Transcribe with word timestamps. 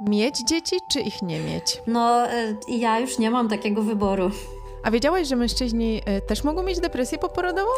Mieć 0.00 0.38
dzieci, 0.38 0.76
czy 0.88 1.00
ich 1.00 1.22
nie 1.22 1.40
mieć? 1.40 1.82
No, 1.86 2.26
y, 2.32 2.56
ja 2.68 2.98
już 2.98 3.18
nie 3.18 3.30
mam 3.30 3.48
takiego 3.48 3.82
wyboru. 3.82 4.30
A 4.82 4.90
wiedziałaś, 4.90 5.28
że 5.28 5.36
mężczyźni 5.36 6.02
y, 6.18 6.20
też 6.20 6.44
mogą 6.44 6.62
mieć 6.62 6.80
depresję 6.80 7.18
poporodową? 7.18 7.70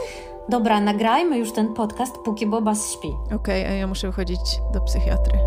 Dobra, 0.49 0.81
nagrajmy 0.81 1.39
już 1.39 1.53
ten 1.53 1.75
podcast, 1.75 2.17
póki 2.25 2.47
Bobas 2.47 2.93
śpi. 2.93 3.09
Okej, 3.25 3.63
okay, 3.63 3.69
a 3.69 3.73
ja 3.73 3.87
muszę 3.87 4.13
chodzić 4.13 4.41
do 4.73 4.81
psychiatry. 4.81 5.39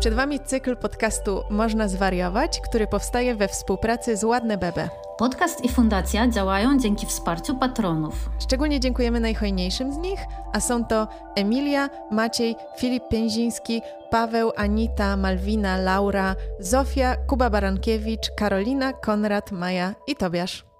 Przed 0.00 0.14
Wami 0.14 0.40
cykl 0.40 0.76
podcastu 0.76 1.42
Można 1.50 1.88
zwariować, 1.88 2.60
który 2.60 2.86
powstaje 2.86 3.34
we 3.34 3.48
współpracy 3.48 4.16
z 4.16 4.24
Ładne 4.24 4.58
Bebe. 4.58 5.01
Podcast 5.18 5.64
i 5.64 5.68
fundacja 5.68 6.28
działają 6.28 6.78
dzięki 6.78 7.06
wsparciu 7.06 7.56
patronów. 7.56 8.30
Szczególnie 8.38 8.80
dziękujemy 8.80 9.20
najhojniejszym 9.20 9.92
z 9.92 9.96
nich, 9.96 10.20
a 10.52 10.60
są 10.60 10.84
to 10.84 11.08
Emilia, 11.36 11.90
Maciej, 12.10 12.56
Filip 12.78 13.08
Pięziński, 13.10 13.82
Paweł, 14.10 14.52
Anita, 14.56 15.16
Malwina, 15.16 15.76
Laura, 15.76 16.36
Zofia, 16.60 17.16
Kuba 17.16 17.50
Barankiewicz, 17.50 18.30
Karolina, 18.36 18.92
Konrad, 18.92 19.52
Maja 19.52 19.94
i 20.06 20.16
Tobiasz. 20.16 20.71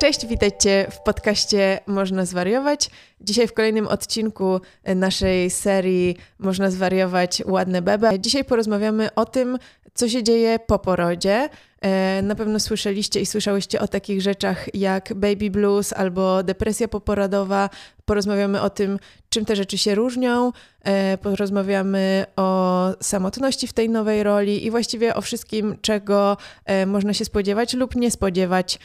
Cześć, 0.00 0.26
witajcie 0.26 0.86
w 0.90 1.00
podcaście 1.00 1.80
Można 1.86 2.24
Zwariować. 2.24 2.90
Dzisiaj 3.20 3.46
w 3.46 3.52
kolejnym 3.52 3.88
odcinku 3.88 4.60
naszej 4.96 5.50
serii 5.50 6.16
Można 6.38 6.70
Zwariować 6.70 7.42
Ładne 7.46 7.82
Bebe. 7.82 8.18
Dzisiaj 8.18 8.44
porozmawiamy 8.44 9.14
o 9.14 9.24
tym, 9.24 9.58
co 9.94 10.08
się 10.08 10.22
dzieje 10.22 10.58
po 10.58 10.78
porodzie. 10.78 11.48
E, 11.80 12.22
na 12.22 12.34
pewno 12.34 12.60
słyszeliście 12.60 13.20
i 13.20 13.26
słyszałyście 13.26 13.80
o 13.80 13.88
takich 13.88 14.22
rzeczach 14.22 14.74
jak 14.74 15.14
baby 15.14 15.50
blues 15.50 15.92
albo 15.92 16.42
depresja 16.42 16.88
poporodowa. 16.88 17.70
Porozmawiamy 18.04 18.60
o 18.60 18.70
tym, 18.70 18.98
czym 19.28 19.44
te 19.44 19.56
rzeczy 19.56 19.78
się 19.78 19.94
różnią. 19.94 20.52
E, 20.82 21.18
porozmawiamy 21.18 22.26
o 22.36 22.88
samotności 23.00 23.66
w 23.66 23.72
tej 23.72 23.88
nowej 23.88 24.22
roli 24.22 24.66
i 24.66 24.70
właściwie 24.70 25.14
o 25.14 25.20
wszystkim, 25.20 25.76
czego 25.82 26.36
e, 26.64 26.86
można 26.86 27.14
się 27.14 27.24
spodziewać 27.24 27.74
lub 27.74 27.96
nie 27.96 28.10
spodziewać 28.10 28.78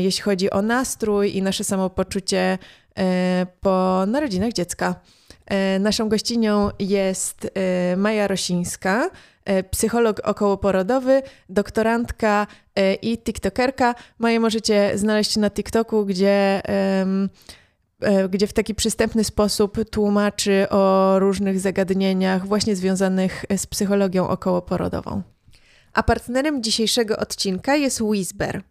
jeśli 0.00 0.22
chodzi 0.22 0.50
o 0.50 0.62
nastrój 0.62 1.36
i 1.36 1.42
nasze 1.42 1.64
samopoczucie 1.64 2.58
po 3.60 4.04
narodzinach 4.06 4.52
dziecka. 4.52 4.94
E, 5.48 5.78
naszą 5.78 6.08
gościnią 6.08 6.70
jest 6.78 7.50
Maja 7.96 8.28
Rosińska, 8.28 9.10
psycholog 9.70 10.20
okołoporodowy, 10.24 11.22
doktorantka 11.48 12.46
i 13.02 13.18
tiktokerka. 13.18 13.94
Maję 14.18 14.40
możecie 14.40 14.92
znaleźć 14.94 15.36
na 15.36 15.50
TikToku, 15.50 16.06
gdzie, 16.06 16.62
gdzie 18.30 18.46
w 18.46 18.52
taki 18.52 18.74
przystępny 18.74 19.24
sposób 19.24 19.78
tłumaczy 19.90 20.66
o 20.70 21.14
różnych 21.18 21.60
zagadnieniach 21.60 22.46
właśnie 22.46 22.76
związanych 22.76 23.44
z 23.56 23.66
psychologią 23.66 24.28
okołoporodową. 24.28 25.22
A 25.92 26.02
partnerem 26.02 26.62
dzisiejszego 26.62 27.16
odcinka 27.16 27.76
jest 27.76 28.00
Whisper– 28.00 28.62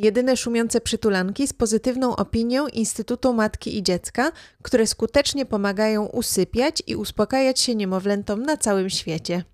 jedyne 0.00 0.36
szumiące 0.36 0.80
przytulanki 0.80 1.46
z 1.46 1.52
pozytywną 1.52 2.16
opinią 2.16 2.66
Instytutu 2.66 3.34
Matki 3.34 3.78
i 3.78 3.82
Dziecka, 3.82 4.32
które 4.62 4.86
skutecznie 4.86 5.46
pomagają 5.46 6.06
usypiać 6.06 6.82
i 6.86 6.96
uspokajać 6.96 7.60
się 7.60 7.74
niemowlętom 7.74 8.42
na 8.42 8.56
całym 8.56 8.90
świecie. 8.90 9.44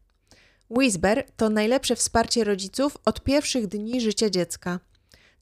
Whisper 0.71 1.25
to 1.37 1.51
najlepsze 1.51 1.97
wsparcie 1.97 2.45
rodziców 2.45 2.97
od 3.05 3.23
pierwszych 3.23 3.67
dni 3.67 4.01
życia 4.01 4.31
dziecka. 4.31 4.81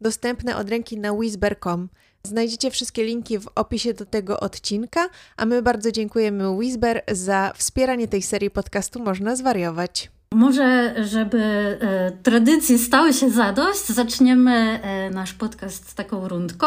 Dostępne 0.00 0.56
od 0.56 0.70
ręki 0.70 0.98
na 0.98 1.12
whisper.com. 1.12 1.88
Znajdziecie 2.22 2.70
wszystkie 2.70 3.05
linki 3.05 3.38
w 3.38 3.48
opisie 3.55 3.94
do 3.94 4.06
tego 4.06 4.41
odcinka, 4.41 5.08
a 5.36 5.47
my 5.47 5.62
bardzo 5.62 5.92
dziękujemy 5.92 6.50
Whisper 6.50 7.02
za 7.12 7.52
wspieranie 7.56 8.09
tej 8.09 8.22
serii 8.22 8.50
podcastu 8.50 9.03
Można 9.03 9.36
Zwariować. 9.36 10.13
Może, 10.34 10.95
żeby 11.05 11.39
e, 11.39 12.11
tradycji 12.22 12.78
stały 12.78 13.12
się 13.12 13.31
zadość, 13.31 13.87
zaczniemy 13.87 14.53
e, 14.83 15.11
nasz 15.11 15.33
podcast 15.33 15.95
taką 15.95 16.28
rundką. 16.28 16.67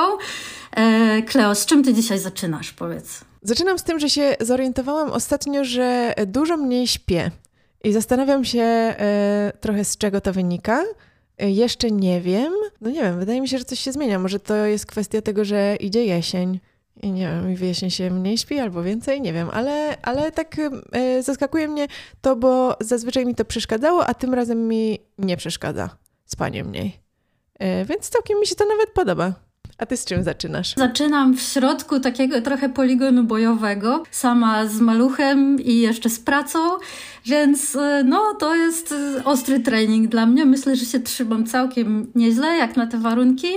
E, 0.72 1.22
Kleo, 1.22 1.56
z 1.56 1.66
czym 1.66 1.84
ty 1.84 1.94
dzisiaj 1.94 2.20
zaczynasz, 2.20 2.74
powiedz? 2.74 3.22
Zaczynam 3.42 3.80
z 3.80 3.84
tym, 3.84 4.00
że 4.00 4.10
się 4.10 4.36
zorientowałam 4.40 5.12
ostatnio, 5.12 5.64
że 5.64 6.14
dużo 6.28 6.58
mniej 6.58 6.88
śpię. 6.88 7.32
I 7.84 7.94
zastanawiam 7.94 8.46
się 8.46 8.62
e, 8.62 9.52
trochę 9.62 9.86
z 9.86 9.98
czego 9.98 10.22
to 10.22 10.34
wynika. 10.34 10.84
E, 11.38 11.52
jeszcze 11.52 11.92
nie 11.92 12.22
wiem. 12.22 12.54
No 12.82 12.90
nie 12.90 13.02
wiem, 13.02 13.20
wydaje 13.20 13.42
mi 13.42 13.48
się, 13.48 13.58
że 13.58 13.66
coś 13.66 13.80
się 13.80 13.92
zmienia. 13.92 14.20
Może 14.20 14.40
to 14.40 14.56
jest 14.56 14.86
kwestia 14.86 15.22
tego, 15.22 15.46
że 15.46 15.76
idzie 15.80 16.06
jesień. 16.06 16.60
I 17.02 17.12
nie 17.12 17.28
wiem, 17.28 17.56
wyjaśni 17.56 17.92
się 17.92 18.12
mniej 18.12 18.38
śpi 18.38 18.60
albo 18.60 18.84
więcej, 18.84 19.22
nie 19.22 19.34
wiem, 19.34 19.50
ale, 19.54 20.02
ale 20.02 20.32
tak 20.32 20.56
e, 20.92 21.24
zaskakuje 21.24 21.68
mnie 21.68 21.88
to, 22.22 22.36
bo 22.36 22.78
zazwyczaj 22.80 23.26
mi 23.26 23.36
to 23.36 23.46
przeszkadzało, 23.46 24.06
a 24.06 24.14
tym 24.14 24.34
razem 24.34 24.68
mi 24.68 25.00
nie 25.18 25.38
przeszkadza 25.38 25.98
spanie 26.26 26.64
mniej. 26.64 27.00
E, 27.60 27.86
więc 27.86 28.10
całkiem 28.10 28.40
mi 28.40 28.48
się 28.48 28.56
to 28.56 28.66
nawet 28.66 28.90
podoba. 28.94 29.47
A 29.78 29.86
ty 29.86 29.98
z 29.98 30.06
czym 30.06 30.24
zaczynasz? 30.24 30.74
Zaczynam 30.78 31.38
w 31.38 31.42
środku 31.42 32.00
takiego 32.00 32.42
trochę 32.42 32.70
poligonu 32.70 33.24
bojowego, 33.24 34.04
sama 34.12 34.68
z 34.68 34.80
maluchem 34.80 35.62
i 35.62 35.78
jeszcze 35.78 36.10
z 36.10 36.20
pracą, 36.20 36.60
więc 37.26 37.76
e, 37.76 38.04
no 38.04 38.34
to 38.40 38.56
jest 38.56 38.92
e, 39.18 39.24
ostry 39.24 39.60
trening 39.60 40.08
dla 40.08 40.26
mnie. 40.26 40.46
Myślę, 40.46 40.76
że 40.76 40.86
się 40.86 41.00
trzymam 41.00 41.46
całkiem 41.46 42.08
nieźle, 42.16 42.48
jak 42.48 42.78
na 42.78 42.88
te 42.88 42.98
warunki. 42.98 43.48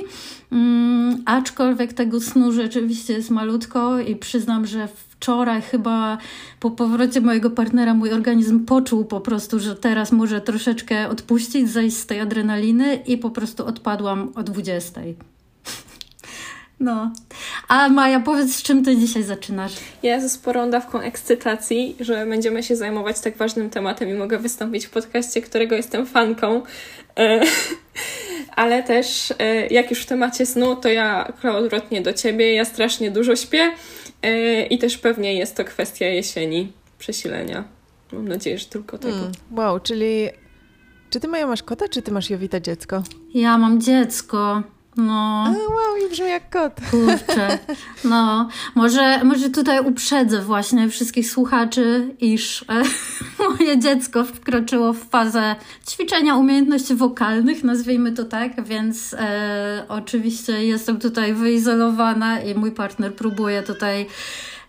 Mm, 0.52 1.22
aczkolwiek 1.26 1.92
tego 1.92 2.20
snu 2.20 2.52
rzeczywiście 2.52 3.12
jest 3.12 3.30
malutko 3.30 4.00
i 4.00 4.16
przyznam, 4.16 4.66
że 4.66 4.88
wczoraj 4.88 5.62
chyba 5.62 6.18
po 6.60 6.70
powrocie 6.70 7.20
mojego 7.20 7.50
partnera 7.50 7.94
mój 7.94 8.12
organizm 8.12 8.64
poczuł 8.64 9.04
po 9.04 9.20
prostu, 9.20 9.60
że 9.60 9.76
teraz 9.76 10.12
może 10.12 10.40
troszeczkę 10.40 11.08
odpuścić, 11.08 11.70
zejść 11.70 11.96
z 11.96 12.06
tej 12.06 12.20
adrenaliny 12.20 12.94
i 12.94 13.18
po 13.18 13.30
prostu 13.30 13.66
odpadłam 13.66 14.32
o 14.34 14.42
20. 14.42 15.00
No. 16.80 17.12
A 17.68 17.88
Maja, 17.88 18.20
powiedz, 18.20 18.56
z 18.56 18.62
czym 18.62 18.84
ty 18.84 18.96
dzisiaj 18.96 19.22
zaczynasz? 19.22 19.72
Ja 20.02 20.20
ze 20.20 20.28
sporą 20.28 20.70
dawką 20.70 21.00
ekscytacji, 21.00 21.96
że 22.00 22.26
będziemy 22.26 22.62
się 22.62 22.76
zajmować 22.76 23.20
tak 23.20 23.36
ważnym 23.36 23.70
tematem 23.70 24.08
i 24.08 24.14
mogę 24.14 24.38
wystąpić 24.38 24.86
w 24.86 24.90
podcaście, 24.90 25.42
którego 25.42 25.76
jestem 25.76 26.06
fanką. 26.06 26.62
E, 27.18 27.40
ale 28.56 28.82
też, 28.82 29.34
e, 29.38 29.66
jak 29.66 29.90
już 29.90 30.02
w 30.02 30.06
temacie 30.06 30.46
snu, 30.46 30.76
to 30.76 30.88
ja 30.88 31.32
odwrotnie 31.56 32.02
do 32.02 32.12
ciebie. 32.12 32.54
Ja 32.54 32.64
strasznie 32.64 33.10
dużo 33.10 33.36
śpię 33.36 33.72
e, 34.22 34.66
i 34.66 34.78
też 34.78 34.98
pewnie 34.98 35.34
jest 35.34 35.56
to 35.56 35.64
kwestia 35.64 36.06
jesieni, 36.06 36.72
przesilenia. 36.98 37.64
Mam 38.12 38.28
nadzieję, 38.28 38.58
że 38.58 38.66
tylko 38.66 38.98
tego. 38.98 39.14
Hmm, 39.14 39.32
wow, 39.56 39.80
czyli 39.80 40.28
czy 41.10 41.20
ty 41.20 41.28
Maja 41.28 41.46
masz 41.46 41.62
kota, 41.62 41.88
czy 41.88 42.02
ty 42.02 42.12
masz 42.12 42.30
Jowita 42.30 42.60
dziecko? 42.60 43.02
Ja 43.34 43.58
mam 43.58 43.80
dziecko. 43.80 44.62
No. 45.06 45.44
A, 45.46 45.50
wow, 45.50 46.06
i 46.06 46.10
brzmi 46.10 46.28
jak 46.28 46.50
kot. 46.50 46.72
Kurczę. 46.90 47.58
No, 48.04 48.48
może, 48.74 49.24
może 49.24 49.50
tutaj 49.50 49.80
uprzedzę 49.80 50.42
właśnie 50.42 50.88
wszystkich 50.88 51.30
słuchaczy, 51.30 52.14
iż 52.20 52.62
e, 52.68 52.82
moje 53.48 53.78
dziecko 53.78 54.24
wkroczyło 54.24 54.92
w 54.92 55.08
fazę 55.08 55.56
ćwiczenia 55.88 56.36
umiejętności 56.36 56.94
wokalnych, 56.94 57.64
nazwijmy 57.64 58.12
to 58.12 58.24
tak, 58.24 58.64
więc 58.64 59.14
e, 59.14 59.84
oczywiście 59.88 60.64
jestem 60.66 60.98
tutaj 60.98 61.34
wyizolowana 61.34 62.40
i 62.40 62.54
mój 62.54 62.72
partner 62.72 63.14
próbuje 63.14 63.62
tutaj 63.62 64.06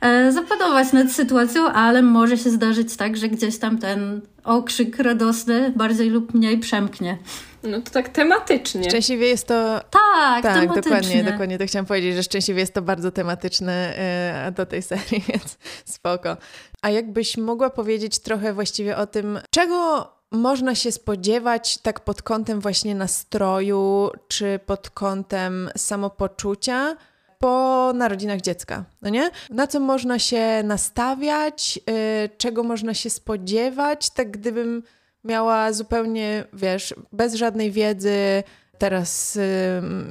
e, 0.01 0.31
zapanować 0.31 0.93
nad 0.93 1.11
sytuacją, 1.11 1.67
ale 1.67 2.01
może 2.01 2.37
się 2.37 2.49
zdarzyć 2.49 2.95
tak, 2.95 3.17
że 3.17 3.27
gdzieś 3.27 3.57
tam 3.57 3.77
ten 3.77 4.21
okrzyk 4.43 4.99
radosny 4.99 5.73
bardziej 5.75 6.09
lub 6.09 6.33
mniej 6.33 6.59
przemknie. 6.59 7.17
No 7.63 7.81
to 7.81 7.91
tak 7.91 8.09
tematycznie. 8.09 8.83
Szczęśliwie 8.83 9.27
jest 9.27 9.47
to. 9.47 9.81
Tak, 9.91 10.43
tak 10.43 10.73
dokładnie, 10.73 11.23
dokładnie 11.23 11.57
to 11.57 11.65
chciałam 11.65 11.85
powiedzieć, 11.85 12.15
że 12.15 12.23
szczęśliwie 12.23 12.59
jest 12.59 12.73
to 12.73 12.81
bardzo 12.81 13.11
tematyczne 13.11 13.93
e, 13.97 14.51
do 14.55 14.65
tej 14.65 14.81
serii, 14.81 15.23
więc 15.29 15.57
spoko. 15.85 16.37
A 16.81 16.89
jakbyś 16.89 17.37
mogła 17.37 17.69
powiedzieć 17.69 18.19
trochę 18.19 18.53
właściwie 18.53 18.97
o 18.97 19.07
tym, 19.07 19.39
czego 19.49 20.07
można 20.31 20.75
się 20.75 20.91
spodziewać 20.91 21.77
tak 21.77 21.99
pod 21.99 22.21
kątem 22.21 22.59
właśnie 22.59 22.95
nastroju, 22.95 24.09
czy 24.27 24.59
pod 24.65 24.89
kątem 24.89 25.69
samopoczucia 25.77 26.95
po 27.39 27.91
narodzinach 27.95 28.41
dziecka, 28.41 28.83
no 29.01 29.09
nie? 29.09 29.31
Na 29.49 29.67
co 29.67 29.79
można 29.79 30.19
się 30.19 30.63
nastawiać, 30.63 31.79
yy, 31.87 32.29
czego 32.37 32.63
można 32.63 32.93
się 32.93 33.09
spodziewać, 33.09 34.09
tak 34.09 34.31
gdybym 34.31 34.83
miała 35.23 35.73
zupełnie, 35.73 36.43
wiesz, 36.53 36.95
bez 37.11 37.33
żadnej 37.33 37.71
wiedzy 37.71 38.43
teraz 38.77 39.35
y, 39.35 39.41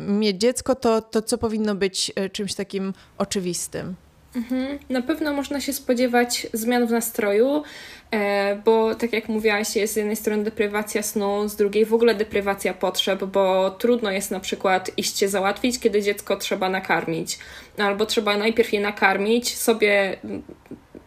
mieć 0.08 0.36
dziecko, 0.36 0.74
to, 0.74 1.02
to 1.02 1.22
co 1.22 1.38
powinno 1.38 1.74
być 1.74 2.12
y, 2.18 2.30
czymś 2.30 2.54
takim 2.54 2.92
oczywistym? 3.18 3.94
Mhm. 4.36 4.78
Na 4.88 5.02
pewno 5.02 5.32
można 5.32 5.60
się 5.60 5.72
spodziewać 5.72 6.46
zmian 6.52 6.86
w 6.86 6.90
nastroju, 6.90 7.62
e, 8.10 8.56
bo 8.64 8.94
tak 8.94 9.12
jak 9.12 9.28
mówiłaś, 9.28 9.76
jest 9.76 9.92
z 9.92 9.96
jednej 9.96 10.16
strony 10.16 10.44
deprywacja 10.44 11.02
snu, 11.02 11.48
z 11.48 11.56
drugiej 11.56 11.84
w 11.84 11.94
ogóle 11.94 12.14
deprywacja 12.14 12.74
potrzeb, 12.74 13.24
bo 13.24 13.70
trudno 13.70 14.10
jest 14.10 14.30
na 14.30 14.40
przykład 14.40 14.90
iść 14.96 15.18
się 15.18 15.28
załatwić, 15.28 15.78
kiedy 15.78 16.02
dziecko 16.02 16.36
trzeba 16.36 16.68
nakarmić, 16.68 17.38
albo 17.78 18.06
trzeba 18.06 18.36
najpierw 18.36 18.72
je 18.72 18.80
nakarmić, 18.80 19.56
sobie 19.56 20.16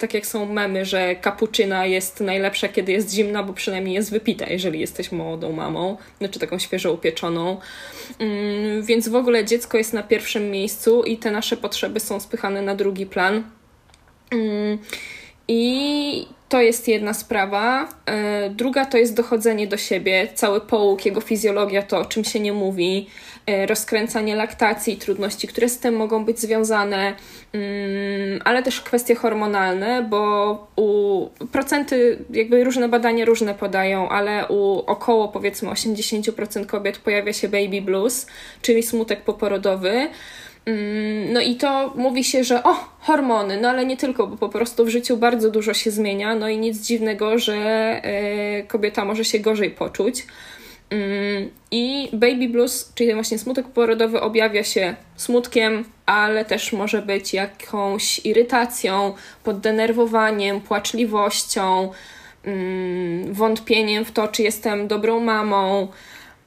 tak 0.03 0.13
jak 0.13 0.25
są 0.25 0.45
memy, 0.45 0.85
że 0.85 1.15
kapuczyna 1.15 1.85
jest 1.85 2.19
najlepsza, 2.19 2.67
kiedy 2.67 2.91
jest 2.91 3.11
zimna, 3.13 3.43
bo 3.43 3.53
przynajmniej 3.53 3.95
jest 3.95 4.11
wypita, 4.11 4.45
jeżeli 4.45 4.79
jesteś 4.79 5.11
młodą 5.11 5.51
mamą, 5.51 5.97
znaczy 6.19 6.39
taką 6.39 6.59
świeżo 6.59 6.93
upieczoną. 6.93 7.57
Mm, 8.19 8.83
więc 8.83 9.09
w 9.09 9.15
ogóle 9.15 9.45
dziecko 9.45 9.77
jest 9.77 9.93
na 9.93 10.03
pierwszym 10.03 10.51
miejscu 10.51 11.03
i 11.03 11.17
te 11.17 11.31
nasze 11.31 11.57
potrzeby 11.57 11.99
są 11.99 12.19
spychane 12.19 12.61
na 12.61 12.75
drugi 12.75 13.05
plan. 13.05 13.43
Mm, 14.31 14.77
I 15.47 16.27
to 16.53 16.61
jest 16.61 16.87
jedna 16.87 17.13
sprawa. 17.13 17.89
E, 18.05 18.49
druga 18.49 18.85
to 18.85 18.97
jest 18.97 19.15
dochodzenie 19.15 19.67
do 19.67 19.77
siebie, 19.77 20.27
cały 20.33 20.61
połóg, 20.61 21.05
jego 21.05 21.21
fizjologia, 21.21 21.81
to 21.81 21.97
o 21.97 22.05
czym 22.05 22.23
się 22.23 22.39
nie 22.39 22.53
mówi, 22.53 23.07
e, 23.45 23.65
rozkręcanie 23.65 24.35
laktacji, 24.35 24.97
trudności, 24.97 25.47
które 25.47 25.69
z 25.69 25.79
tym 25.79 25.95
mogą 25.95 26.25
być 26.25 26.39
związane, 26.39 27.15
mm, 27.53 28.41
ale 28.45 28.63
też 28.63 28.81
kwestie 28.81 29.15
hormonalne, 29.15 30.07
bo 30.09 30.67
u 30.75 31.29
procenty, 31.51 32.17
jakby 32.29 32.63
różne 32.63 32.89
badania 32.89 33.25
różne 33.25 33.53
podają, 33.55 34.09
ale 34.09 34.47
u 34.47 34.79
około 34.79 35.27
powiedzmy 35.27 35.69
80% 35.69 36.65
kobiet 36.65 36.97
pojawia 36.97 37.33
się 37.33 37.47
baby 37.47 37.81
blues, 37.81 38.27
czyli 38.61 38.83
smutek 38.83 39.21
poporodowy. 39.21 40.09
Mm, 40.65 41.33
no 41.33 41.41
i 41.41 41.55
to 41.55 41.93
mówi 41.95 42.23
się, 42.23 42.43
że 42.43 42.63
o, 42.63 42.73
hormony, 42.99 43.61
no 43.61 43.69
ale 43.69 43.85
nie 43.85 43.97
tylko, 43.97 44.27
bo 44.27 44.37
po 44.37 44.49
prostu 44.49 44.85
w 44.85 44.89
życiu 44.89 45.17
bardzo 45.17 45.51
dużo 45.51 45.73
się 45.73 45.91
zmienia, 45.91 46.35
no 46.35 46.49
i 46.49 46.57
nic 46.57 46.87
dziwnego, 46.87 47.39
że 47.39 48.01
y, 48.59 48.67
kobieta 48.67 49.05
może 49.05 49.25
się 49.25 49.39
gorzej 49.39 49.71
poczuć. 49.71 50.25
Mm, 50.89 51.49
I 51.71 52.09
baby 52.13 52.49
blues, 52.49 52.91
czyli 52.95 53.13
właśnie 53.13 53.39
smutek 53.39 53.67
porodowy, 53.67 54.21
objawia 54.21 54.63
się 54.63 54.95
smutkiem, 55.15 55.85
ale 56.05 56.45
też 56.45 56.73
może 56.73 57.01
być 57.01 57.33
jakąś 57.33 58.25
irytacją, 58.25 59.13
poddenerwowaniem, 59.43 60.61
płaczliwością, 60.61 61.91
mm, 62.43 63.33
wątpieniem 63.33 64.05
w 64.05 64.11
to, 64.11 64.27
czy 64.27 64.43
jestem 64.43 64.87
dobrą 64.87 65.19
mamą. 65.19 65.87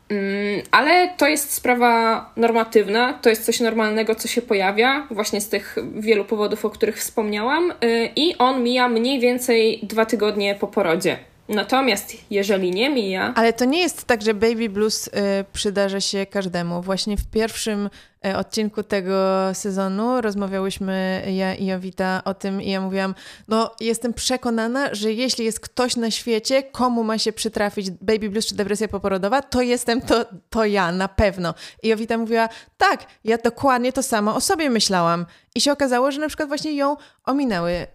Mm, 0.08 0.62
ale 0.70 1.08
to 1.16 1.28
jest 1.28 1.52
sprawa 1.52 2.30
normatywna, 2.36 3.12
to 3.12 3.28
jest 3.30 3.44
coś 3.44 3.60
normalnego, 3.60 4.14
co 4.14 4.28
się 4.28 4.42
pojawia, 4.42 5.06
właśnie 5.10 5.40
z 5.40 5.48
tych 5.48 5.76
wielu 5.94 6.24
powodów, 6.24 6.64
o 6.64 6.70
których 6.70 6.98
wspomniałam, 6.98 7.70
y, 7.70 8.10
i 8.16 8.38
on 8.38 8.62
mija 8.62 8.88
mniej 8.88 9.20
więcej 9.20 9.80
dwa 9.82 10.06
tygodnie 10.06 10.54
po 10.54 10.66
porodzie. 10.66 11.18
Natomiast 11.48 12.16
jeżeli 12.30 12.70
nie 12.70 12.90
mija. 12.90 13.32
Ale 13.36 13.52
to 13.52 13.64
nie 13.64 13.80
jest 13.80 14.04
tak, 14.04 14.22
że 14.22 14.34
baby 14.34 14.68
blues 14.68 15.06
y, 15.06 15.10
przydarza 15.52 16.00
się 16.00 16.26
każdemu. 16.26 16.82
Właśnie 16.82 17.16
w 17.16 17.30
pierwszym 17.30 17.90
odcinku 18.36 18.82
tego 18.82 19.14
sezonu 19.52 20.20
rozmawiałyśmy 20.20 21.22
ja 21.34 21.54
i 21.54 21.66
Jowita 21.66 22.22
o 22.24 22.34
tym 22.34 22.62
i 22.62 22.70
ja 22.70 22.80
mówiłam, 22.80 23.14
no 23.48 23.70
jestem 23.80 24.14
przekonana, 24.14 24.94
że 24.94 25.12
jeśli 25.12 25.44
jest 25.44 25.60
ktoś 25.60 25.96
na 25.96 26.10
świecie, 26.10 26.62
komu 26.62 27.04
ma 27.04 27.18
się 27.18 27.32
przytrafić 27.32 27.90
baby 27.90 28.30
blues 28.30 28.46
czy 28.46 28.54
depresja 28.54 28.88
poporodowa, 28.88 29.42
to 29.42 29.62
jestem 29.62 30.00
to, 30.00 30.24
to 30.50 30.64
ja, 30.64 30.92
na 30.92 31.08
pewno. 31.08 31.54
I 31.82 31.88
Jowita 31.88 32.18
mówiła, 32.18 32.48
tak, 32.76 33.06
ja 33.24 33.38
dokładnie 33.38 33.92
to 33.92 34.02
samo 34.02 34.34
o 34.34 34.40
sobie 34.40 34.70
myślałam. 34.70 35.26
I 35.54 35.60
się 35.60 35.72
okazało, 35.72 36.10
że 36.10 36.20
na 36.20 36.28
przykład 36.28 36.48
właśnie 36.48 36.72
ją 36.72 36.96
ominęły, 37.24 37.72
yy, 37.72 37.86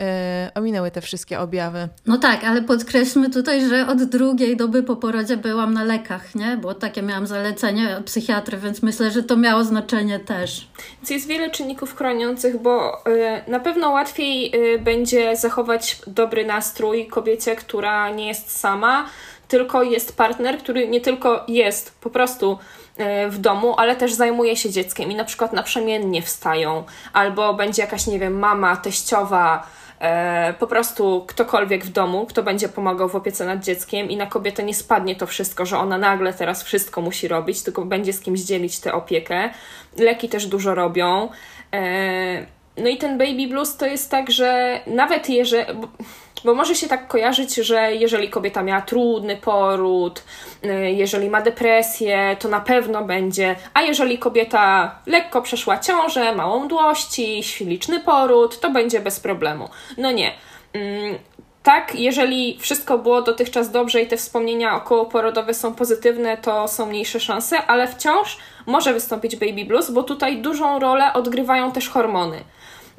ominęły 0.55 0.91
te 0.91 1.01
wszystkie 1.01 1.39
objawy. 1.39 1.89
No 2.05 2.17
tak, 2.17 2.43
ale 2.43 2.61
podkreślmy 2.61 3.29
tutaj, 3.29 3.69
że 3.69 3.87
od 3.87 4.03
drugiej 4.03 4.57
doby 4.57 4.83
po 4.83 4.95
porodzie 4.95 5.37
byłam 5.37 5.73
na 5.73 5.83
lekach, 5.83 6.35
nie? 6.35 6.57
Bo 6.57 6.73
takie 6.73 7.01
miałam 7.01 7.27
zalecenie 7.27 7.97
od 7.97 8.03
psychiatry, 8.05 8.57
więc 8.57 8.81
myślę, 8.81 9.11
że 9.11 9.23
to 9.23 9.37
miało 9.37 9.63
znaczenie 9.63 10.19
też. 10.21 10.67
Więc 10.97 11.09
jest 11.09 11.27
wiele 11.27 11.49
czynników 11.49 11.95
chroniących, 11.95 12.61
bo 12.61 13.01
yy, 13.05 13.51
na 13.51 13.59
pewno 13.59 13.89
łatwiej 13.89 14.51
yy, 14.51 14.79
będzie 14.79 15.35
zachować 15.35 15.97
dobry 16.07 16.45
nastrój 16.45 17.07
kobiecie, 17.07 17.55
która 17.55 18.09
nie 18.09 18.27
jest 18.27 18.59
sama, 18.59 19.05
tylko 19.47 19.83
jest 19.83 20.17
partner, 20.17 20.57
który 20.57 20.87
nie 20.87 21.01
tylko 21.01 21.43
jest 21.47 21.99
po 22.01 22.09
prostu 22.09 22.57
E, 22.97 23.29
w 23.29 23.37
domu, 23.37 23.73
ale 23.77 23.95
też 23.95 24.13
zajmuje 24.13 24.55
się 24.55 24.69
dzieckiem 24.69 25.11
i 25.11 25.15
na 25.15 25.23
przykład 25.23 25.53
naprzemiennie 25.53 26.21
wstają, 26.21 26.83
albo 27.13 27.53
będzie 27.53 27.81
jakaś, 27.81 28.07
nie 28.07 28.19
wiem, 28.19 28.39
mama, 28.39 28.77
teściowa, 28.77 29.67
po 30.59 30.67
prostu 30.67 31.25
ktokolwiek 31.27 31.85
w 31.85 31.89
domu, 31.89 32.25
kto 32.25 32.43
będzie 32.43 32.69
pomagał 32.69 33.09
w 33.09 33.15
opiece 33.15 33.45
nad 33.45 33.63
dzieckiem 33.63 34.09
i 34.09 34.17
na 34.17 34.25
kobietę 34.25 34.63
nie 34.63 34.73
spadnie 34.73 35.15
to 35.15 35.27
wszystko, 35.27 35.65
że 35.65 35.77
ona 35.77 35.97
nagle 35.97 36.33
teraz 36.33 36.63
wszystko 36.63 37.01
musi 37.01 37.27
robić, 37.27 37.63
tylko 37.63 37.85
będzie 37.85 38.13
z 38.13 38.21
kimś 38.21 38.39
dzielić 38.39 38.79
tę 38.79 38.93
opiekę. 38.93 39.49
Leki 39.97 40.29
też 40.29 40.47
dużo 40.47 40.75
robią. 40.75 41.29
E, 41.73 42.45
no 42.77 42.89
i 42.89 42.97
ten 42.97 43.17
baby 43.17 43.47
blues 43.47 43.77
to 43.77 43.85
jest 43.85 44.11
tak, 44.11 44.31
że 44.31 44.79
nawet 44.87 45.29
jeżeli 45.29 45.65
bo 46.45 46.53
może 46.53 46.75
się 46.75 46.87
tak 46.87 47.07
kojarzyć, 47.07 47.55
że 47.55 47.95
jeżeli 47.95 48.29
kobieta 48.29 48.63
miała 48.63 48.81
trudny 48.81 49.37
poród, 49.37 50.23
y, 50.65 50.91
jeżeli 50.91 51.29
ma 51.29 51.41
depresję, 51.41 52.37
to 52.39 52.49
na 52.49 52.59
pewno 52.59 53.03
będzie, 53.03 53.55
a 53.73 53.81
jeżeli 53.81 54.17
kobieta 54.17 54.95
lekko 55.05 55.41
przeszła 55.41 55.79
ciążę, 55.79 56.35
małą 56.35 56.65
mdłości, 56.65 57.43
świliczny 57.43 57.99
poród, 57.99 58.59
to 58.59 58.71
będzie 58.71 58.99
bez 58.99 59.19
problemu. 59.19 59.69
No 59.97 60.11
nie. 60.11 60.31
Mm, 60.73 61.17
tak, 61.63 61.95
jeżeli 61.95 62.57
wszystko 62.59 62.97
było 62.97 63.21
dotychczas 63.21 63.71
dobrze 63.71 64.01
i 64.01 64.07
te 64.07 64.17
wspomnienia 64.17 64.75
okołoporodowe 64.75 65.53
są 65.53 65.75
pozytywne, 65.75 66.37
to 66.37 66.67
są 66.67 66.85
mniejsze 66.85 67.19
szanse, 67.19 67.65
ale 67.65 67.87
wciąż 67.87 68.37
może 68.65 68.93
wystąpić 68.93 69.35
baby 69.35 69.65
blues, 69.65 69.91
bo 69.91 70.03
tutaj 70.03 70.41
dużą 70.41 70.79
rolę 70.79 71.13
odgrywają 71.13 71.71
też 71.71 71.89
hormony. 71.89 72.43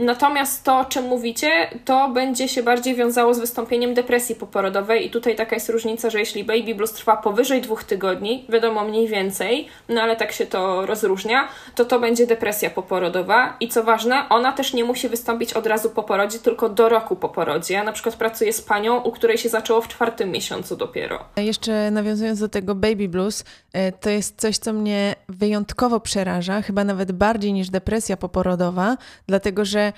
Natomiast 0.02 0.64
to, 0.64 0.78
o 0.78 0.84
czym 0.84 1.04
mówicie, 1.04 1.50
to 1.84 2.08
będzie 2.08 2.48
się 2.48 2.62
bardziej 2.62 2.94
wiązało 2.94 3.34
z 3.34 3.38
wystąpieniem 3.38 3.94
depresji 3.94 4.34
poporodowej 4.34 5.06
i 5.06 5.10
tutaj 5.10 5.36
taka 5.36 5.56
jest 5.56 5.68
różnica, 5.68 6.10
że 6.10 6.18
jeśli 6.18 6.44
baby 6.44 6.74
blues 6.74 6.92
trwa 6.92 7.16
powyżej 7.16 7.62
dwóch 7.62 7.84
tygodni, 7.84 8.46
wiadomo 8.48 8.84
mniej 8.84 9.08
więcej, 9.08 9.68
no 9.88 10.02
ale 10.02 10.16
tak 10.16 10.32
się 10.32 10.46
to 10.46 10.86
rozróżnia, 10.86 11.48
to 11.74 11.84
to 11.84 12.00
będzie 12.00 12.26
depresja 12.26 12.70
poporodowa 12.70 13.56
i 13.60 13.68
co 13.68 13.84
ważne, 13.84 14.28
ona 14.28 14.52
też 14.52 14.74
nie 14.74 14.84
musi 14.84 15.08
wystąpić 15.08 15.52
od 15.52 15.66
razu 15.66 15.90
po 15.90 16.02
porodzie, 16.02 16.38
tylko 16.38 16.68
do 16.68 16.88
roku 16.88 17.16
po 17.16 17.28
porodzie. 17.28 17.74
Ja 17.74 17.84
na 17.84 17.92
przykład 17.92 18.16
pracuję 18.16 18.52
z 18.52 18.62
panią, 18.62 19.00
u 19.00 19.12
której 19.12 19.38
się 19.38 19.48
zaczęło 19.48 19.80
w 19.80 19.88
czwartym 19.88 20.30
miesiącu 20.30 20.76
dopiero. 20.76 21.24
Jeszcze 21.36 21.90
nawiązując 21.90 22.40
do 22.40 22.48
tego 22.48 22.74
baby 22.74 23.08
blues, 23.08 23.44
e, 23.72 23.92
to 23.92 24.10
jest 24.10 24.40
coś, 24.40 24.58
co 24.58 24.72
mnie 24.72 25.14
wyjątkowo 25.28 26.00
przeraża, 26.00 26.62
chyba 26.62 26.84
nawet 26.84 27.12
bardziej 27.12 27.52
niż 27.52 27.70
depresja 27.70 28.16
poporodowa, 28.16 28.96
dlatego 29.26 29.64
że 29.64 29.91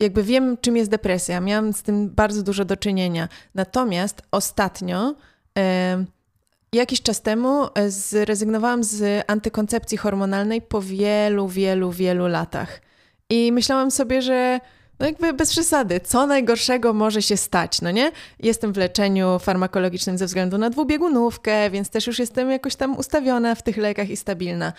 jakby 0.00 0.22
wiem, 0.22 0.56
czym 0.60 0.76
jest 0.76 0.90
depresja. 0.90 1.40
Miałam 1.40 1.72
z 1.72 1.82
tym 1.82 2.10
bardzo 2.10 2.42
dużo 2.42 2.64
do 2.64 2.76
czynienia. 2.76 3.28
Natomiast 3.54 4.22
ostatnio, 4.30 5.14
e, 5.58 6.04
jakiś 6.72 7.02
czas 7.02 7.22
temu, 7.22 7.64
e, 7.74 7.90
zrezygnowałam 7.90 8.84
z 8.84 9.24
antykoncepcji 9.26 9.98
hormonalnej 9.98 10.62
po 10.62 10.82
wielu, 10.82 11.48
wielu, 11.48 11.92
wielu 11.92 12.26
latach. 12.26 12.80
I 13.30 13.52
myślałam 13.52 13.90
sobie, 13.90 14.22
że 14.22 14.60
no 15.00 15.06
jakby 15.06 15.32
bez 15.32 15.50
przesady, 15.50 16.00
co 16.00 16.26
najgorszego 16.26 16.92
może 16.92 17.22
się 17.22 17.36
stać, 17.36 17.80
no 17.80 17.90
nie? 17.90 18.12
Jestem 18.40 18.72
w 18.72 18.76
leczeniu 18.76 19.38
farmakologicznym 19.38 20.18
ze 20.18 20.26
względu 20.26 20.58
na 20.58 20.70
dwubiegunówkę, 20.70 21.70
więc 21.70 21.90
też 21.90 22.06
już 22.06 22.18
jestem 22.18 22.50
jakoś 22.50 22.76
tam 22.76 22.96
ustawiona 22.96 23.54
w 23.54 23.62
tych 23.62 23.76
lekach 23.76 24.10
i 24.10 24.16
stabilna. 24.16 24.72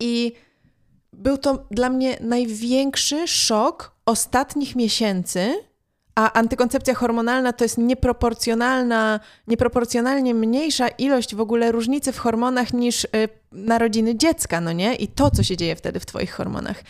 I 0.00 0.32
był 1.18 1.38
to 1.38 1.64
dla 1.70 1.90
mnie 1.90 2.16
największy 2.20 3.28
szok 3.28 3.94
ostatnich 4.06 4.76
miesięcy, 4.76 5.54
a 6.14 6.32
antykoncepcja 6.32 6.94
hormonalna 6.94 7.52
to 7.52 7.64
jest 7.64 7.78
nieproporcjonalna, 7.78 9.20
nieproporcjonalnie 9.46 10.34
mniejsza 10.34 10.88
ilość 10.88 11.34
w 11.34 11.40
ogóle 11.40 11.72
różnicy 11.72 12.12
w 12.12 12.18
hormonach 12.18 12.72
niż 12.72 13.04
y, 13.04 13.08
narodziny 13.52 14.16
dziecka, 14.16 14.60
no 14.60 14.72
nie? 14.72 14.94
I 14.94 15.08
to, 15.08 15.30
co 15.30 15.42
się 15.42 15.56
dzieje 15.56 15.76
wtedy 15.76 16.00
w 16.00 16.06
Twoich 16.06 16.32
hormonach. 16.32 16.82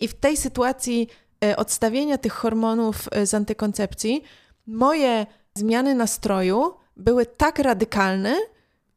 I 0.00 0.08
w 0.08 0.14
tej 0.14 0.36
sytuacji 0.36 1.08
y, 1.44 1.56
odstawienia 1.56 2.18
tych 2.18 2.32
hormonów 2.32 3.08
y, 3.16 3.26
z 3.26 3.34
antykoncepcji, 3.34 4.22
moje 4.66 5.26
zmiany 5.54 5.94
nastroju 5.94 6.74
były 6.96 7.26
tak 7.26 7.58
radykalne, 7.58 8.36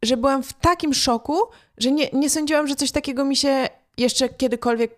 że 0.02 0.18
byłam 0.18 0.44
w 0.44 0.54
takim 0.54 0.94
szoku, 0.94 1.38
że 1.78 1.92
nie, 1.92 2.10
nie 2.14 2.30
sądziłam, 2.30 2.68
że 2.68 2.76
coś 2.76 2.92
takiego 2.92 3.26
mi 3.26 3.36
się 3.36 3.70
jeszcze 3.98 4.30
kiedykolwiek 4.30 4.96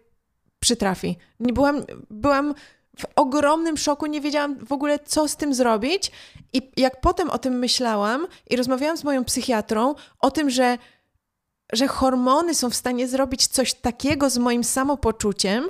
przytrafi. 0.60 1.18
Nie 1.40 1.54
byłam, 1.54 1.84
byłam 2.10 2.56
w 3.00 3.06
ogromnym 3.16 3.78
szoku, 3.78 4.06
nie 4.06 4.22
wiedziałam 4.22 4.66
w 4.66 4.72
ogóle, 4.72 5.00
co 5.00 5.28
z 5.28 5.36
tym 5.36 5.54
zrobić. 5.54 6.12
I 6.54 6.72
jak 6.78 7.02
potem 7.02 7.30
o 7.30 7.38
tym 7.38 7.60
myślałam 7.60 8.28
i 8.50 8.56
rozmawiałam 8.56 8.98
z 8.98 9.04
moją 9.04 9.26
psychiatrą 9.26 9.96
o 10.20 10.32
tym, 10.32 10.50
że, 10.50 10.78
że 11.74 11.88
hormony 11.88 12.56
są 12.56 12.70
w 12.70 12.76
stanie 12.76 13.08
zrobić 13.08 13.48
coś 13.48 13.74
takiego 13.74 14.30
z 14.30 14.38
moim 14.38 14.64
samopoczuciem, 14.64 15.70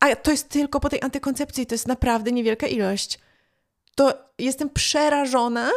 a 0.00 0.16
to 0.16 0.30
jest 0.30 0.48
tylko 0.48 0.80
po 0.80 0.88
tej 0.88 1.02
antykoncepcji, 1.02 1.66
to 1.66 1.74
jest 1.74 1.88
naprawdę 1.88 2.32
niewielka 2.32 2.66
ilość, 2.66 3.18
to 3.94 4.14
jestem 4.38 4.70
przerażona, 4.70 5.70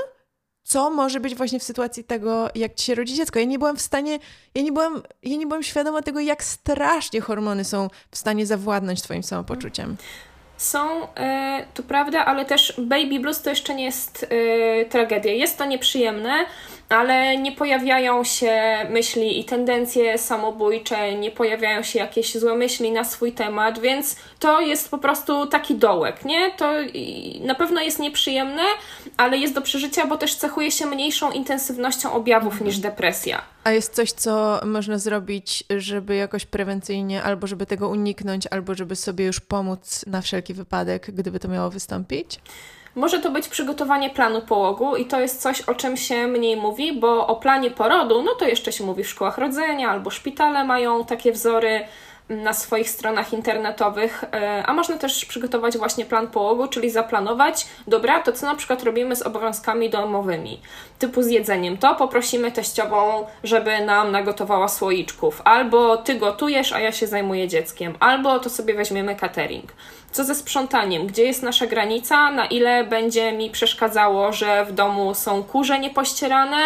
co 0.69 0.89
może 0.89 1.19
być 1.19 1.35
właśnie 1.35 1.59
w 1.59 1.63
sytuacji 1.63 2.03
tego, 2.03 2.49
jak 2.55 2.75
ci 2.75 2.85
się 2.85 2.95
rodzi 2.95 3.15
dziecko. 3.15 3.39
Ja 3.39 3.45
nie 3.45 3.59
byłam 3.59 3.77
w 3.77 3.81
stanie, 3.81 4.19
ja 4.55 4.61
nie 4.61 4.71
byłam, 4.71 5.01
ja 5.23 5.37
nie 5.37 5.47
byłam 5.47 5.63
świadoma 5.63 6.01
tego, 6.01 6.19
jak 6.19 6.43
strasznie 6.43 7.21
hormony 7.21 7.63
są 7.63 7.87
w 8.11 8.17
stanie 8.17 8.45
zawładnąć 8.45 9.01
twoim 9.01 9.23
samopoczuciem. 9.23 9.97
Są, 10.57 11.13
e, 11.15 11.65
to 11.73 11.83
prawda, 11.83 12.25
ale 12.25 12.45
też 12.45 12.73
baby 12.77 13.19
blues 13.19 13.41
to 13.41 13.49
jeszcze 13.49 13.75
nie 13.75 13.83
jest 13.83 14.25
e, 14.29 14.85
tragedia. 14.85 15.33
Jest 15.33 15.57
to 15.57 15.65
nieprzyjemne, 15.65 16.45
ale 16.89 17.37
nie 17.37 17.51
pojawiają 17.51 18.23
się 18.23 18.77
myśli 18.89 19.39
i 19.39 19.45
tendencje 19.45 20.17
samobójcze, 20.17 21.15
nie 21.15 21.31
pojawiają 21.31 21.83
się 21.83 21.99
jakieś 21.99 22.37
złe 22.37 22.55
myśli 22.55 22.91
na 22.91 23.03
swój 23.03 23.31
temat, 23.31 23.79
więc 23.79 24.15
to 24.39 24.61
jest 24.61 24.91
po 24.91 24.97
prostu 24.97 25.47
taki 25.47 25.75
dołek, 25.75 26.25
nie? 26.25 26.51
To 26.51 26.71
na 27.41 27.55
pewno 27.55 27.81
jest 27.81 27.99
nieprzyjemne, 27.99 28.63
ale 29.17 29.37
jest 29.37 29.53
do 29.53 29.61
przeżycia, 29.61 30.07
bo 30.07 30.17
też 30.17 30.35
cechuje 30.35 30.71
się 30.71 30.85
mniejszą 30.85 31.31
intensywnością 31.31 32.13
objawów 32.13 32.53
mhm. 32.53 32.67
niż 32.67 32.77
depresja. 32.77 33.41
A 33.63 33.71
jest 33.71 33.95
coś, 33.95 34.11
co 34.11 34.61
można 34.65 34.97
zrobić, 34.97 35.63
żeby 35.77 36.15
jakoś 36.15 36.45
prewencyjnie, 36.45 37.23
albo 37.23 37.47
żeby 37.47 37.65
tego 37.65 37.89
uniknąć, 37.89 38.47
albo 38.51 38.75
żeby 38.75 38.95
sobie 38.95 39.25
już 39.25 39.39
pomóc 39.39 40.05
na 40.07 40.21
wszelki 40.21 40.53
wypadek, 40.53 41.11
gdyby 41.11 41.39
to 41.39 41.47
miało 41.47 41.69
wystąpić? 41.69 42.39
Może 42.95 43.19
to 43.19 43.31
być 43.31 43.47
przygotowanie 43.47 44.09
planu 44.09 44.41
połogu 44.41 44.95
i 44.95 45.05
to 45.05 45.21
jest 45.21 45.41
coś, 45.41 45.61
o 45.61 45.75
czym 45.75 45.97
się 45.97 46.27
mniej 46.27 46.57
mówi, 46.57 46.99
bo 46.99 47.27
o 47.27 47.35
planie 47.35 47.71
porodu, 47.71 48.23
no 48.23 48.35
to 48.39 48.47
jeszcze 48.47 48.71
się 48.71 48.83
mówi 48.83 49.03
w 49.03 49.09
szkołach 49.09 49.37
rodzenia 49.37 49.89
albo 49.89 50.09
szpitale 50.09 50.63
mają 50.63 51.05
takie 51.05 51.31
wzory 51.31 51.85
na 52.29 52.53
swoich 52.53 52.89
stronach 52.89 53.33
internetowych, 53.33 54.23
e, 54.33 54.63
a 54.65 54.73
można 54.73 54.97
też 54.97 55.25
przygotować 55.25 55.77
właśnie 55.77 56.05
plan 56.05 56.27
połogu, 56.27 56.67
czyli 56.67 56.89
zaplanować, 56.89 57.67
dobra, 57.87 58.19
to 58.19 58.31
co 58.33 58.45
na 58.45 58.55
przykład 58.55 58.83
robimy 58.83 59.15
z 59.15 59.21
obowiązkami 59.21 59.89
domowymi, 59.89 60.61
typu 60.99 61.21
z 61.21 61.27
jedzeniem, 61.27 61.77
to 61.77 61.95
poprosimy 61.95 62.51
teściową, 62.51 63.25
żeby 63.43 63.85
nam 63.85 64.11
nagotowała 64.11 64.67
słoiczków, 64.67 65.41
albo 65.45 65.97
ty 65.97 66.15
gotujesz, 66.15 66.73
a 66.73 66.79
ja 66.79 66.91
się 66.91 67.07
zajmuję 67.07 67.47
dzieckiem, 67.47 67.93
albo 67.99 68.39
to 68.39 68.49
sobie 68.49 68.73
weźmiemy 68.73 69.15
catering. 69.15 69.73
Co 70.11 70.23
ze 70.23 70.35
sprzątaniem? 70.35 71.07
Gdzie 71.07 71.23
jest 71.23 71.43
nasza 71.43 71.67
granica? 71.67 72.31
Na 72.31 72.45
ile 72.45 72.83
będzie 72.83 73.31
mi 73.31 73.49
przeszkadzało, 73.49 74.33
że 74.33 74.65
w 74.65 74.71
domu 74.71 75.15
są 75.15 75.43
kurze 75.43 75.79
niepościerane, 75.79 76.57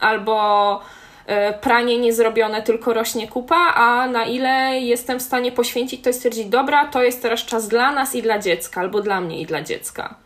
albo 0.00 0.80
e, 1.26 1.52
pranie 1.52 1.98
niezrobione, 1.98 2.62
tylko 2.62 2.94
rośnie 2.94 3.28
kupa, 3.28 3.72
a 3.74 4.06
na 4.06 4.24
ile 4.24 4.80
jestem 4.80 5.18
w 5.18 5.22
stanie 5.22 5.52
poświęcić 5.52 6.04
to 6.04 6.10
i 6.10 6.14
stwierdzić, 6.14 6.46
dobra, 6.46 6.84
to 6.86 7.02
jest 7.02 7.22
teraz 7.22 7.44
czas 7.44 7.68
dla 7.68 7.92
nas 7.92 8.14
i 8.14 8.22
dla 8.22 8.38
dziecka, 8.38 8.80
albo 8.80 9.00
dla 9.00 9.20
mnie 9.20 9.40
i 9.40 9.46
dla 9.46 9.62
dziecka. 9.62 10.25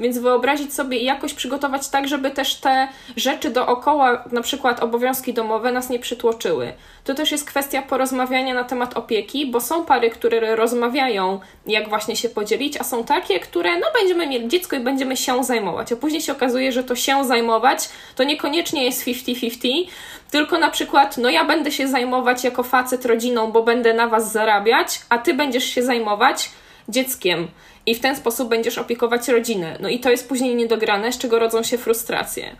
Więc 0.00 0.18
wyobrazić 0.18 0.74
sobie 0.74 0.98
i 0.98 1.04
jakoś 1.04 1.34
przygotować 1.34 1.88
tak, 1.88 2.08
żeby 2.08 2.30
też 2.30 2.54
te 2.54 2.88
rzeczy 3.16 3.50
dookoła, 3.50 4.24
na 4.32 4.42
przykład 4.42 4.82
obowiązki 4.82 5.34
domowe, 5.34 5.72
nas 5.72 5.90
nie 5.90 5.98
przytłoczyły. 5.98 6.72
To 7.04 7.14
też 7.14 7.32
jest 7.32 7.44
kwestia 7.44 7.82
porozmawiania 7.82 8.54
na 8.54 8.64
temat 8.64 8.96
opieki, 8.96 9.46
bo 9.46 9.60
są 9.60 9.84
pary, 9.84 10.10
które 10.10 10.56
rozmawiają, 10.56 11.40
jak 11.66 11.88
właśnie 11.88 12.16
się 12.16 12.28
podzielić, 12.28 12.76
a 12.76 12.84
są 12.84 13.04
takie, 13.04 13.40
które 13.40 13.78
no 13.78 13.86
będziemy 14.00 14.26
mieli 14.26 14.48
dziecko 14.48 14.76
i 14.76 14.80
będziemy 14.80 15.16
się 15.16 15.44
zajmować, 15.44 15.92
a 15.92 15.96
później 15.96 16.22
się 16.22 16.32
okazuje, 16.32 16.72
że 16.72 16.84
to 16.84 16.96
się 16.96 17.24
zajmować 17.24 17.88
to 18.16 18.24
niekoniecznie 18.24 18.84
jest 18.84 19.06
50-50, 19.06 19.86
tylko 20.30 20.58
na 20.58 20.70
przykład, 20.70 21.16
no 21.18 21.30
ja 21.30 21.44
będę 21.44 21.72
się 21.72 21.88
zajmować 21.88 22.44
jako 22.44 22.62
facet 22.62 23.06
rodziną, 23.06 23.52
bo 23.52 23.62
będę 23.62 23.94
na 23.94 24.08
was 24.08 24.32
zarabiać, 24.32 25.00
a 25.08 25.18
ty 25.18 25.34
będziesz 25.34 25.64
się 25.64 25.82
zajmować 25.82 26.50
dzieckiem 26.88 27.48
i 27.86 27.94
w 27.94 28.00
ten 28.00 28.16
sposób 28.16 28.48
będziesz 28.48 28.78
opiekować 28.78 29.28
rodzinę. 29.28 29.78
No 29.80 29.88
i 29.88 30.00
to 30.00 30.10
jest 30.10 30.28
później 30.28 30.56
niedograne, 30.56 31.12
z 31.12 31.18
czego 31.18 31.38
rodzą 31.38 31.62
się 31.62 31.78
frustracje. 31.78 32.56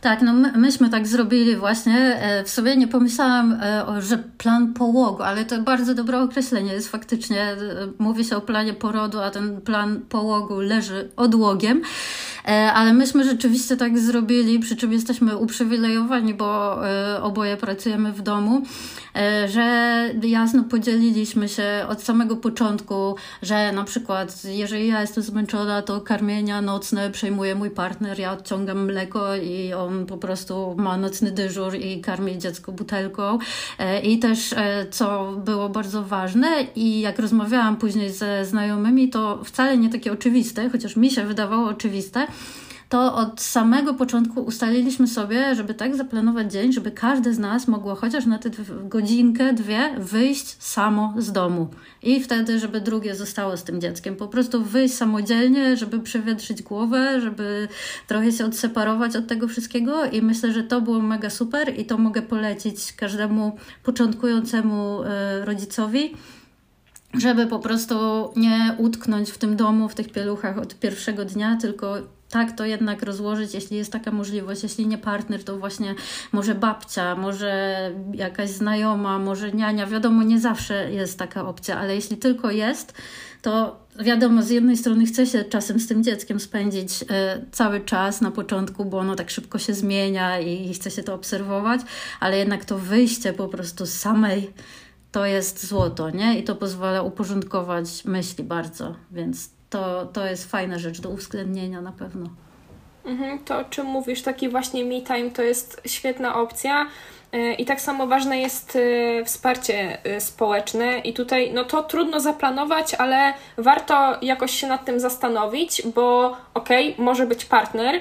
Tak, 0.00 0.22
no 0.22 0.32
my, 0.32 0.52
myśmy 0.52 0.90
tak 0.90 1.06
zrobili 1.06 1.56
właśnie. 1.56 1.96
E, 1.96 2.44
w 2.44 2.50
sobie 2.50 2.76
nie 2.76 2.88
pomyślałam, 2.88 3.52
e, 3.52 4.02
że 4.02 4.18
plan 4.18 4.74
połogu, 4.74 5.22
ale 5.22 5.44
to 5.44 5.62
bardzo 5.62 5.94
dobre 5.94 6.20
określenie 6.20 6.72
jest 6.72 6.88
faktycznie. 6.88 7.42
E, 7.42 7.56
mówi 7.98 8.24
się 8.24 8.36
o 8.36 8.40
planie 8.40 8.72
porodu, 8.74 9.20
a 9.20 9.30
ten 9.30 9.60
plan 9.60 10.00
połogu 10.08 10.60
leży 10.60 11.08
odłogiem. 11.16 11.82
Ale 12.74 12.92
myśmy 12.92 13.24
rzeczywiście 13.24 13.76
tak 13.76 13.98
zrobili, 13.98 14.58
przy 14.58 14.76
czym 14.76 14.92
jesteśmy 14.92 15.36
uprzywilejowani, 15.36 16.34
bo 16.34 16.78
oboje 17.22 17.56
pracujemy 17.56 18.12
w 18.12 18.22
domu, 18.22 18.62
że 19.48 20.14
jasno 20.22 20.64
podzieliliśmy 20.64 21.48
się 21.48 21.84
od 21.88 22.02
samego 22.02 22.36
początku, 22.36 23.16
że 23.42 23.72
na 23.72 23.84
przykład 23.84 24.44
jeżeli 24.44 24.88
ja 24.88 25.00
jestem 25.00 25.22
zmęczona, 25.22 25.82
to 25.82 26.00
karmienia 26.00 26.62
nocne 26.62 27.10
przejmuje 27.10 27.54
mój 27.54 27.70
partner, 27.70 28.18
ja 28.18 28.32
odciągam 28.32 28.84
mleko 28.84 29.36
i 29.36 29.72
on 29.72 29.90
on 29.90 30.06
po 30.06 30.16
prostu 30.16 30.74
ma 30.78 30.96
nocny 30.96 31.30
dyżur 31.30 31.74
i 31.74 32.00
karmi 32.00 32.38
dziecko 32.38 32.72
butelką. 32.72 33.38
E, 33.78 34.00
I 34.00 34.18
też, 34.18 34.52
e, 34.52 34.86
co 34.90 35.32
było 35.44 35.68
bardzo 35.68 36.02
ważne, 36.02 36.66
i 36.76 37.00
jak 37.00 37.18
rozmawiałam 37.18 37.76
później 37.76 38.10
ze 38.10 38.44
znajomymi, 38.44 39.08
to 39.08 39.44
wcale 39.44 39.78
nie 39.78 39.88
takie 39.88 40.12
oczywiste, 40.12 40.70
chociaż 40.70 40.96
mi 40.96 41.10
się 41.10 41.24
wydawało 41.24 41.68
oczywiste, 41.68 42.26
to 42.90 43.14
od 43.14 43.40
samego 43.40 43.94
początku 43.94 44.40
ustaliliśmy 44.40 45.06
sobie, 45.06 45.54
żeby 45.54 45.74
tak 45.74 45.96
zaplanować 45.96 46.52
dzień, 46.52 46.72
żeby 46.72 46.90
każdy 46.90 47.34
z 47.34 47.38
nas 47.38 47.68
mogło 47.68 47.94
chociaż 47.94 48.26
na 48.26 48.38
tę 48.38 48.50
godzinkę, 48.84 49.52
dwie 49.52 49.94
wyjść 49.98 50.62
samo 50.62 51.14
z 51.18 51.32
domu. 51.32 51.68
I 52.02 52.20
wtedy, 52.20 52.58
żeby 52.58 52.80
drugie 52.80 53.14
zostało 53.14 53.56
z 53.56 53.64
tym 53.64 53.80
dzieckiem. 53.80 54.16
Po 54.16 54.28
prostu 54.28 54.64
wyjść 54.64 54.94
samodzielnie, 54.94 55.76
żeby 55.76 56.00
przewietrzyć 56.00 56.62
głowę, 56.62 57.20
żeby 57.20 57.68
trochę 58.06 58.32
się 58.32 58.44
odseparować 58.44 59.16
od 59.16 59.26
tego 59.26 59.48
wszystkiego. 59.48 60.04
I 60.04 60.22
myślę, 60.22 60.52
że 60.52 60.62
to 60.62 60.80
było 60.80 61.00
mega 61.00 61.30
super 61.30 61.78
i 61.78 61.84
to 61.84 61.98
mogę 61.98 62.22
polecić 62.22 62.92
każdemu 62.92 63.56
początkującemu 63.82 65.02
e, 65.02 65.44
rodzicowi 65.44 66.14
żeby 67.14 67.46
po 67.46 67.58
prostu 67.58 67.94
nie 68.36 68.74
utknąć 68.78 69.30
w 69.30 69.38
tym 69.38 69.56
domu, 69.56 69.88
w 69.88 69.94
tych 69.94 70.12
pieluchach 70.12 70.58
od 70.58 70.74
pierwszego 70.74 71.24
dnia, 71.24 71.56
tylko 71.56 71.96
tak 72.30 72.56
to 72.56 72.64
jednak 72.64 73.02
rozłożyć, 73.02 73.54
jeśli 73.54 73.76
jest 73.76 73.92
taka 73.92 74.10
możliwość. 74.10 74.62
Jeśli 74.62 74.86
nie 74.86 74.98
partner, 74.98 75.44
to 75.44 75.58
właśnie 75.58 75.94
może 76.32 76.54
babcia, 76.54 77.16
może 77.16 77.76
jakaś 78.14 78.50
znajoma, 78.50 79.18
może 79.18 79.52
niania. 79.52 79.86
Wiadomo, 79.86 80.22
nie 80.22 80.40
zawsze 80.40 80.92
jest 80.92 81.18
taka 81.18 81.48
opcja, 81.48 81.78
ale 81.78 81.94
jeśli 81.94 82.16
tylko 82.16 82.50
jest, 82.50 82.94
to 83.42 83.80
wiadomo, 84.00 84.42
z 84.42 84.50
jednej 84.50 84.76
strony 84.76 85.06
chce 85.06 85.26
się 85.26 85.44
czasem 85.44 85.80
z 85.80 85.88
tym 85.88 86.04
dzieckiem 86.04 86.40
spędzić 86.40 87.02
y, 87.02 87.06
cały 87.52 87.80
czas 87.80 88.20
na 88.20 88.30
początku, 88.30 88.84
bo 88.84 88.98
ono 88.98 89.16
tak 89.16 89.30
szybko 89.30 89.58
się 89.58 89.74
zmienia 89.74 90.40
i 90.40 90.74
chce 90.74 90.90
się 90.90 91.02
to 91.02 91.14
obserwować, 91.14 91.80
ale 92.20 92.38
jednak 92.38 92.64
to 92.64 92.78
wyjście 92.78 93.32
po 93.32 93.48
prostu 93.48 93.86
z 93.86 93.92
samej 93.92 94.50
to 95.12 95.26
jest 95.26 95.66
złoto, 95.66 96.10
nie? 96.10 96.38
I 96.38 96.44
to 96.44 96.56
pozwala 96.56 97.02
uporządkować 97.02 98.04
myśli 98.04 98.44
bardzo, 98.44 98.94
więc 99.10 99.50
to, 99.70 100.06
to 100.06 100.26
jest 100.26 100.50
fajna 100.50 100.78
rzecz 100.78 101.00
do 101.00 101.08
uwzględnienia 101.08 101.80
na 101.80 101.92
pewno. 101.92 102.26
Mhm, 103.04 103.38
to 103.38 103.58
o 103.58 103.64
czym 103.64 103.86
mówisz, 103.86 104.22
taki 104.22 104.48
właśnie 104.48 104.84
me 104.84 105.02
time 105.02 105.30
to 105.30 105.42
jest 105.42 105.80
świetna 105.86 106.34
opcja. 106.34 106.86
E, 107.32 107.54
I 107.54 107.64
tak 107.64 107.80
samo 107.80 108.06
ważne 108.06 108.40
jest 108.40 108.76
e, 108.76 109.24
wsparcie 109.24 110.04
e, 110.04 110.20
społeczne, 110.20 110.98
i 110.98 111.12
tutaj 111.12 111.52
no 111.52 111.64
to 111.64 111.82
trudno 111.82 112.20
zaplanować, 112.20 112.94
ale 112.94 113.34
warto 113.58 114.18
jakoś 114.22 114.50
się 114.50 114.66
nad 114.66 114.84
tym 114.84 115.00
zastanowić, 115.00 115.82
bo 115.94 116.36
okej, 116.54 116.92
okay, 116.92 117.04
może 117.04 117.26
być 117.26 117.44
partner, 117.44 118.00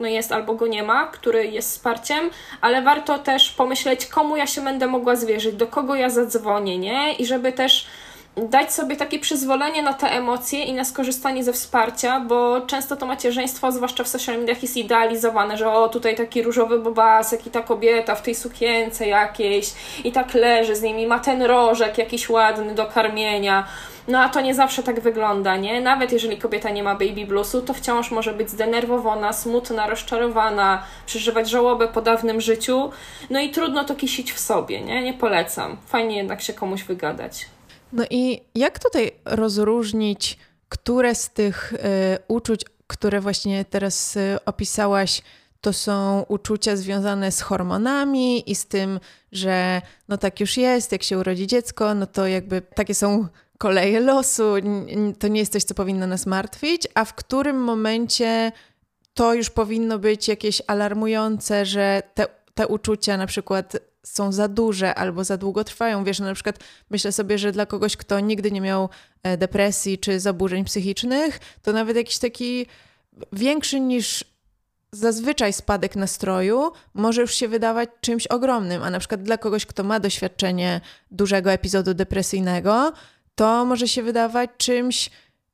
no 0.00 0.06
jest 0.06 0.32
albo 0.32 0.54
go 0.54 0.66
nie 0.66 0.82
ma, 0.82 1.06
który 1.06 1.46
jest 1.46 1.70
wsparciem, 1.70 2.30
ale 2.60 2.82
warto 2.82 3.18
też 3.18 3.50
pomyśleć, 3.50 4.06
komu 4.06 4.36
ja 4.36 4.46
się 4.46 4.60
będę 4.60 4.86
mogła 4.86 5.16
zwierzyć, 5.16 5.54
do 5.54 5.66
kogo 5.66 5.94
ja 5.94 6.10
zadzwonię, 6.10 6.78
nie? 6.78 7.12
I 7.12 7.26
żeby 7.26 7.52
też 7.52 7.86
dać 8.36 8.72
sobie 8.72 8.96
takie 8.96 9.18
przyzwolenie 9.18 9.82
na 9.82 9.94
te 9.94 10.10
emocje 10.10 10.64
i 10.64 10.72
na 10.72 10.84
skorzystanie 10.84 11.44
ze 11.44 11.52
wsparcia, 11.52 12.20
bo 12.20 12.60
często 12.60 12.96
to 12.96 13.06
macierzyństwo, 13.06 13.72
zwłaszcza 13.72 14.04
w 14.04 14.08
social 14.08 14.38
mediach, 14.38 14.62
jest 14.62 14.76
idealizowane, 14.76 15.56
że 15.56 15.72
o, 15.72 15.88
tutaj 15.88 16.16
taki 16.16 16.42
różowy 16.42 16.78
bobasek 16.78 17.46
i 17.46 17.50
ta 17.50 17.62
kobieta 17.62 18.14
w 18.14 18.22
tej 18.22 18.34
sukience 18.34 19.06
jakiejś 19.06 19.72
i 20.04 20.12
tak 20.12 20.34
leży 20.34 20.76
z 20.76 20.82
nimi, 20.82 21.06
ma 21.06 21.18
ten 21.18 21.42
rożek 21.42 21.98
jakiś 21.98 22.28
ładny 22.28 22.74
do 22.74 22.86
karmienia. 22.86 23.66
No 24.08 24.20
a 24.20 24.28
to 24.28 24.40
nie 24.40 24.54
zawsze 24.54 24.82
tak 24.82 25.00
wygląda, 25.00 25.56
nie? 25.56 25.80
Nawet 25.80 26.12
jeżeli 26.12 26.38
kobieta 26.38 26.70
nie 26.70 26.82
ma 26.82 26.94
baby 26.94 27.26
bluesu, 27.26 27.62
to 27.62 27.74
wciąż 27.74 28.10
może 28.10 28.32
być 28.32 28.50
zdenerwowana, 28.50 29.32
smutna, 29.32 29.86
rozczarowana, 29.86 30.82
przeżywać 31.06 31.50
żałobę 31.50 31.88
po 31.88 32.02
dawnym 32.02 32.40
życiu. 32.40 32.90
No 33.30 33.40
i 33.40 33.50
trudno 33.50 33.84
to 33.84 33.94
kisić 33.94 34.32
w 34.32 34.38
sobie, 34.38 34.80
nie? 34.80 35.02
Nie 35.02 35.14
polecam. 35.14 35.76
Fajnie 35.86 36.16
jednak 36.16 36.42
się 36.42 36.52
komuś 36.52 36.82
wygadać. 36.82 37.46
No 37.96 38.04
i 38.10 38.40
jak 38.54 38.78
tutaj 38.78 39.12
rozróżnić, 39.24 40.38
które 40.68 41.14
z 41.14 41.30
tych 41.30 41.72
y, 41.72 41.76
uczuć, 42.28 42.64
które 42.86 43.20
właśnie 43.20 43.64
teraz 43.64 44.16
y, 44.16 44.38
opisałaś, 44.46 45.22
to 45.60 45.72
są 45.72 46.24
uczucia 46.28 46.76
związane 46.76 47.32
z 47.32 47.40
hormonami 47.40 48.50
i 48.50 48.54
z 48.54 48.66
tym, 48.66 49.00
że 49.32 49.82
no 50.08 50.18
tak 50.18 50.40
już 50.40 50.56
jest, 50.56 50.92
jak 50.92 51.02
się 51.02 51.18
urodzi 51.18 51.46
dziecko, 51.46 51.94
no 51.94 52.06
to 52.06 52.26
jakby 52.26 52.62
takie 52.62 52.94
są 52.94 53.26
koleje 53.58 54.00
losu, 54.00 54.54
to 55.18 55.28
nie 55.28 55.40
jest 55.40 55.52
coś, 55.52 55.64
co 55.64 55.74
powinno 55.74 56.06
nas 56.06 56.26
martwić, 56.26 56.88
a 56.94 57.04
w 57.04 57.14
którym 57.14 57.56
momencie 57.64 58.52
to 59.14 59.34
już 59.34 59.50
powinno 59.50 59.98
być 59.98 60.28
jakieś 60.28 60.62
alarmujące, 60.66 61.66
że 61.66 62.02
te, 62.14 62.26
te 62.54 62.66
uczucia 62.66 63.16
na 63.16 63.26
przykład 63.26 63.76
są 64.06 64.32
za 64.32 64.48
duże 64.48 64.94
albo 64.94 65.24
za 65.24 65.36
długo 65.36 65.64
trwają. 65.64 66.04
Wiesz, 66.04 66.20
no 66.20 66.26
na 66.26 66.34
przykład 66.34 66.58
myślę 66.90 67.12
sobie, 67.12 67.38
że 67.38 67.52
dla 67.52 67.66
kogoś, 67.66 67.96
kto 67.96 68.20
nigdy 68.20 68.50
nie 68.50 68.60
miał 68.60 68.88
e, 69.22 69.36
depresji 69.36 69.98
czy 69.98 70.20
zaburzeń 70.20 70.64
psychicznych, 70.64 71.40
to 71.62 71.72
nawet 71.72 71.96
jakiś 71.96 72.18
taki 72.18 72.66
większy 73.32 73.80
niż 73.80 74.24
zazwyczaj 74.92 75.52
spadek 75.52 75.96
nastroju 75.96 76.72
może 76.94 77.20
już 77.20 77.34
się 77.34 77.48
wydawać 77.48 77.88
czymś 78.00 78.26
ogromnym, 78.26 78.82
a 78.82 78.90
na 78.90 78.98
przykład 78.98 79.22
dla 79.22 79.38
kogoś, 79.38 79.66
kto 79.66 79.84
ma 79.84 80.00
doświadczenie 80.00 80.80
dużego 81.10 81.52
epizodu 81.52 81.94
depresyjnego, 81.94 82.92
to 83.34 83.64
może 83.64 83.88
się 83.88 84.02
wydawać 84.02 84.50
czymś 84.56 85.10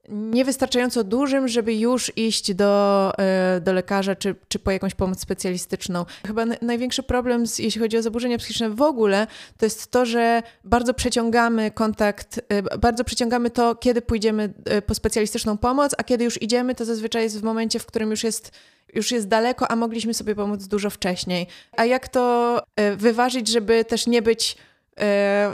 niewystarczająco 0.09 1.05
dużym, 1.05 1.49
żeby 1.49 1.75
już 1.75 2.13
iść 2.17 2.55
do, 2.55 3.13
e, 3.19 3.61
do 3.61 3.73
lekarza 3.73 4.17
czy, 4.17 4.35
czy 4.49 4.59
po 4.59 4.71
jakąś 4.71 4.95
pomoc 4.95 5.21
specjalistyczną. 5.21 6.05
Chyba 6.27 6.45
największy 6.63 7.03
problem, 7.03 7.47
z, 7.47 7.59
jeśli 7.59 7.81
chodzi 7.81 7.97
o 7.97 8.03
zaburzenia 8.03 8.39
psychiczne 8.39 8.71
w 8.71 8.83
ogóle, 8.83 9.27
to 9.59 9.67
jest 9.67 9.91
to, 9.91 10.07
że 10.07 10.43
bardzo 10.65 10.95
przeciągamy 10.95 11.71
kontakt, 11.71 12.41
e, 12.49 12.79
bardzo 12.79 13.05
przeciągamy 13.05 13.51
to, 13.51 13.75
kiedy 13.75 14.03
pójdziemy 14.03 14.53
e, 14.65 14.83
po 14.83 14.95
specjalistyczną 14.95 15.59
pomoc, 15.59 15.95
a 15.99 16.05
kiedy 16.05 16.25
już 16.25 16.43
idziemy, 16.43 16.75
to 16.75 16.85
zazwyczaj 16.85 17.23
jest 17.23 17.41
w 17.41 17.43
momencie, 17.43 17.79
w 17.79 17.87
którym 17.87 18.11
już 18.11 18.25
jest 18.25 18.51
już 18.95 19.13
jest 19.13 19.29
daleko, 19.29 19.71
a 19.71 19.77
mogliśmy 19.77 20.15
sobie 20.15 20.35
pomóc 20.35 20.67
dużo 20.67 20.91
wcześniej. 20.91 21.47
A 21.77 21.85
jak 21.85 22.09
to 22.09 22.63
wyważyć, 22.97 23.49
żeby 23.49 23.85
też 23.85 24.07
nie 24.07 24.23
być 24.23 24.57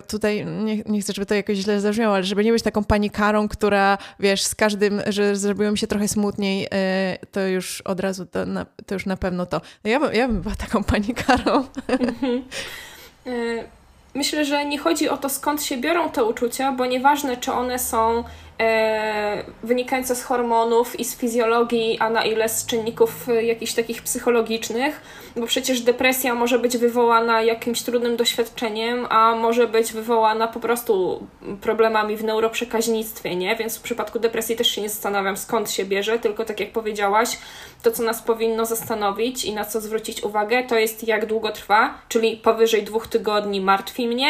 tutaj 0.08 0.46
nie, 0.46 0.76
nie, 0.76 1.00
chcę, 1.00 1.12
żeby 1.12 1.26
to 1.26 1.34
jakoś 1.34 1.56
źle 1.56 1.80
zabrzmiało, 1.80 2.14
ale 2.14 2.24
żeby 2.24 2.44
nie 2.44 2.52
być 2.52 2.62
taką 2.62 2.84
panikarą, 2.84 3.48
która 3.48 3.98
wiesz, 4.20 4.42
z 4.42 4.54
każdym, 4.54 5.02
że 5.06 5.36
zrobiło 5.36 5.70
mi 5.70 5.78
się 5.78 5.86
trochę 5.86 6.08
smutniej, 6.08 6.68
e, 6.72 7.18
to 7.32 7.40
już 7.40 7.80
od 7.80 8.00
razu, 8.00 8.26
to, 8.26 8.46
na, 8.46 8.66
to 8.86 8.94
już 8.94 9.06
na 9.06 9.16
pewno 9.16 9.46
to. 9.46 9.60
No 9.84 9.90
ja, 9.90 10.00
bym, 10.00 10.14
ja 10.14 10.28
bym 10.28 10.40
była 10.40 10.54
taką 10.54 10.84
panikarą. 10.84 11.64
Mhm. 11.88 12.44
E, 13.26 13.30
myślę, 14.14 14.44
że 14.44 14.64
nie 14.64 14.78
chodzi 14.78 15.08
o 15.08 15.16
to, 15.16 15.28
skąd 15.28 15.62
się 15.62 15.76
biorą 15.76 16.10
te 16.10 16.24
uczucia, 16.24 16.72
bo 16.72 16.86
nieważne, 16.86 17.36
czy 17.36 17.52
one 17.52 17.78
są 17.78 18.24
e, 18.60 19.44
wynikające 19.62 20.14
z 20.14 20.22
hormonów 20.22 21.00
i 21.00 21.04
z 21.04 21.16
fizjologii, 21.16 21.98
a 22.00 22.10
na 22.10 22.24
ile 22.24 22.48
z 22.48 22.66
czynników 22.66 23.28
e, 23.28 23.44
jakichś 23.44 23.72
takich 23.72 24.02
psychologicznych, 24.02 25.00
bo 25.36 25.46
przecież 25.46 25.80
depresja 25.80 26.34
może 26.34 26.58
być 26.58 26.76
wywołana 26.76 27.42
jakimś 27.42 27.82
trudnym 27.82 28.16
doświadczeniem, 28.16 29.06
a 29.10 29.34
może 29.34 29.66
być 29.66 29.92
wywołana 29.92 30.48
po 30.48 30.60
prostu 30.60 31.26
problemami 31.60 32.16
w 32.16 32.24
neuroprzekaźnictwie, 32.24 33.36
nie? 33.36 33.56
Więc 33.56 33.78
w 33.78 33.82
przypadku 33.82 34.18
depresji 34.18 34.56
też 34.56 34.70
się 34.70 34.80
nie 34.80 34.88
zastanawiam, 34.88 35.36
skąd 35.36 35.70
się 35.70 35.84
bierze, 35.84 36.18
tylko 36.18 36.44
tak 36.44 36.60
jak 36.60 36.72
powiedziałaś, 36.72 37.38
to 37.82 37.90
co 37.90 38.02
nas 38.02 38.22
powinno 38.22 38.66
zastanowić 38.66 39.44
i 39.44 39.52
na 39.52 39.64
co 39.64 39.80
zwrócić 39.80 40.22
uwagę, 40.22 40.62
to 40.62 40.78
jest 40.78 41.08
jak 41.08 41.26
długo 41.26 41.50
trwa, 41.50 41.94
czyli 42.08 42.36
powyżej 42.36 42.82
dwóch 42.82 43.06
tygodni 43.06 43.60
martwi 43.60 44.08
mnie, 44.08 44.28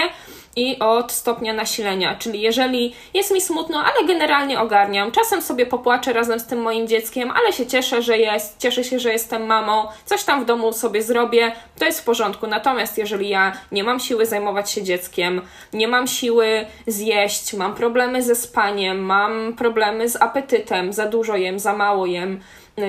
i 0.58 0.78
od 0.78 1.12
stopnia 1.12 1.52
nasilenia. 1.52 2.14
Czyli 2.14 2.40
jeżeli 2.40 2.94
jest 3.14 3.30
mi 3.30 3.40
smutno, 3.40 3.78
ale 3.84 4.06
generalnie 4.06 4.60
ogarniam, 4.60 5.12
czasem 5.12 5.42
sobie 5.42 5.66
popłaczę 5.66 6.12
razem 6.12 6.40
z 6.40 6.46
tym 6.46 6.62
moim 6.62 6.88
dzieckiem, 6.88 7.30
ale 7.30 7.52
się 7.52 7.66
cieszę, 7.66 8.02
że 8.02 8.18
jest, 8.18 8.58
cieszę 8.58 8.84
się, 8.84 8.98
że 8.98 9.12
jestem 9.12 9.46
mamą, 9.46 9.86
coś 10.04 10.24
tam 10.24 10.42
w 10.42 10.46
domu 10.46 10.72
sobie 10.72 11.02
zrobię, 11.02 11.52
to 11.78 11.84
jest 11.84 12.00
w 12.00 12.04
porządku. 12.04 12.46
Natomiast 12.46 12.98
jeżeli 12.98 13.28
ja 13.28 13.52
nie 13.72 13.84
mam 13.84 14.00
siły 14.00 14.26
zajmować 14.26 14.70
się 14.70 14.82
dzieckiem, 14.82 15.40
nie 15.72 15.88
mam 15.88 16.06
siły 16.06 16.66
zjeść, 16.86 17.54
mam 17.54 17.74
problemy 17.74 18.22
ze 18.22 18.34
spaniem, 18.34 18.98
mam 18.98 19.52
problemy 19.56 20.08
z 20.08 20.22
apetytem, 20.22 20.92
za 20.92 21.06
dużo 21.06 21.36
jem, 21.36 21.58
za 21.58 21.76
mało 21.76 22.06
jem, 22.06 22.40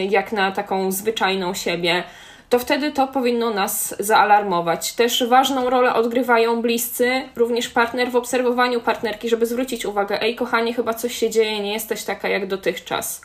jak 0.09 0.31
na 0.31 0.51
taką 0.51 0.91
zwyczajną 0.91 1.53
siebie, 1.53 2.03
to 2.49 2.59
wtedy 2.59 2.91
to 2.91 3.07
powinno 3.07 3.53
nas 3.53 3.95
zaalarmować. 3.99 4.93
Też 4.93 5.27
ważną 5.27 5.69
rolę 5.69 5.93
odgrywają 5.93 6.61
bliscy, 6.61 7.21
również 7.35 7.69
partner 7.69 8.11
w 8.11 8.15
obserwowaniu 8.15 8.81
partnerki, 8.81 9.29
żeby 9.29 9.45
zwrócić 9.45 9.85
uwagę: 9.85 10.21
Ej, 10.21 10.35
kochanie, 10.35 10.73
chyba 10.73 10.93
coś 10.93 11.15
się 11.15 11.29
dzieje, 11.29 11.59
nie 11.59 11.73
jesteś 11.73 12.03
taka 12.03 12.29
jak 12.29 12.47
dotychczas. 12.47 13.21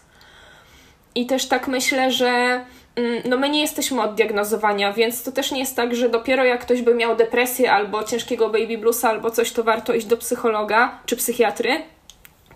I 1.14 1.26
też 1.26 1.48
tak 1.48 1.68
myślę, 1.68 2.10
że 2.10 2.64
mm, 2.96 3.22
no 3.24 3.36
my 3.36 3.48
nie 3.48 3.60
jesteśmy 3.60 4.02
od 4.02 4.14
diagnozowania, 4.14 4.92
więc 4.92 5.22
to 5.22 5.32
też 5.32 5.52
nie 5.52 5.60
jest 5.60 5.76
tak, 5.76 5.94
że 5.94 6.08
dopiero 6.08 6.44
jak 6.44 6.60
ktoś 6.60 6.82
by 6.82 6.94
miał 6.94 7.16
depresję 7.16 7.72
albo 7.72 8.04
ciężkiego 8.04 8.48
baby 8.48 8.78
bluesa 8.78 9.08
albo 9.08 9.30
coś, 9.30 9.52
to 9.52 9.64
warto 9.64 9.94
iść 9.94 10.06
do 10.06 10.16
psychologa 10.16 10.98
czy 11.06 11.16
psychiatry 11.16 11.82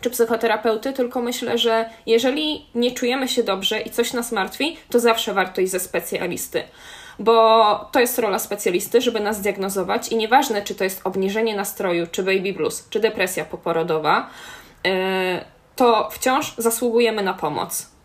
czy 0.01 0.11
psychoterapeuty, 0.11 0.93
tylko 0.93 1.23
myślę, 1.23 1.59
że 1.59 1.91
jeżeli 2.07 2.67
nie 2.75 2.91
czujemy 2.91 3.29
się 3.29 3.43
dobrze 3.43 3.81
i 3.81 3.91
coś 3.91 4.13
nas 4.13 4.33
martwi, 4.33 4.77
to 4.91 5.01
zawsze 5.01 5.35
warto 5.35 5.61
iść 5.61 5.73
ze 5.73 5.81
specjalisty. 5.81 6.63
Bo 7.19 7.75
to 7.93 8.01
jest 8.01 8.19
rola 8.19 8.39
specjalisty, 8.39 9.01
żeby 9.01 9.21
nas 9.21 9.41
diagnozować 9.41 10.09
i 10.09 10.17
nieważne, 10.17 10.63
czy 10.63 10.75
to 10.75 10.85
jest 10.85 11.01
obniżenie 11.05 11.57
nastroju, 11.57 12.07
czy 12.07 12.23
baby 12.23 12.53
blues, 12.53 12.89
czy 12.91 13.01
depresja 13.01 13.45
poporodowa, 13.45 14.31
e, 14.87 15.45
to 15.77 16.09
wciąż 16.13 16.55
zasługujemy 16.59 17.23
na 17.23 17.35
pomoc 17.35 17.98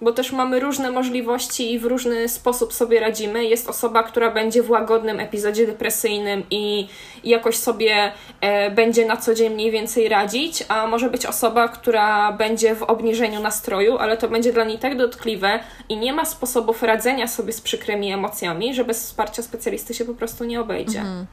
bo 0.00 0.12
też 0.12 0.32
mamy 0.32 0.60
różne 0.60 0.90
możliwości 0.90 1.72
i 1.72 1.78
w 1.78 1.84
różny 1.84 2.28
sposób 2.28 2.72
sobie 2.72 3.00
radzimy. 3.00 3.44
Jest 3.44 3.68
osoba, 3.68 4.02
która 4.02 4.30
będzie 4.30 4.62
w 4.62 4.70
łagodnym 4.70 5.20
epizodzie 5.20 5.66
depresyjnym 5.66 6.42
i 6.50 6.88
jakoś 7.24 7.56
sobie 7.56 8.12
e, 8.40 8.70
będzie 8.70 9.06
na 9.06 9.16
co 9.16 9.34
dzień 9.34 9.54
mniej 9.54 9.70
więcej 9.70 10.08
radzić, 10.08 10.64
a 10.68 10.86
może 10.86 11.10
być 11.10 11.26
osoba, 11.26 11.68
która 11.68 12.32
będzie 12.32 12.74
w 12.74 12.82
obniżeniu 12.82 13.40
nastroju, 13.40 13.98
ale 13.98 14.16
to 14.16 14.28
będzie 14.28 14.52
dla 14.52 14.64
niej 14.64 14.78
tak 14.78 14.96
dotkliwe 14.96 15.60
i 15.88 15.96
nie 15.96 16.12
ma 16.12 16.24
sposobów 16.24 16.82
radzenia 16.82 17.28
sobie 17.28 17.52
z 17.52 17.60
przykrymi 17.60 18.12
emocjami, 18.12 18.74
że 18.74 18.84
bez 18.84 19.04
wsparcia 19.04 19.42
specjalisty 19.42 19.94
się 19.94 20.04
po 20.04 20.14
prostu 20.14 20.44
nie 20.44 20.60
obejdzie. 20.60 21.00
Mhm. 21.00 21.26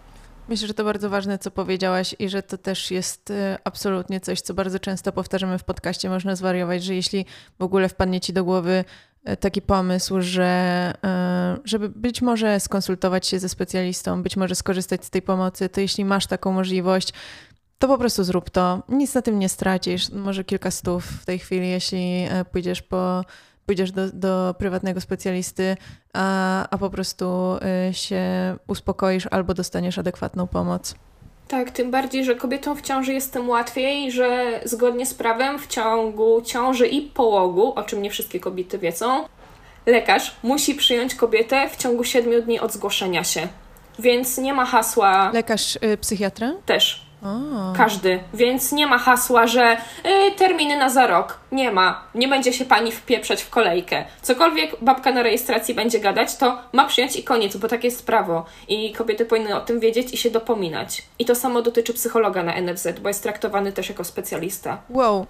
Myślę, 0.49 0.67
że 0.67 0.73
to 0.73 0.83
bardzo 0.83 1.09
ważne, 1.09 1.39
co 1.39 1.51
powiedziałaś, 1.51 2.15
i 2.19 2.29
że 2.29 2.43
to 2.43 2.57
też 2.57 2.91
jest 2.91 3.29
y, 3.29 3.57
absolutnie 3.63 4.19
coś, 4.19 4.41
co 4.41 4.53
bardzo 4.53 4.79
często 4.79 5.11
powtarzamy 5.11 5.57
w 5.59 5.63
podcaście. 5.63 6.09
Można 6.09 6.35
zwariować, 6.35 6.83
że 6.83 6.95
jeśli 6.95 7.25
w 7.59 7.63
ogóle 7.63 7.89
wpadnie 7.89 8.21
ci 8.21 8.33
do 8.33 8.43
głowy 8.43 8.83
y, 9.29 9.37
taki 9.37 9.61
pomysł, 9.61 10.21
że 10.21 10.93
y, 11.57 11.61
żeby 11.65 11.89
być 11.89 12.21
może 12.21 12.59
skonsultować 12.59 13.27
się 13.27 13.39
ze 13.39 13.49
specjalistą, 13.49 14.23
być 14.23 14.37
może 14.37 14.55
skorzystać 14.55 15.05
z 15.05 15.09
tej 15.09 15.21
pomocy, 15.21 15.69
to 15.69 15.81
jeśli 15.81 16.05
masz 16.05 16.27
taką 16.27 16.51
możliwość, 16.51 17.13
to 17.79 17.87
po 17.87 17.97
prostu 17.97 18.23
zrób 18.23 18.49
to. 18.49 18.83
Nic 18.89 19.13
na 19.13 19.21
tym 19.21 19.39
nie 19.39 19.49
stracisz. 19.49 20.09
Może 20.09 20.43
kilka 20.43 20.71
stów 20.71 21.05
w 21.05 21.25
tej 21.25 21.39
chwili, 21.39 21.69
jeśli 21.69 22.27
pójdziesz 22.51 22.81
po 22.81 23.25
pójdziesz 23.65 23.91
do, 23.91 24.11
do 24.11 24.55
prywatnego 24.57 25.01
specjalisty, 25.01 25.77
a, 26.13 26.67
a 26.69 26.77
po 26.77 26.89
prostu 26.89 27.55
y, 27.89 27.93
się 27.93 28.23
uspokoisz 28.67 29.27
albo 29.31 29.53
dostaniesz 29.53 29.97
adekwatną 29.97 30.47
pomoc. 30.47 30.95
Tak, 31.47 31.71
tym 31.71 31.91
bardziej, 31.91 32.25
że 32.25 32.35
kobietom 32.35 32.77
w 32.77 32.81
ciąży 32.81 33.13
jest 33.13 33.33
tym 33.33 33.49
łatwiej, 33.49 34.11
że 34.11 34.59
zgodnie 34.65 35.05
z 35.05 35.13
prawem 35.13 35.59
w 35.59 35.67
ciągu 35.67 36.41
ciąży 36.41 36.87
i 36.87 37.01
połogu, 37.01 37.73
o 37.75 37.83
czym 37.83 38.01
nie 38.01 38.09
wszystkie 38.09 38.39
kobiety 38.39 38.77
wiedzą, 38.77 39.25
lekarz 39.85 40.35
musi 40.43 40.75
przyjąć 40.75 41.15
kobietę 41.15 41.69
w 41.69 41.77
ciągu 41.77 42.03
7 42.03 42.41
dni 42.41 42.59
od 42.59 42.73
zgłoszenia 42.73 43.23
się. 43.23 43.47
Więc 43.99 44.37
nie 44.37 44.53
ma 44.53 44.65
hasła. 44.65 45.31
Lekarz 45.33 45.75
y, 45.75 45.97
psychiatra? 45.97 46.53
Też. 46.65 47.04
Każdy. 47.77 48.19
Więc 48.33 48.71
nie 48.71 48.87
ma 48.87 48.97
hasła, 48.97 49.47
że 49.47 49.77
y, 50.27 50.31
terminy 50.37 50.77
na 50.77 50.89
za 50.89 51.07
rok. 51.07 51.39
Nie 51.51 51.71
ma. 51.71 52.03
Nie 52.15 52.27
będzie 52.27 52.53
się 52.53 52.65
pani 52.65 52.91
wpieprzać 52.91 53.43
w 53.43 53.49
kolejkę. 53.49 54.05
Cokolwiek 54.21 54.75
babka 54.81 55.11
na 55.11 55.23
rejestracji 55.23 55.75
będzie 55.75 55.99
gadać, 55.99 56.37
to 56.37 56.57
ma 56.73 56.85
przyjąć 56.85 57.15
i 57.15 57.23
koniec, 57.23 57.57
bo 57.57 57.67
takie 57.67 57.87
jest 57.87 58.05
prawo. 58.05 58.45
I 58.67 58.93
kobiety 58.93 59.25
powinny 59.25 59.55
o 59.55 59.61
tym 59.61 59.79
wiedzieć 59.79 60.13
i 60.13 60.17
się 60.17 60.31
dopominać. 60.31 61.03
I 61.19 61.25
to 61.25 61.35
samo 61.35 61.61
dotyczy 61.61 61.93
psychologa 61.93 62.43
na 62.43 62.61
NFZ, 62.61 62.87
bo 63.01 63.07
jest 63.07 63.23
traktowany 63.23 63.71
też 63.71 63.89
jako 63.89 64.03
specjalista. 64.03 64.77
Wow. 64.89 65.25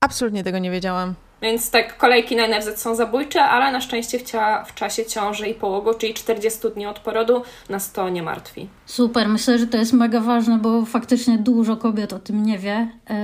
Absolutnie 0.00 0.44
tego 0.44 0.58
nie 0.58 0.70
wiedziałam. 0.70 1.14
Więc 1.42 1.70
tak, 1.70 1.96
kolejki 1.96 2.36
na 2.36 2.46
NFZ 2.48 2.80
są 2.80 2.94
zabójcze, 2.94 3.42
ale 3.42 3.72
na 3.72 3.80
szczęście 3.80 4.18
w, 4.18 4.24
w 4.66 4.74
czasie 4.74 5.06
ciąży 5.06 5.48
i 5.48 5.54
połogu, 5.54 5.94
czyli 5.94 6.14
40 6.14 6.60
dni 6.74 6.86
od 6.86 6.98
porodu, 6.98 7.42
nas 7.68 7.92
to 7.92 8.08
nie 8.08 8.22
martwi. 8.22 8.68
Super, 8.86 9.28
myślę, 9.28 9.58
że 9.58 9.66
to 9.66 9.78
jest 9.78 9.92
mega 9.92 10.20
ważne, 10.20 10.58
bo 10.58 10.84
faktycznie 10.84 11.38
dużo 11.38 11.76
kobiet 11.76 12.12
o 12.12 12.18
tym 12.18 12.42
nie 12.42 12.58
wie, 12.58 12.88
yy, 13.08 13.16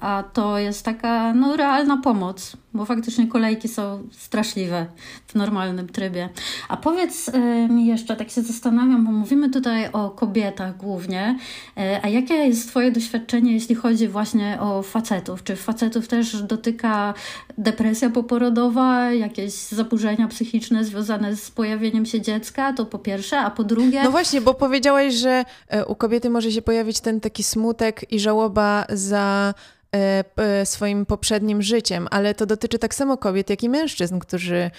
a 0.00 0.24
to 0.32 0.58
jest 0.58 0.84
taka 0.84 1.34
no, 1.34 1.56
realna 1.56 1.96
pomoc, 1.96 2.56
bo 2.74 2.84
faktycznie 2.84 3.26
kolejki 3.26 3.68
są 3.68 4.08
straszliwe 4.10 4.86
w 5.26 5.34
normalnym 5.34 5.88
trybie. 5.88 6.28
A 6.68 6.76
powiedz 6.76 7.26
yy, 7.26 7.68
mi 7.68 7.86
jeszcze, 7.86 8.16
tak 8.16 8.30
się 8.30 8.42
zastanawiam, 8.42 9.06
bo 9.06 9.12
mówimy 9.12 9.50
tutaj 9.50 9.88
o 9.92 10.10
kobietach 10.10 10.76
głównie, 10.76 11.38
yy, 11.76 11.82
a 12.02 12.08
jakie 12.08 12.34
jest 12.34 12.68
Twoje 12.68 12.92
doświadczenie, 12.92 13.52
jeśli 13.52 13.74
chodzi 13.74 14.08
właśnie 14.08 14.58
o 14.60 14.82
facetów? 14.82 15.44
Czy 15.44 15.56
facetów 15.56 16.08
też 16.08 16.42
dotyka 16.42 17.14
depresja 17.58 18.10
poporodowa, 18.10 19.12
jakieś 19.12 19.52
zaburzenia 19.52 20.28
psychiczne 20.28 20.84
związane 20.84 21.36
z 21.36 21.50
pojawieniem 21.50 22.06
się 22.06 22.20
dziecka? 22.20 22.72
To 22.72 22.86
po 22.86 22.98
pierwsze, 22.98 23.38
a 23.38 23.50
po 23.50 23.64
drugie... 23.64 24.02
No 24.02 24.10
właśnie, 24.10 24.40
bo 24.40 24.54
powiedział 24.54 24.82
powiedziałaś, 24.82 25.14
że 25.14 25.44
e, 25.68 25.86
u 25.86 25.94
kobiety 25.94 26.30
może 26.30 26.52
się 26.52 26.62
pojawić 26.62 27.00
ten 27.00 27.20
taki 27.20 27.42
smutek 27.42 28.12
i 28.12 28.20
żałoba 28.20 28.86
za 28.88 29.54
E, 29.96 30.66
swoim 30.66 31.06
poprzednim 31.06 31.62
życiem, 31.62 32.08
ale 32.10 32.34
to 32.34 32.46
dotyczy 32.46 32.78
tak 32.78 32.94
samo 32.94 33.16
kobiet, 33.16 33.50
jak 33.50 33.62
i 33.62 33.68
mężczyzn, 33.68 34.18
którzy 34.18 34.56
e, 34.56 34.70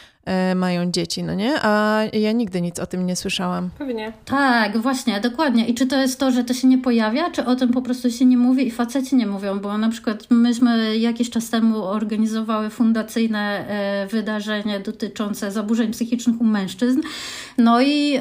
mają 0.56 0.92
dzieci, 0.92 1.24
no 1.24 1.34
nie? 1.34 1.54
A 1.62 2.02
ja 2.14 2.32
nigdy 2.32 2.62
nic 2.62 2.80
o 2.80 2.86
tym 2.86 3.06
nie 3.06 3.16
słyszałam. 3.16 3.70
Pewnie. 3.78 4.14
Tak, 4.26 4.78
właśnie, 4.78 5.20
dokładnie. 5.20 5.68
I 5.68 5.74
czy 5.74 5.88
to 5.88 6.02
jest 6.02 6.20
to, 6.20 6.32
że 6.32 6.44
to 6.44 6.54
się 6.54 6.68
nie 6.68 6.78
pojawia, 6.78 7.32
czy 7.32 7.46
o 7.46 7.56
tym 7.56 7.70
po 7.70 7.82
prostu 7.82 8.12
się 8.12 8.26
nie 8.26 8.38
mówi 8.38 8.68
i 8.68 8.72
faceci 8.72 9.16
nie 9.16 9.28
mówią? 9.28 9.60
Bo 9.60 9.78
na 9.78 9.90
przykład 9.90 10.28
myśmy 10.30 10.98
jakiś 10.98 11.30
czas 11.30 11.50
temu 11.50 11.84
organizowały 11.84 12.70
fundacyjne 12.70 13.68
e, 13.68 14.08
wydarzenie 14.08 14.80
dotyczące 14.80 15.52
zaburzeń 15.52 15.92
psychicznych 15.92 16.42
u 16.42 16.44
mężczyzn, 16.44 17.02
no 17.58 17.82
i 17.82 18.20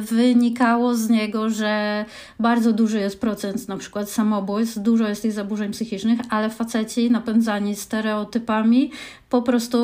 wynikało 0.00 0.94
z 0.94 1.08
niego, 1.08 1.50
że 1.50 2.04
bardzo 2.40 2.72
duży 2.72 3.00
jest 3.00 3.20
procent 3.20 3.68
na 3.68 3.76
przykład 3.76 4.10
samobójstw, 4.10 4.78
dużo 4.78 5.08
jest 5.08 5.22
tych 5.22 5.32
zaburzeń 5.32 5.72
psychicznych, 5.72 6.20
ale 6.30 6.50
faceci 6.50 7.10
napędzani 7.10 7.76
stereotypami 7.76 8.90
po 9.32 9.42
prostu 9.42 9.78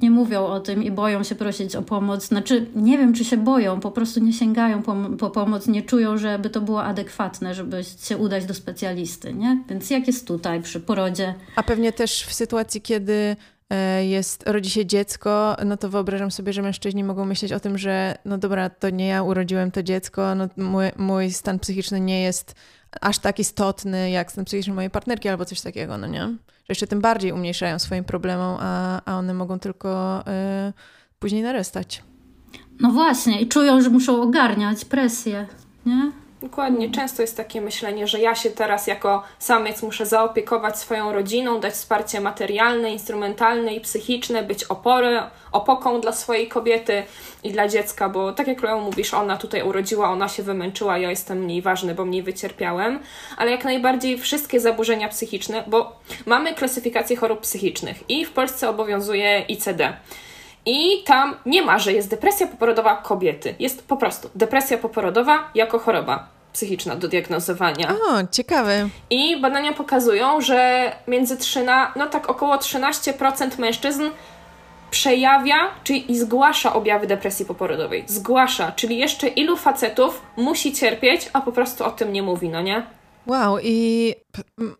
nie 0.00 0.10
mówią 0.10 0.46
o 0.46 0.60
tym 0.60 0.82
i 0.82 0.90
boją 0.90 1.22
się 1.22 1.34
prosić 1.34 1.76
o 1.76 1.82
pomoc. 1.82 2.28
Znaczy, 2.28 2.66
nie 2.74 2.98
wiem, 2.98 3.14
czy 3.14 3.24
się 3.24 3.36
boją, 3.36 3.80
po 3.80 3.90
prostu 3.90 4.20
nie 4.20 4.32
sięgają 4.32 4.82
po, 4.82 4.96
po 5.18 5.30
pomoc, 5.30 5.66
nie 5.66 5.82
czują, 5.82 6.18
żeby 6.18 6.50
to 6.50 6.60
było 6.60 6.84
adekwatne, 6.84 7.54
żeby 7.54 7.84
się 7.84 8.16
udać 8.16 8.46
do 8.46 8.54
specjalisty, 8.54 9.34
nie? 9.34 9.64
Więc 9.68 9.90
jak 9.90 10.06
jest 10.06 10.26
tutaj 10.26 10.62
przy 10.62 10.80
porodzie? 10.80 11.34
A 11.56 11.62
pewnie 11.62 11.92
też 11.92 12.24
w 12.24 12.34
sytuacji, 12.34 12.80
kiedy 12.80 13.36
e, 13.70 14.06
jest, 14.06 14.48
rodzi 14.48 14.70
się 14.70 14.86
dziecko, 14.86 15.56
no 15.66 15.76
to 15.76 15.88
wyobrażam 15.88 16.30
sobie, 16.30 16.52
że 16.52 16.62
mężczyźni 16.62 17.04
mogą 17.04 17.24
myśleć 17.24 17.52
o 17.52 17.60
tym, 17.60 17.78
że 17.78 18.18
no 18.24 18.38
dobra, 18.38 18.70
to 18.70 18.90
nie 18.90 19.06
ja 19.06 19.22
urodziłem 19.22 19.70
to 19.70 19.82
dziecko, 19.82 20.34
no 20.34 20.48
mój, 20.56 20.86
mój 20.96 21.32
stan 21.32 21.58
psychiczny 21.58 22.00
nie 22.00 22.22
jest 22.22 22.54
aż 23.00 23.18
tak 23.18 23.38
istotny 23.38 24.10
jak 24.10 24.32
stan 24.32 24.44
psychiczny 24.44 24.74
mojej 24.74 24.90
partnerki 24.90 25.28
albo 25.28 25.44
coś 25.44 25.60
takiego, 25.60 25.98
no 25.98 26.06
nie? 26.06 26.28
Jeszcze 26.68 26.86
tym 26.86 27.00
bardziej 27.00 27.32
umniejszają 27.32 27.78
swoim 27.78 28.04
problemom, 28.04 28.56
a, 28.60 29.00
a 29.04 29.18
one 29.18 29.34
mogą 29.34 29.58
tylko 29.58 30.20
y, 30.20 30.72
później 31.18 31.42
narastać. 31.42 32.02
No 32.80 32.90
właśnie, 32.90 33.40
i 33.40 33.48
czują, 33.48 33.80
że 33.80 33.90
muszą 33.90 34.22
ogarniać 34.22 34.84
presję, 34.84 35.46
nie? 35.86 36.12
Dokładnie. 36.42 36.90
Często 36.90 37.22
jest 37.22 37.36
takie 37.36 37.60
myślenie, 37.60 38.06
że 38.06 38.20
ja 38.20 38.34
się 38.34 38.50
teraz 38.50 38.86
jako 38.86 39.22
samiec 39.38 39.82
muszę 39.82 40.06
zaopiekować 40.06 40.78
swoją 40.78 41.12
rodziną, 41.12 41.60
dać 41.60 41.74
wsparcie 41.74 42.20
materialne, 42.20 42.92
instrumentalne 42.92 43.74
i 43.74 43.80
psychiczne, 43.80 44.42
być 44.42 44.64
opory, 44.64 45.20
opoką 45.52 46.00
dla 46.00 46.12
swojej 46.12 46.48
kobiety 46.48 47.02
i 47.44 47.52
dla 47.52 47.68
dziecka, 47.68 48.08
bo 48.08 48.32
tak 48.32 48.46
jak 48.46 48.62
Leo 48.62 48.80
mówisz, 48.80 49.14
ona 49.14 49.36
tutaj 49.36 49.62
urodziła, 49.62 50.10
ona 50.10 50.28
się 50.28 50.42
wymęczyła, 50.42 50.98
ja 50.98 51.10
jestem 51.10 51.38
mniej 51.38 51.62
ważny, 51.62 51.94
bo 51.94 52.04
mniej 52.04 52.22
wycierpiałem, 52.22 52.98
ale 53.36 53.50
jak 53.50 53.64
najbardziej 53.64 54.18
wszystkie 54.18 54.60
zaburzenia 54.60 55.08
psychiczne, 55.08 55.64
bo 55.66 55.96
mamy 56.26 56.54
klasyfikację 56.54 57.16
chorób 57.16 57.40
psychicznych 57.40 58.10
i 58.10 58.24
w 58.24 58.30
Polsce 58.30 58.68
obowiązuje 58.68 59.44
ICD. 59.48 59.92
I 60.66 61.02
tam 61.06 61.36
nie 61.46 61.62
ma, 61.62 61.78
że 61.78 61.92
jest 61.92 62.10
depresja 62.10 62.46
poporodowa 62.46 62.96
kobiety. 62.96 63.54
Jest 63.58 63.88
po 63.88 63.96
prostu 63.96 64.30
depresja 64.34 64.78
poporodowa 64.78 65.50
jako 65.54 65.78
choroba 65.78 66.28
psychiczna 66.52 66.96
do 66.96 67.08
diagnozowania. 67.08 67.90
O, 67.90 68.26
ciekawe. 68.32 68.88
I 69.10 69.40
badania 69.40 69.72
pokazują, 69.72 70.40
że 70.40 70.92
między 71.08 71.36
13, 71.36 71.92
no 71.96 72.06
tak 72.06 72.30
około 72.30 72.56
13% 72.56 73.58
mężczyzn 73.58 74.02
przejawia, 74.90 75.56
czyli 75.84 76.12
i 76.12 76.18
zgłasza 76.18 76.72
objawy 76.72 77.06
depresji 77.06 77.46
poporodowej. 77.46 78.04
Zgłasza, 78.06 78.72
czyli 78.72 78.98
jeszcze 78.98 79.28
ilu 79.28 79.56
facetów 79.56 80.22
musi 80.36 80.72
cierpieć, 80.72 81.30
a 81.32 81.40
po 81.40 81.52
prostu 81.52 81.84
o 81.84 81.90
tym 81.90 82.12
nie 82.12 82.22
mówi, 82.22 82.48
no 82.48 82.62
nie? 82.62 82.82
Wow, 83.28 83.58
i 83.62 84.14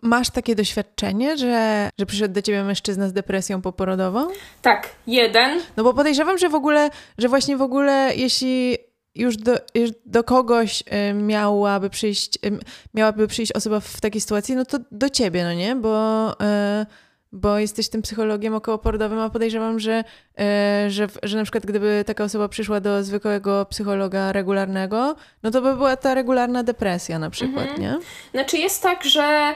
masz 0.03 0.31
takie 0.31 0.55
doświadczenie, 0.55 1.37
że, 1.37 1.91
że 1.99 2.07
przyszedł 2.07 2.35
do 2.35 2.43
ciebie 2.43 2.65
mężczyzna 2.65 3.09
z 3.09 3.13
depresją 3.13 3.63
poporodową? 3.63 4.29
Tak, 4.63 4.89
jeden. 5.07 5.61
No 5.77 5.85
bo 5.85 5.95
podejrzewam, 5.95 6.39
że 6.39 6.49
w 6.49 6.55
ogóle, 6.55 6.91
że 7.19 7.29
właśnie 7.29 7.57
w 7.57 7.63
ogóle 7.63 8.13
jeśli 8.17 8.79
już 9.15 9.37
do, 9.37 9.53
już 9.75 9.91
do 10.07 10.25
kogoś 10.25 10.81
y, 11.11 11.15
miałaby 11.15 11.91
przyjść, 11.91 12.39
y, 12.47 12.59
miałaby 12.95 13.27
przyjść 13.27 13.53
osoba 13.53 13.81
w 13.81 14.01
takiej 14.01 14.21
sytuacji, 14.21 14.57
no 14.57 14.65
to 14.65 14.79
do 14.93 15.11
ciebie, 15.11 15.45
no 15.45 15.53
nie? 15.53 15.77
Bo... 15.77 16.29
Yy 16.29 17.08
bo 17.33 17.59
jesteś 17.59 17.89
tym 17.89 18.03
psychologiem 18.03 18.55
okołoporodowym, 18.55 19.19
a 19.19 19.31
podejrzewam, 19.31 19.81
że, 19.81 20.05
e, 20.39 20.87
że, 20.89 21.07
że 21.23 21.37
na 21.37 21.43
przykład 21.43 21.67
gdyby 21.67 22.05
taka 22.07 22.25
osoba 22.25 22.49
przyszła 22.49 22.81
do 22.81 23.05
zwykłego 23.05 23.67
psychologa 23.67 24.33
regularnego, 24.33 25.17
no 25.43 25.51
to 25.51 25.63
by 25.63 25.77
była 25.77 25.97
ta 25.97 26.15
regularna 26.15 26.63
depresja 26.63 27.19
na 27.19 27.31
przykład, 27.31 27.69
mhm. 27.69 27.81
nie? 27.81 27.99
Znaczy 28.31 28.59
jest 28.59 28.83
tak, 28.83 29.05
że 29.05 29.55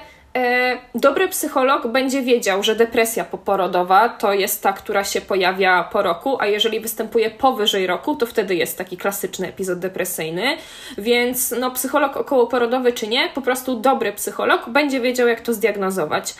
dobry 0.95 1.29
psycholog 1.29 1.87
będzie 1.87 2.23
wiedział, 2.23 2.62
że 2.62 2.77
depresja 2.77 3.25
poporodowa 3.25 4.09
to 4.09 4.33
jest 4.33 4.62
ta, 4.62 4.73
która 4.73 5.05
się 5.05 5.21
pojawia 5.21 5.85
po 5.92 6.03
roku, 6.03 6.37
a 6.40 6.47
jeżeli 6.47 6.81
występuje 6.81 7.31
powyżej 7.31 7.87
roku, 7.87 8.16
to 8.16 8.27
wtedy 8.27 8.55
jest 8.55 8.79
taki 8.79 8.97
klasyczny 8.97 9.49
epizod 9.49 9.79
depresyjny. 9.79 10.57
Więc 10.99 11.55
no, 11.61 11.71
psycholog 11.71 12.16
okołoporodowy 12.16 12.92
czy 12.92 13.07
nie, 13.07 13.29
po 13.35 13.42
prostu 13.42 13.81
dobry 13.81 14.12
psycholog 14.12 14.68
będzie 14.68 15.01
wiedział, 15.01 15.29
jak 15.29 15.40
to 15.40 15.53
zdiagnozować. 15.53 16.35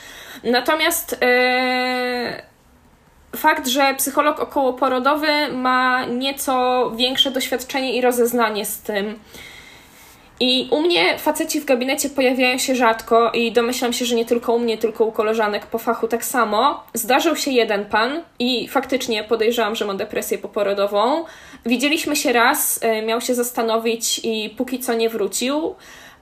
Natomiast 0.45 1.17
e, 1.23 2.43
fakt, 3.37 3.67
że 3.67 3.95
psycholog 3.95 4.41
okołoporodowy 4.41 5.53
ma 5.53 6.05
nieco 6.05 6.91
większe 6.97 7.31
doświadczenie 7.31 7.97
i 7.97 8.01
rozeznanie 8.01 8.67
z 8.67 8.79
tym, 8.79 9.19
i 10.43 10.69
u 10.71 10.81
mnie 10.81 11.19
faceci 11.19 11.61
w 11.61 11.65
gabinecie 11.65 12.11
pojawiają 12.11 12.59
się 12.59 12.75
rzadko 12.77 13.31
i 13.31 13.53
domyślam 13.53 13.93
się, 13.93 14.05
że 14.05 14.15
nie 14.15 14.25
tylko 14.25 14.55
u 14.55 14.59
mnie, 14.59 14.79
tylko 14.79 15.05
u 15.05 15.13
koleżanek 15.13 15.67
po 15.67 15.79
fachu 15.79 16.09
tak 16.09 16.25
samo. 16.25 16.85
Zdarzył 16.95 17.37
się 17.37 17.51
jeden 17.51 17.85
pan 17.85 18.23
i 18.39 18.69
faktycznie 18.69 19.25
podejrzewam, 19.25 19.77
że 19.77 19.85
ma 19.85 19.95
depresję 19.95 20.39
poporodową. 20.39 21.25
Widzieliśmy 21.67 22.17
się 22.17 22.33
raz, 22.33 22.79
e, 22.83 23.03
miał 23.03 23.21
się 23.21 23.35
zastanowić 23.35 24.21
i 24.25 24.51
póki 24.57 24.79
co 24.79 24.95
nie 24.95 25.09
wrócił. 25.09 25.75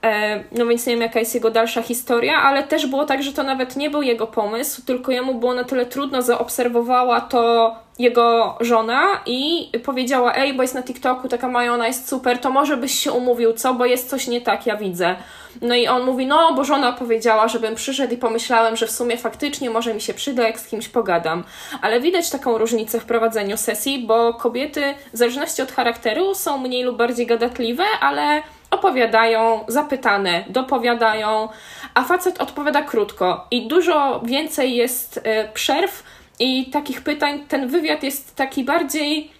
E, 0.03 0.43
no 0.51 0.65
więc 0.65 0.85
nie 0.85 0.93
wiem, 0.93 1.01
jaka 1.01 1.19
jest 1.19 1.35
jego 1.35 1.51
dalsza 1.51 1.81
historia, 1.81 2.41
ale 2.41 2.63
też 2.63 2.87
było 2.87 3.05
tak, 3.05 3.23
że 3.23 3.33
to 3.33 3.43
nawet 3.43 3.75
nie 3.75 3.89
był 3.89 4.01
jego 4.01 4.27
pomysł, 4.27 4.81
tylko 4.85 5.11
jemu 5.11 5.35
było 5.35 5.53
na 5.53 5.63
tyle 5.63 5.85
trudno, 5.85 6.21
zaobserwowała 6.21 7.21
to 7.21 7.75
jego 7.99 8.57
żona 8.59 9.01
i 9.25 9.69
powiedziała: 9.85 10.35
Ej, 10.35 10.53
bo 10.53 10.61
jest 10.61 10.75
na 10.75 10.83
TikToku, 10.83 11.27
taka 11.27 11.47
maja, 11.47 11.73
ona 11.73 11.87
jest 11.87 12.09
super, 12.09 12.37
to 12.37 12.49
może 12.49 12.77
byś 12.77 12.99
się 12.99 13.11
umówił, 13.11 13.53
co? 13.53 13.73
Bo 13.73 13.85
jest 13.85 14.09
coś 14.09 14.27
nie 14.27 14.41
tak, 14.41 14.65
ja 14.65 14.77
widzę. 14.77 15.15
No 15.61 15.75
i 15.75 15.87
on 15.87 16.03
mówi: 16.03 16.25
No, 16.25 16.53
bo 16.53 16.63
żona 16.63 16.91
powiedziała, 16.91 17.47
żebym 17.47 17.75
przyszedł 17.75 18.13
i 18.13 18.17
pomyślałem, 18.17 18.75
że 18.75 18.87
w 18.87 18.91
sumie 18.91 19.17
faktycznie 19.17 19.69
może 19.69 19.93
mi 19.93 20.01
się 20.01 20.13
przyda, 20.13 20.47
jak 20.47 20.59
z 20.59 20.67
kimś 20.67 20.89
pogadam. 20.89 21.43
Ale 21.81 22.01
widać 22.01 22.29
taką 22.29 22.57
różnicę 22.57 22.99
w 22.99 23.05
prowadzeniu 23.05 23.57
sesji, 23.57 24.05
bo 24.07 24.33
kobiety, 24.33 24.83
w 25.13 25.17
zależności 25.17 25.61
od 25.61 25.71
charakteru, 25.71 26.35
są 26.35 26.57
mniej 26.57 26.83
lub 26.83 26.97
bardziej 26.97 27.25
gadatliwe, 27.25 27.83
ale 28.01 28.43
opowiadają, 28.71 29.63
zapytane, 29.67 30.43
dopowiadają, 30.49 31.49
a 31.93 32.03
facet 32.03 32.41
odpowiada 32.41 32.81
krótko 32.81 33.47
i 33.51 33.67
dużo 33.67 34.21
więcej 34.25 34.75
jest 34.75 35.19
e, 35.23 35.47
przerw 35.47 36.03
i 36.39 36.65
takich 36.71 37.01
pytań. 37.01 37.45
Ten 37.47 37.67
wywiad 37.67 38.03
jest 38.03 38.35
taki 38.35 38.63
bardziej. 38.63 39.31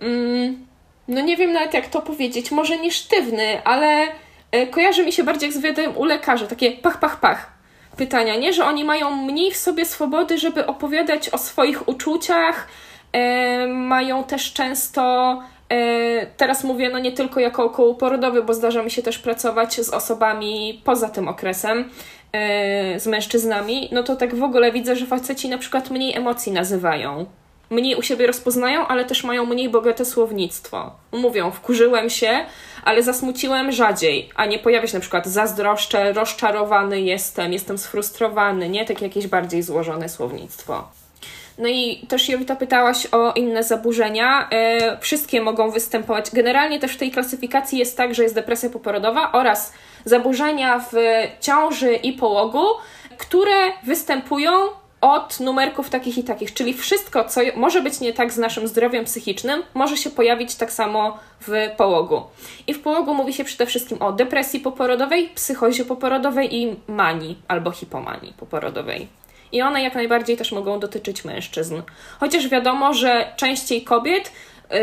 Mm, 0.00 0.66
no 1.08 1.20
nie 1.20 1.36
wiem 1.36 1.52
nawet 1.52 1.74
jak 1.74 1.86
to 1.86 2.02
powiedzieć, 2.02 2.50
może 2.50 2.78
nie 2.78 2.92
sztywny, 2.92 3.64
ale 3.64 4.06
e, 4.52 4.66
kojarzy 4.66 5.04
mi 5.04 5.12
się 5.12 5.24
bardziej 5.24 5.48
jak 5.48 5.58
z 5.58 5.60
wywiadem 5.60 5.96
u 5.96 6.04
lekarza, 6.04 6.46
takie 6.46 6.72
pach, 6.72 7.00
pach, 7.00 7.20
pach 7.20 7.56
pytania, 7.96 8.36
nie? 8.36 8.52
Że 8.52 8.64
oni 8.64 8.84
mają 8.84 9.10
mniej 9.10 9.52
w 9.52 9.56
sobie 9.56 9.84
swobody, 9.84 10.38
żeby 10.38 10.66
opowiadać 10.66 11.28
o 11.28 11.38
swoich 11.38 11.88
uczuciach, 11.88 12.68
e, 13.12 13.66
mają 13.66 14.24
też 14.24 14.52
często 14.52 15.42
teraz 16.36 16.64
mówię 16.64 16.90
no 16.90 16.98
nie 16.98 17.12
tylko 17.12 17.40
jako 17.40 17.64
okołoporodowy, 17.64 18.42
bo 18.42 18.54
zdarza 18.54 18.82
mi 18.82 18.90
się 18.90 19.02
też 19.02 19.18
pracować 19.18 19.80
z 19.80 19.90
osobami 19.90 20.80
poza 20.84 21.08
tym 21.08 21.28
okresem, 21.28 21.90
e, 22.32 23.00
z 23.00 23.06
mężczyznami, 23.06 23.88
no 23.92 24.02
to 24.02 24.16
tak 24.16 24.34
w 24.34 24.42
ogóle 24.42 24.72
widzę, 24.72 24.96
że 24.96 25.06
faceci 25.06 25.48
na 25.48 25.58
przykład 25.58 25.90
mniej 25.90 26.16
emocji 26.16 26.52
nazywają. 26.52 27.26
Mniej 27.70 27.96
u 27.96 28.02
siebie 28.02 28.26
rozpoznają, 28.26 28.86
ale 28.86 29.04
też 29.04 29.24
mają 29.24 29.46
mniej 29.46 29.68
bogate 29.68 30.04
słownictwo. 30.04 30.90
Mówią, 31.12 31.50
wkurzyłem 31.50 32.10
się, 32.10 32.44
ale 32.84 33.02
zasmuciłem 33.02 33.72
rzadziej, 33.72 34.30
a 34.36 34.46
nie 34.46 34.58
pojawia 34.58 34.86
się 34.86 34.94
na 34.94 35.00
przykład 35.00 35.26
zazdroszczę, 35.26 36.12
rozczarowany 36.12 37.00
jestem, 37.00 37.52
jestem 37.52 37.78
sfrustrowany, 37.78 38.68
nie? 38.68 38.84
Takie 38.84 39.04
jakieś 39.04 39.26
bardziej 39.26 39.62
złożone 39.62 40.08
słownictwo. 40.08 40.88
No 41.58 41.68
i 41.68 42.06
też 42.08 42.28
Jowita 42.28 42.56
pytałaś 42.56 43.06
o 43.06 43.32
inne 43.32 43.62
zaburzenia. 43.62 44.48
E, 44.50 44.98
wszystkie 45.00 45.40
mogą 45.40 45.70
występować. 45.70 46.30
Generalnie 46.30 46.80
też 46.80 46.92
w 46.92 46.98
tej 46.98 47.10
klasyfikacji 47.10 47.78
jest 47.78 47.96
tak, 47.96 48.14
że 48.14 48.22
jest 48.22 48.34
depresja 48.34 48.70
poporodowa 48.70 49.32
oraz 49.32 49.72
zaburzenia 50.04 50.78
w 50.78 50.94
ciąży 51.40 51.94
i 51.94 52.12
połogu, 52.12 52.66
które 53.18 53.72
występują 53.84 54.50
od 55.00 55.40
numerków 55.40 55.90
takich 55.90 56.18
i 56.18 56.24
takich, 56.24 56.54
czyli 56.54 56.74
wszystko, 56.74 57.24
co 57.24 57.40
może 57.56 57.82
być 57.82 58.00
nie 58.00 58.12
tak 58.12 58.32
z 58.32 58.38
naszym 58.38 58.68
zdrowiem 58.68 59.04
psychicznym, 59.04 59.62
może 59.74 59.96
się 59.96 60.10
pojawić 60.10 60.54
tak 60.54 60.72
samo 60.72 61.18
w 61.40 61.52
połogu. 61.76 62.22
I 62.66 62.74
w 62.74 62.82
połogu 62.82 63.14
mówi 63.14 63.32
się 63.32 63.44
przede 63.44 63.66
wszystkim 63.66 64.02
o 64.02 64.12
depresji 64.12 64.60
poporodowej, 64.60 65.28
psychozie 65.28 65.84
poporodowej 65.84 66.56
i 66.56 66.76
manii 66.88 67.38
albo 67.48 67.70
hipomanii 67.70 68.32
poporodowej. 68.32 69.08
I 69.56 69.62
one 69.62 69.82
jak 69.82 69.94
najbardziej 69.94 70.36
też 70.36 70.52
mogą 70.52 70.80
dotyczyć 70.80 71.24
mężczyzn. 71.24 71.82
Chociaż 72.20 72.48
wiadomo, 72.48 72.94
że 72.94 73.32
częściej 73.36 73.84
kobiet 73.84 74.32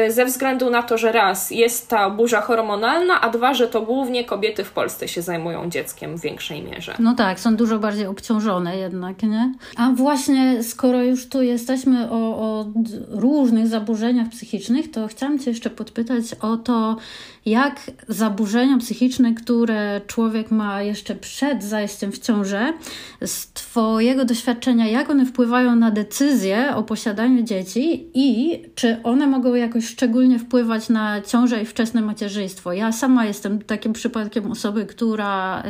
ze 0.09 0.25
względu 0.25 0.69
na 0.69 0.83
to, 0.83 0.97
że 0.97 1.11
raz 1.11 1.51
jest 1.51 1.89
ta 1.89 2.09
burza 2.09 2.41
hormonalna, 2.41 3.21
a 3.21 3.29
dwa, 3.29 3.53
że 3.53 3.67
to 3.67 3.81
głównie 3.81 4.25
kobiety 4.25 4.63
w 4.63 4.71
Polsce 4.71 5.07
się 5.07 5.21
zajmują 5.21 5.69
dzieckiem 5.69 6.17
w 6.17 6.21
większej 6.21 6.63
mierze. 6.63 6.95
No 6.99 7.15
tak, 7.15 7.39
są 7.39 7.55
dużo 7.55 7.79
bardziej 7.79 8.07
obciążone 8.07 8.77
jednak, 8.77 9.23
nie? 9.23 9.53
A 9.77 9.89
właśnie 9.89 10.63
skoro 10.63 11.03
już 11.03 11.29
tu 11.29 11.41
jesteśmy 11.41 12.11
o, 12.11 12.15
o 12.15 12.65
różnych 13.09 13.67
zaburzeniach 13.67 14.29
psychicznych, 14.29 14.91
to 14.91 15.07
chciałam 15.07 15.39
Cię 15.39 15.51
jeszcze 15.51 15.69
podpytać 15.69 16.23
o 16.41 16.57
to, 16.57 16.97
jak 17.45 17.91
zaburzenia 18.07 18.77
psychiczne, 18.77 19.33
które 19.33 20.01
człowiek 20.07 20.51
ma 20.51 20.81
jeszcze 20.81 21.15
przed 21.15 21.63
zajściem 21.63 22.11
w 22.11 22.19
ciążę, 22.19 22.73
z 23.21 23.53
Twojego 23.53 24.25
doświadczenia, 24.25 24.87
jak 24.87 25.09
one 25.09 25.25
wpływają 25.25 25.75
na 25.75 25.91
decyzję 25.91 26.75
o 26.75 26.83
posiadaniu 26.83 27.43
dzieci 27.43 28.09
i 28.13 28.59
czy 28.75 28.97
one 29.03 29.27
mogą 29.27 29.53
jakoś 29.75 29.89
szczególnie 29.89 30.39
wpływać 30.39 30.89
na 30.89 31.21
ciążę 31.21 31.61
i 31.61 31.65
wczesne 31.65 32.01
macierzyństwo. 32.01 32.73
Ja 32.73 32.91
sama 32.91 33.25
jestem 33.25 33.61
takim 33.61 33.93
przypadkiem 33.93 34.51
osoby, 34.51 34.85
która 34.85 35.63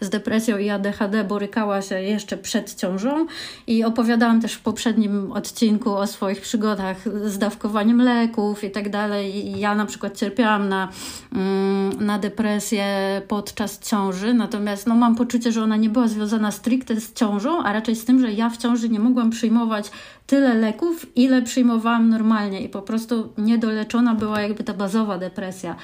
y, 0.00 0.04
z 0.04 0.10
depresją 0.10 0.58
i 0.58 0.70
ADHD 0.70 1.24
borykała 1.24 1.82
się 1.82 2.02
jeszcze 2.02 2.36
przed 2.36 2.74
ciążą 2.74 3.26
i 3.66 3.84
opowiadałam 3.84 4.40
też 4.40 4.52
w 4.52 4.60
poprzednim 4.60 5.32
odcinku 5.32 5.94
o 5.94 6.06
swoich 6.06 6.40
przygodach 6.40 6.96
z 7.24 7.38
dawkowaniem 7.38 8.02
leków 8.02 8.64
i 8.64 8.70
tak 8.70 8.90
dalej. 8.90 9.58
Ja 9.60 9.74
na 9.74 9.86
przykład 9.86 10.16
cierpiałam 10.16 10.68
na 10.68 10.88
Mm, 11.34 12.06
na 12.06 12.18
depresję 12.18 12.86
podczas 13.28 13.78
ciąży, 13.78 14.34
natomiast 14.34 14.86
no, 14.86 14.94
mam 14.94 15.14
poczucie, 15.14 15.52
że 15.52 15.62
ona 15.62 15.76
nie 15.76 15.88
była 15.88 16.08
związana 16.08 16.50
stricte 16.50 17.00
z 17.00 17.12
ciążą, 17.12 17.62
a 17.62 17.72
raczej 17.72 17.96
z 17.96 18.04
tym, 18.04 18.20
że 18.20 18.32
ja 18.32 18.50
w 18.50 18.56
ciąży 18.56 18.88
nie 18.88 18.98
mogłam 18.98 19.30
przyjmować 19.30 19.90
tyle 20.26 20.54
leków, 20.54 21.06
ile 21.16 21.42
przyjmowałam 21.42 22.08
normalnie 22.08 22.60
i 22.60 22.68
po 22.68 22.82
prostu 22.82 23.32
niedoleczona 23.38 24.14
była 24.14 24.40
jakby 24.40 24.64
ta 24.64 24.74
bazowa 24.74 25.18
depresja 25.18 25.76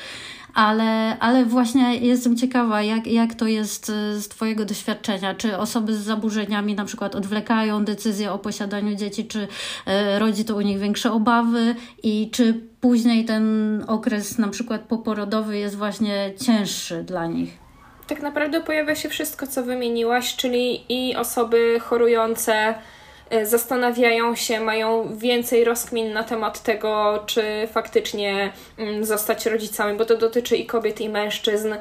ale, 0.58 1.18
ale 1.18 1.44
właśnie 1.44 1.96
jestem 1.96 2.36
ciekawa, 2.36 2.82
jak, 2.82 3.06
jak 3.06 3.34
to 3.34 3.46
jest 3.46 3.88
y, 3.88 4.20
z 4.20 4.28
Twojego 4.28 4.64
doświadczenia. 4.64 5.34
Czy 5.34 5.58
osoby 5.58 5.94
z 5.94 5.98
zaburzeniami 5.98 6.74
na 6.74 6.84
przykład 6.84 7.14
odwlekają 7.14 7.84
decyzję 7.84 8.32
o 8.32 8.38
posiadaniu 8.38 8.94
dzieci, 8.94 9.26
czy 9.26 9.38
y, 9.38 9.48
rodzi 10.18 10.44
to 10.44 10.56
u 10.56 10.60
nich 10.60 10.78
większe 10.78 11.12
obawy 11.12 11.74
i 12.02 12.30
czy 12.30 12.60
później 12.80 13.24
ten 13.24 13.84
okres 13.86 14.38
na 14.38 14.48
przykład 14.48 14.80
poporodowy 14.80 15.58
jest 15.58 15.76
właśnie 15.76 16.32
cięższy 16.46 17.02
dla 17.02 17.26
nich? 17.26 17.58
Tak 18.06 18.22
naprawdę 18.22 18.60
pojawia 18.60 18.94
się 18.94 19.08
wszystko, 19.08 19.46
co 19.46 19.62
wymieniłaś, 19.62 20.36
czyli 20.36 20.84
i 20.88 21.16
osoby 21.16 21.80
chorujące 21.80 22.74
zastanawiają 23.42 24.34
się, 24.34 24.60
mają 24.60 25.16
więcej 25.16 25.64
rozkmin 25.64 26.12
na 26.12 26.24
temat 26.24 26.62
tego, 26.62 27.22
czy 27.26 27.42
faktycznie 27.72 28.52
mm, 28.78 29.04
zostać 29.04 29.46
rodzicami, 29.46 29.98
bo 29.98 30.04
to 30.04 30.16
dotyczy 30.16 30.56
i 30.56 30.66
kobiet, 30.66 31.00
i 31.00 31.08
mężczyzn. 31.08 31.74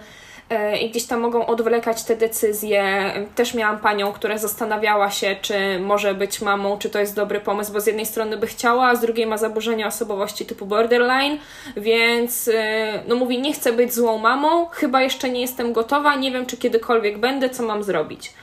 E, 0.50 0.78
I 0.78 0.90
gdzieś 0.90 1.06
tam 1.06 1.20
mogą 1.20 1.46
odwlekać 1.46 2.04
te 2.04 2.16
decyzje. 2.16 3.14
Też 3.36 3.54
miałam 3.54 3.80
panią, 3.80 4.14
która 4.14 4.38
zastanawiała 4.38 5.12
się, 5.12 5.36
czy 5.42 5.80
może 5.80 6.14
być 6.14 6.42
mamą, 6.42 6.78
czy 6.78 6.90
to 6.90 7.00
jest 7.00 7.16
dobry 7.16 7.40
pomysł, 7.40 7.74
bo 7.74 7.82
z 7.82 7.88
jednej 7.88 8.06
strony 8.06 8.38
by 8.38 8.48
chciała, 8.48 8.88
a 8.88 8.96
z 8.96 9.02
drugiej 9.02 9.26
ma 9.26 9.38
zaburzenia 9.38 9.88
osobowości 9.88 10.46
typu 10.46 10.66
borderline, 10.66 11.38
więc 11.78 12.50
e, 12.54 13.00
no 13.08 13.16
mówi, 13.16 13.42
nie 13.42 13.54
chcę 13.54 13.74
być 13.74 13.94
złą 13.94 14.18
mamą, 14.18 14.66
chyba 14.66 15.02
jeszcze 15.02 15.30
nie 15.30 15.42
jestem 15.42 15.74
gotowa, 15.74 16.16
nie 16.16 16.32
wiem, 16.32 16.46
czy 16.46 16.58
kiedykolwiek 16.58 17.18
będę, 17.18 17.50
co 17.50 17.64
mam 17.64 17.84
zrobić. 17.84 18.34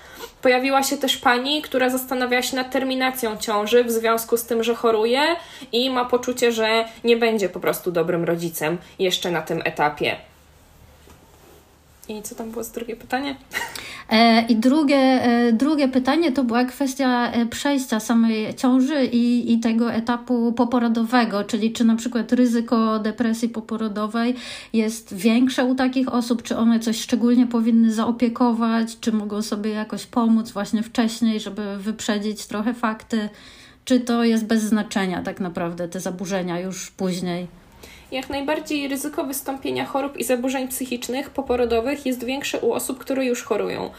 Pojawiła 0.44 0.82
się 0.82 0.96
też 0.96 1.16
pani, 1.16 1.62
która 1.62 1.90
zastanawia 1.90 2.42
się 2.42 2.56
nad 2.56 2.70
terminacją 2.70 3.36
ciąży 3.36 3.84
w 3.84 3.90
związku 3.90 4.36
z 4.36 4.44
tym, 4.44 4.64
że 4.64 4.74
choruje 4.74 5.36
i 5.72 5.90
ma 5.90 6.04
poczucie, 6.04 6.52
że 6.52 6.84
nie 7.04 7.16
będzie 7.16 7.48
po 7.48 7.60
prostu 7.60 7.92
dobrym 7.92 8.24
rodzicem 8.24 8.78
jeszcze 8.98 9.30
na 9.30 9.42
tym 9.42 9.62
etapie. 9.64 10.16
I 12.08 12.22
co 12.22 12.34
tam 12.34 12.50
było 12.50 12.64
z 12.64 12.70
drugie 12.70 12.96
pytanie? 12.96 13.36
E, 14.10 14.42
I 14.46 14.56
drugie, 14.56 14.96
e, 14.96 15.52
drugie 15.52 15.88
pytanie 15.88 16.32
to 16.32 16.44
była 16.44 16.64
kwestia 16.64 17.32
e, 17.32 17.46
przejścia 17.46 18.00
samej 18.00 18.54
ciąży 18.54 19.04
i, 19.04 19.52
i 19.52 19.60
tego 19.60 19.92
etapu 19.92 20.52
poporodowego, 20.52 21.44
czyli 21.44 21.72
czy 21.72 21.84
na 21.84 21.96
przykład 21.96 22.32
ryzyko 22.32 22.98
depresji 22.98 23.48
poporodowej 23.48 24.34
jest 24.72 25.14
większe 25.14 25.64
u 25.64 25.74
takich 25.74 26.08
osób, 26.08 26.42
czy 26.42 26.56
one 26.56 26.80
coś 26.80 27.00
szczególnie 27.00 27.46
powinny 27.46 27.92
zaopiekować, 27.92 29.00
czy 29.00 29.12
mogą 29.12 29.42
sobie 29.42 29.70
jakoś 29.70 30.06
pomóc 30.06 30.50
właśnie 30.50 30.82
wcześniej, 30.82 31.40
żeby 31.40 31.76
wyprzedzić 31.78 32.46
trochę 32.46 32.74
fakty, 32.74 33.28
czy 33.84 34.00
to 34.00 34.24
jest 34.24 34.46
bez 34.46 34.62
znaczenia 34.62 35.22
tak 35.22 35.40
naprawdę, 35.40 35.88
te 35.88 36.00
zaburzenia 36.00 36.60
już 36.60 36.90
później 36.90 37.63
jak 38.14 38.30
najbardziej 38.30 38.88
ryzyko 38.88 39.24
wystąpienia 39.24 39.86
chorób 39.86 40.16
i 40.16 40.24
zaburzeń 40.24 40.68
psychicznych 40.68 41.30
poporodowych 41.30 42.06
jest 42.06 42.24
większe 42.24 42.60
u 42.60 42.72
osób, 42.72 42.98
które 42.98 43.24
już 43.24 43.42
chorują. 43.42 43.90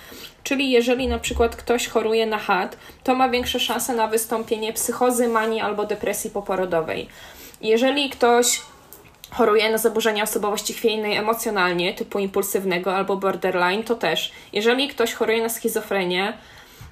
Czyli 0.44 0.72
jeżeli 0.72 1.08
na 1.08 1.20
przykład 1.20 1.56
ktoś 1.56 1.88
choruje 1.88 2.26
na 2.26 2.38
HAD, 2.38 2.78
to 3.04 3.16
ma 3.16 3.30
większe 3.30 3.60
szanse 3.60 3.96
na 3.96 4.08
wystąpienie 4.08 4.74
psychozy, 4.74 5.28
manii 5.28 5.62
albo 5.62 5.86
depresji 5.86 6.30
poporodowej. 6.30 7.08
Jeżeli 7.62 8.10
ktoś 8.10 8.62
choruje 9.32 9.72
na 9.72 9.78
zaburzenia 9.78 10.24
osobowości 10.24 10.74
chwiejnej 10.74 11.18
emocjonalnie, 11.18 11.94
typu 11.94 12.20
impulsywnego 12.20 12.96
albo 12.96 13.18
borderline, 13.18 13.84
to 13.84 13.96
też. 13.96 14.32
Jeżeli 14.54 14.88
ktoś 14.88 15.14
choruje 15.14 15.44
na 15.44 15.50
schizofrenię, 15.50 16.34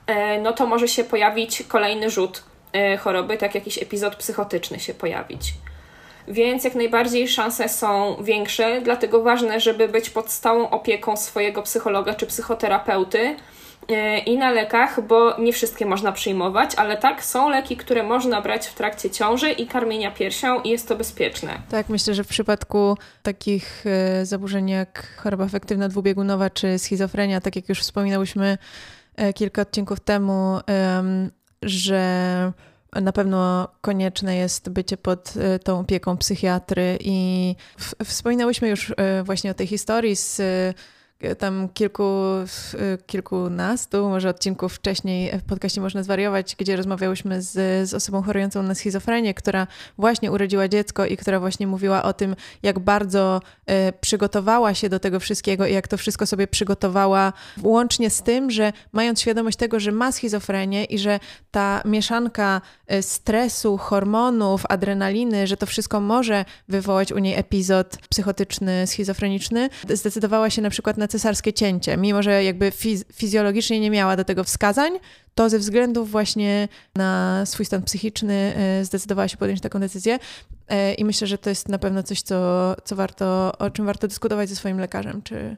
e, 0.08 0.42
no 0.42 0.54
to 0.54 0.66
może 0.66 0.88
się 0.88 1.04
pojawić 1.04 1.64
kolejny 1.68 2.10
rzut 2.10 2.44
e, 2.74 2.98
choroby, 2.98 3.38
tak 3.38 3.56
jakiś 3.56 3.78
epizod 3.78 4.16
psychotyczny 4.16 4.80
się 4.80 4.94
pojawić 4.94 5.54
więc 6.28 6.64
jak 6.64 6.76
najbardziej 6.76 7.28
szanse 7.28 7.70
są 7.70 8.16
większe, 8.24 8.82
dlatego 8.82 9.24
ważne, 9.24 9.60
żeby 9.60 9.88
być 9.88 10.10
pod 10.10 10.32
stałą 10.32 10.70
opieką 10.70 11.18
swojego 11.18 11.62
psychologa 11.62 12.14
czy 12.14 12.26
psychoterapeuty 12.26 13.36
e, 13.90 14.20
i 14.20 14.38
na 14.38 14.52
lekach, 14.52 15.08
bo 15.08 15.38
nie 15.40 15.54
wszystkie 15.54 15.86
można 15.86 16.12
przyjmować, 16.12 16.76
ale 16.76 16.98
tak, 16.98 17.24
są 17.24 17.50
leki, 17.50 17.78
które 17.78 18.04
można 18.04 18.42
brać 18.42 18.68
w 18.68 18.74
trakcie 18.74 19.10
ciąży 19.10 19.52
i 19.52 19.68
karmienia 19.68 20.12
piersią 20.12 20.62
i 20.62 20.70
jest 20.70 20.88
to 20.88 20.96
bezpieczne. 20.96 21.62
Tak, 21.70 21.90
myślę, 21.90 22.14
że 22.14 22.24
w 22.24 22.28
przypadku 22.28 22.98
takich 23.24 23.84
e, 23.86 24.26
zaburzeń 24.26 24.70
jak 24.70 25.08
choroba 25.18 25.44
afektywna 25.44 25.90
dwubiegunowa 25.90 26.50
czy 26.50 26.80
schizofrenia, 26.80 27.42
tak 27.42 27.56
jak 27.56 27.70
już 27.70 27.80
wspominałyśmy 27.80 28.58
e, 29.16 29.34
kilka 29.34 29.62
odcinków 29.62 30.00
temu, 30.00 30.60
że 31.62 32.52
na 33.02 33.12
pewno 33.12 33.68
konieczne 33.82 34.36
jest 34.36 34.70
bycie 34.70 34.98
pod 34.98 35.34
y, 35.36 35.60
tą 35.60 35.80
opieką 35.80 36.18
psychiatry 36.18 36.98
i 37.02 37.56
wspominałyśmy 38.06 38.70
już 38.70 38.90
y, 38.90 38.96
właśnie 39.24 39.52
o 39.52 39.54
tej 39.54 39.68
historii 39.68 40.16
z 40.16 40.42
tam 41.38 41.70
kilku, 41.74 42.04
kilkunastu 43.06 44.10
może 44.10 44.30
odcinków 44.30 44.74
wcześniej 44.74 45.40
w 45.40 45.44
podcaście 45.44 45.82
Można 45.82 46.04
Zwariować, 46.04 46.56
gdzie 46.56 46.76
rozmawiałyśmy 46.76 47.42
z, 47.42 47.90
z 47.90 47.94
osobą 47.94 48.22
chorującą 48.22 48.64
na 48.64 48.76
schizofrenię, 48.76 49.34
która 49.34 49.68
właśnie 49.98 50.32
urodziła 50.32 50.68
dziecko 50.68 51.06
i 51.06 51.18
która 51.18 51.40
właśnie 51.40 51.68
mówiła 51.68 52.04
o 52.04 52.14
tym, 52.14 52.36
jak 52.64 52.80
bardzo 52.80 53.42
y, 53.90 53.94
przygotowała 54.02 54.74
się 54.74 54.90
do 54.90 55.00
tego 55.00 55.20
wszystkiego 55.20 55.66
i 55.66 55.74
jak 55.74 55.88
to 55.88 55.98
wszystko 55.98 56.26
sobie 56.26 56.48
przygotowała, 56.48 57.34
łącznie 57.64 58.10
z 58.10 58.22
tym, 58.22 58.52
że 58.52 58.74
mając 58.92 59.22
świadomość 59.22 59.58
tego, 59.58 59.80
że 59.80 59.92
ma 59.92 60.12
schizofrenię 60.12 60.86
i 60.86 61.00
że 61.00 61.20
ta 61.52 61.82
mieszanka 61.86 62.62
y, 62.94 63.02
stresu, 63.02 63.78
hormonów, 63.78 64.64
adrenaliny, 64.70 65.48
że 65.48 65.58
to 65.58 65.66
wszystko 65.66 66.02
może 66.02 66.46
wywołać 66.68 67.12
u 67.12 67.18
niej 67.18 67.36
epizod 67.36 67.98
psychotyczny, 68.10 68.88
schizofreniczny, 68.88 69.70
zdecydowała 69.90 70.50
się 70.50 70.62
na 70.62 70.70
przykład 70.70 70.98
na 70.98 71.08
cesarskie 71.14 71.54
cięcie, 71.54 71.98
mimo 71.98 72.24
że 72.24 72.44
jakby 72.44 72.72
fiz 72.72 73.06
fizjologicznie 73.14 73.80
nie 73.80 73.92
miała 73.92 74.16
do 74.16 74.24
tego 74.24 74.44
wskazań, 74.44 74.94
to 75.36 75.50
ze 75.50 75.60
względów 75.60 76.12
właśnie 76.12 76.68
na 76.96 77.42
swój 77.46 77.66
stan 77.66 77.84
psychiczny 77.84 78.54
e, 78.56 78.86
zdecydowała 78.86 79.28
się 79.28 79.38
podjąć 79.38 79.62
taką 79.62 79.80
decyzję. 79.80 80.20
E, 80.68 80.94
I 80.94 81.06
myślę, 81.06 81.28
że 81.28 81.38
to 81.38 81.50
jest 81.50 81.70
na 81.70 81.80
pewno 81.80 82.04
coś, 82.04 82.22
co, 82.22 82.36
co 82.84 82.96
warto, 82.96 83.52
o 83.60 83.70
czym 83.70 83.86
warto 83.86 84.08
dyskutować 84.08 84.50
ze 84.50 84.56
swoim 84.56 84.80
lekarzem, 84.80 85.22
czy, 85.22 85.58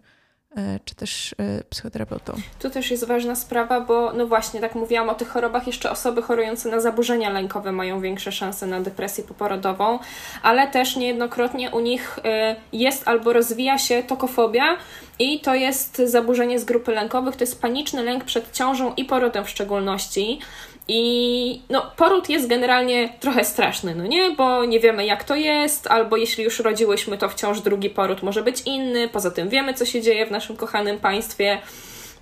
czy 0.86 0.96
też 0.96 1.36
e, 1.38 1.64
psychoterapeutą. 1.70 2.34
Tu 2.60 2.70
też 2.70 2.92
jest 2.92 3.08
ważna 3.08 3.36
sprawa, 3.36 3.82
bo 3.82 4.14
no 4.14 4.28
właśnie, 4.28 4.62
tak 4.62 4.76
mówiłam 4.76 5.10
o 5.10 5.16
tych 5.16 5.30
chorobach, 5.30 5.68
jeszcze 5.68 5.92
osoby 5.92 6.22
chorujące 6.22 6.70
na 6.70 6.80
zaburzenia 6.80 7.30
lękowe 7.30 7.72
mają 7.72 8.02
większe 8.02 8.32
szanse 8.32 8.68
na 8.68 8.82
depresję 8.82 9.24
poporodową, 9.24 10.00
ale 10.44 10.68
też 10.68 10.96
niejednokrotnie 10.96 11.72
u 11.72 11.80
nich 11.80 12.20
e, 12.24 12.56
jest 12.74 13.08
albo 13.08 13.34
rozwija 13.34 13.78
się 13.78 14.04
tokofobia, 14.04 14.78
i 15.20 15.40
to 15.40 15.56
jest 15.56 16.02
zaburzenie 16.06 16.60
z 16.60 16.66
grupy 16.66 16.92
lękowych, 16.92 17.36
to 17.36 17.44
jest 17.44 17.62
paniczny 17.62 18.04
lęk 18.04 18.24
przed 18.24 18.52
ciążą 18.52 18.94
i 18.94 19.06
porodem 19.06 19.46
w 19.46 19.50
szczególności. 19.50 20.40
I 20.88 21.62
no, 21.70 21.92
poród 21.98 22.30
jest 22.30 22.48
generalnie 22.48 23.10
trochę 23.20 23.46
straszny, 23.46 23.96
no 23.96 24.06
nie? 24.06 24.32
Bo 24.32 24.66
nie 24.66 24.80
wiemy, 24.80 25.06
jak 25.06 25.24
to 25.24 25.36
jest, 25.36 25.88
albo 25.88 26.18
jeśli 26.18 26.44
już 26.44 26.60
rodziłyśmy, 26.60 27.18
to 27.18 27.30
wciąż 27.30 27.62
drugi 27.62 27.90
poród 27.90 28.24
może 28.24 28.44
być 28.44 28.62
inny. 28.62 29.08
Poza 29.08 29.32
tym 29.32 29.50
wiemy, 29.50 29.74
co 29.74 29.86
się 29.86 30.02
dzieje 30.02 30.26
w 30.26 30.32
naszym 30.32 30.58
kochanym 30.58 31.00
państwie, 31.00 31.58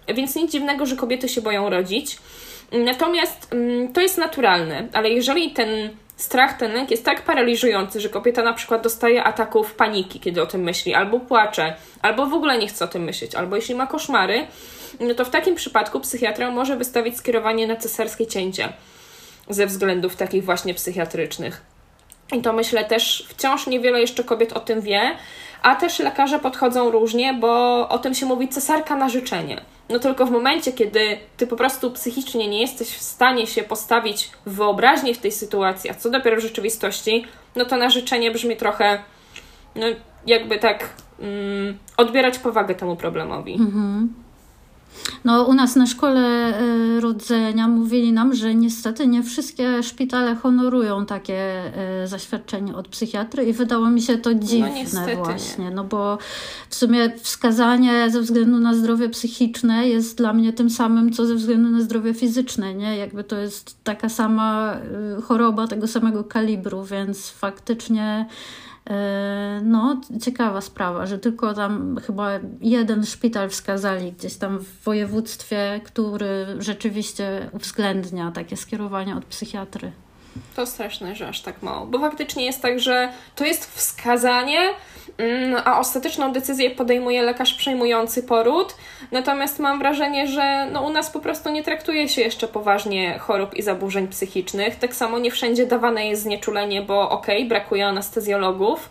więc 0.07 0.35
nic 0.35 0.51
dziwnego, 0.51 0.85
że 0.85 0.95
kobiety 0.95 1.29
się 1.29 1.41
boją 1.41 1.69
rodzić. 1.69 2.17
Natomiast 2.71 3.53
mm, 3.53 3.93
to 3.93 4.01
jest 4.01 4.17
naturalne, 4.17 4.87
ale 4.93 5.09
jeżeli 5.09 5.51
ten 5.51 5.69
strach, 6.15 6.57
ten 6.57 6.73
lęk 6.73 6.91
jest 6.91 7.05
tak 7.05 7.21
paraliżujący, 7.21 7.99
że 7.99 8.09
kobieta 8.09 8.43
na 8.43 8.53
przykład 8.53 8.83
dostaje 8.83 9.23
ataków 9.23 9.73
paniki, 9.73 10.19
kiedy 10.19 10.41
o 10.41 10.45
tym 10.45 10.61
myśli, 10.61 10.93
albo 10.93 11.19
płacze, 11.19 11.75
albo 12.01 12.25
w 12.25 12.33
ogóle 12.33 12.57
nie 12.57 12.67
chce 12.67 12.85
o 12.85 12.87
tym 12.87 13.03
myśleć, 13.03 13.35
albo 13.35 13.55
jeśli 13.55 13.75
ma 13.75 13.87
koszmary, 13.87 14.47
no 14.99 15.13
to 15.13 15.25
w 15.25 15.29
takim 15.29 15.55
przypadku 15.55 15.99
psychiatra 15.99 16.51
może 16.51 16.77
wystawić 16.77 17.17
skierowanie 17.17 17.67
na 17.67 17.75
cesarskie 17.75 18.27
cięcie 18.27 18.73
ze 19.49 19.67
względów 19.67 20.15
takich 20.15 20.45
właśnie 20.45 20.73
psychiatrycznych. 20.73 21.61
I 22.33 22.41
to 22.41 22.53
myślę 22.53 22.85
też 22.85 23.25
wciąż 23.29 23.67
niewiele 23.67 24.01
jeszcze 24.01 24.23
kobiet 24.23 24.53
o 24.53 24.59
tym 24.59 24.81
wie, 24.81 25.01
a 25.61 25.75
też 25.75 25.99
lekarze 25.99 26.39
podchodzą 26.39 26.91
różnie, 26.91 27.33
bo 27.33 27.89
o 27.89 27.97
tym 27.97 28.13
się 28.13 28.25
mówi 28.25 28.47
cesarka 28.47 28.95
na 28.95 29.09
życzenie. 29.09 29.61
No 29.89 29.99
tylko 29.99 30.25
w 30.25 30.31
momencie, 30.31 30.71
kiedy 30.71 31.17
ty 31.37 31.47
po 31.47 31.55
prostu 31.55 31.91
psychicznie 31.91 32.47
nie 32.47 32.61
jesteś 32.61 32.87
w 32.87 33.01
stanie 33.01 33.47
się 33.47 33.63
postawić 33.63 34.29
w 34.45 34.55
wyobraźni 34.55 35.13
w 35.13 35.17
tej 35.17 35.31
sytuacji, 35.31 35.89
a 35.89 35.93
co 35.93 36.09
dopiero 36.09 36.37
w 36.37 36.39
rzeczywistości, 36.39 37.25
no 37.55 37.65
to 37.65 37.77
na 37.77 37.89
życzenie 37.89 38.31
brzmi 38.31 38.57
trochę, 38.57 39.03
no 39.75 39.85
jakby 40.27 40.59
tak 40.59 40.89
mm, 41.19 41.77
odbierać 41.97 42.39
powagę 42.39 42.75
temu 42.75 42.95
problemowi. 42.95 43.53
Mhm. 43.53 44.13
No, 45.25 45.43
u 45.43 45.53
nas 45.53 45.75
na 45.75 45.85
szkole 45.85 46.21
e, 46.21 46.99
rodzenia 46.99 47.67
mówili 47.67 48.13
nam, 48.13 48.35
że 48.35 48.55
niestety 48.55 49.07
nie 49.07 49.23
wszystkie 49.23 49.83
szpitale 49.83 50.35
honorują 50.35 51.05
takie 51.05 51.37
e, 52.03 52.07
zaświadczenie 52.07 52.75
od 52.75 52.87
psychiatry 52.87 53.45
i 53.45 53.53
wydało 53.53 53.89
mi 53.89 54.01
się 54.01 54.17
to 54.17 54.29
no, 54.29 54.39
dziwne 54.39 54.85
no, 55.15 55.23
właśnie, 55.23 55.71
no 55.71 55.83
bo 55.83 56.17
w 56.69 56.75
sumie 56.75 57.13
wskazanie 57.21 58.09
ze 58.09 58.21
względu 58.21 58.59
na 58.59 58.73
zdrowie 58.73 59.09
psychiczne 59.09 59.87
jest 59.87 60.17
dla 60.17 60.33
mnie 60.33 60.53
tym 60.53 60.69
samym, 60.69 61.13
co 61.13 61.25
ze 61.25 61.35
względu 61.35 61.69
na 61.69 61.81
zdrowie 61.81 62.13
fizyczne, 62.13 62.73
nie? 62.73 62.97
Jakby 62.97 63.23
to 63.23 63.37
jest 63.37 63.83
taka 63.83 64.09
sama 64.09 64.73
e, 65.17 65.21
choroba 65.21 65.67
tego 65.67 65.87
samego 65.87 66.23
kalibru, 66.23 66.83
więc 66.83 67.29
faktycznie 67.29 68.25
no, 69.63 70.01
ciekawa 70.21 70.61
sprawa, 70.61 71.05
że 71.05 71.19
tylko 71.19 71.53
tam 71.53 71.99
chyba 72.07 72.29
jeden 72.61 73.05
szpital 73.05 73.49
wskazali 73.49 74.11
gdzieś 74.11 74.35
tam 74.35 74.59
w 74.59 74.83
województwie, 74.83 75.81
który 75.83 76.45
rzeczywiście 76.59 77.49
uwzględnia 77.51 78.31
takie 78.31 78.57
skierowania 78.57 79.17
od 79.17 79.25
psychiatry. 79.25 79.91
To 80.55 80.65
straszne, 80.65 81.15
że 81.15 81.27
aż 81.27 81.41
tak 81.41 81.61
mało. 81.61 81.85
Bo 81.85 81.99
faktycznie 81.99 82.45
jest 82.45 82.61
tak, 82.61 82.79
że 82.79 83.09
to 83.35 83.45
jest 83.45 83.75
wskazanie, 83.75 84.59
mm, 85.17 85.61
a 85.65 85.79
ostateczną 85.79 86.31
decyzję 86.31 86.69
podejmuje 86.69 87.21
lekarz 87.21 87.53
przejmujący 87.53 88.23
poród. 88.23 88.75
Natomiast 89.11 89.59
mam 89.59 89.79
wrażenie, 89.79 90.27
że 90.27 90.67
no 90.71 90.81
u 90.81 90.89
nas 90.89 91.09
po 91.09 91.19
prostu 91.19 91.49
nie 91.49 91.63
traktuje 91.63 92.09
się 92.09 92.21
jeszcze 92.21 92.47
poważnie 92.47 93.19
chorób 93.19 93.53
i 93.53 93.61
zaburzeń 93.61 94.07
psychicznych. 94.07 94.75
Tak 94.75 94.95
samo 94.95 95.19
nie 95.19 95.31
wszędzie 95.31 95.65
dawane 95.65 96.07
jest 96.07 96.21
znieczulenie, 96.21 96.81
bo 96.81 97.09
okej, 97.09 97.37
okay, 97.37 97.49
brakuje 97.49 97.87
anestezjologów, 97.87 98.89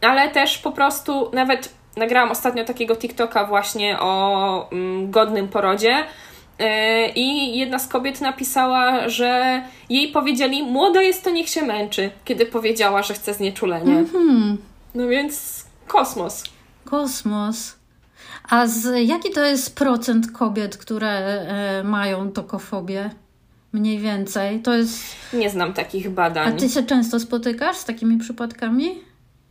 ale 0.00 0.28
też 0.28 0.58
po 0.58 0.72
prostu 0.72 1.30
nawet 1.32 1.74
nagrałam 1.96 2.30
ostatnio 2.30 2.64
takiego 2.64 2.96
TikToka 2.96 3.44
właśnie 3.44 3.98
o 4.00 4.68
mm, 4.72 5.10
godnym 5.10 5.48
porodzie 5.48 6.04
I 7.14 7.58
jedna 7.58 7.78
z 7.78 7.88
kobiet 7.88 8.20
napisała, 8.20 9.08
że 9.08 9.62
jej 9.90 10.08
powiedzieli, 10.08 10.62
młoda 10.62 11.02
jest 11.02 11.24
to 11.24 11.30
niech 11.30 11.48
się 11.48 11.62
męczy, 11.62 12.10
kiedy 12.24 12.46
powiedziała, 12.46 13.02
że 13.02 13.14
chce 13.14 13.34
znieczulenie. 13.34 14.04
Mm-hmm. 14.04 14.56
No 14.94 15.08
więc 15.08 15.64
kosmos. 15.86 16.44
Kosmos. 16.84 17.76
A 18.48 18.66
z, 18.66 19.08
jaki 19.08 19.30
to 19.30 19.44
jest 19.44 19.76
procent 19.76 20.32
kobiet, 20.32 20.76
które 20.76 21.08
e, 21.08 21.84
mają 21.84 22.32
tokofobię? 22.32 23.10
Mniej 23.72 23.98
więcej. 23.98 24.60
To 24.60 24.74
jest. 24.74 25.02
Nie 25.32 25.50
znam 25.50 25.72
takich 25.72 26.10
badań. 26.10 26.48
A 26.48 26.52
ty 26.52 26.68
się 26.68 26.82
często 26.82 27.20
spotykasz 27.20 27.76
z 27.76 27.84
takimi 27.84 28.18
przypadkami? 28.18 28.98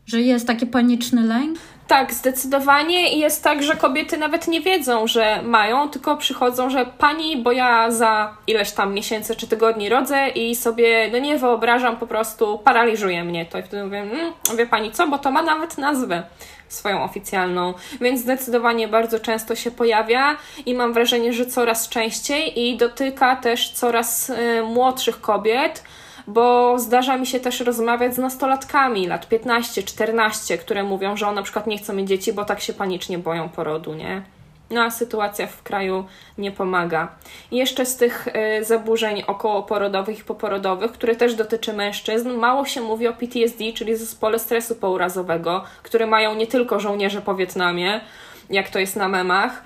Że 0.05 0.21
jest 0.21 0.47
taki 0.47 0.67
paniczny 0.67 1.23
lęk? 1.23 1.57
Tak, 1.87 2.13
zdecydowanie. 2.13 3.13
I 3.13 3.19
jest 3.19 3.43
tak, 3.43 3.63
że 3.63 3.75
kobiety 3.75 4.17
nawet 4.17 4.47
nie 4.47 4.61
wiedzą, 4.61 5.07
że 5.07 5.41
mają, 5.43 5.89
tylko 5.89 6.17
przychodzą, 6.17 6.69
że 6.69 6.85
pani, 6.85 7.37
bo 7.37 7.51
ja 7.51 7.91
za 7.91 8.37
ileś 8.47 8.71
tam 8.71 8.93
miesięcy 8.93 9.35
czy 9.35 9.47
tygodni 9.47 9.89
rodzę 9.89 10.27
i 10.27 10.55
sobie, 10.55 11.09
no 11.11 11.17
nie 11.17 11.37
wyobrażam, 11.37 11.97
po 11.97 12.07
prostu 12.07 12.59
paraliżuje 12.59 13.23
mnie 13.23 13.45
to. 13.45 13.57
I 13.59 13.63
wtedy 13.63 13.83
mówię, 13.83 14.01
mmm, 14.01 14.33
wie 14.57 14.65
pani 14.65 14.91
co, 14.91 15.07
bo 15.07 15.17
to 15.17 15.31
ma 15.31 15.41
nawet 15.41 15.77
nazwę 15.77 16.23
swoją 16.67 17.03
oficjalną, 17.03 17.73
więc 18.01 18.21
zdecydowanie 18.21 18.87
bardzo 18.87 19.19
często 19.19 19.55
się 19.55 19.71
pojawia 19.71 20.37
i 20.65 20.75
mam 20.75 20.93
wrażenie, 20.93 21.33
że 21.33 21.45
coraz 21.45 21.89
częściej 21.89 22.59
i 22.59 22.77
dotyka 22.77 23.35
też 23.35 23.71
coraz 23.71 24.29
y, 24.29 24.35
młodszych 24.63 25.21
kobiet 25.21 25.83
bo 26.27 26.79
zdarza 26.79 27.17
mi 27.17 27.27
się 27.27 27.39
też 27.39 27.59
rozmawiać 27.59 28.15
z 28.15 28.17
nastolatkami 28.17 29.07
lat 29.07 29.29
15-14, 29.29 30.57
które 30.57 30.83
mówią, 30.83 31.17
że 31.17 31.27
one 31.27 31.35
na 31.35 31.43
przykład 31.43 31.67
nie 31.67 31.77
chcą 31.77 31.93
mieć 31.93 32.07
dzieci, 32.07 32.33
bo 32.33 32.45
tak 32.45 32.59
się 32.59 32.73
panicznie 32.73 33.17
boją 33.17 33.49
porodu, 33.49 33.93
nie? 33.93 34.21
No 34.69 34.81
a 34.81 34.91
sytuacja 34.91 35.47
w 35.47 35.63
kraju 35.63 36.05
nie 36.37 36.51
pomaga. 36.51 37.07
I 37.51 37.57
jeszcze 37.57 37.85
z 37.85 37.97
tych 37.97 38.27
y, 38.27 38.63
zaburzeń 38.63 39.23
okołoporodowych 39.27 40.19
i 40.19 40.23
poporodowych, 40.23 40.91
które 40.91 41.15
też 41.15 41.35
dotyczy 41.35 41.73
mężczyzn, 41.73 42.31
mało 42.31 42.65
się 42.65 42.81
mówi 42.81 43.07
o 43.07 43.13
PTSD, 43.13 43.73
czyli 43.73 43.95
zespole 43.95 44.39
stresu 44.39 44.75
pourazowego, 44.75 45.63
który 45.83 46.07
mają 46.07 46.35
nie 46.35 46.47
tylko 46.47 46.79
żołnierze 46.79 47.21
po 47.21 47.35
Wietnamie, 47.35 48.01
jak 48.49 48.69
to 48.69 48.79
jest 48.79 48.95
na 48.95 49.09
memach, 49.09 49.63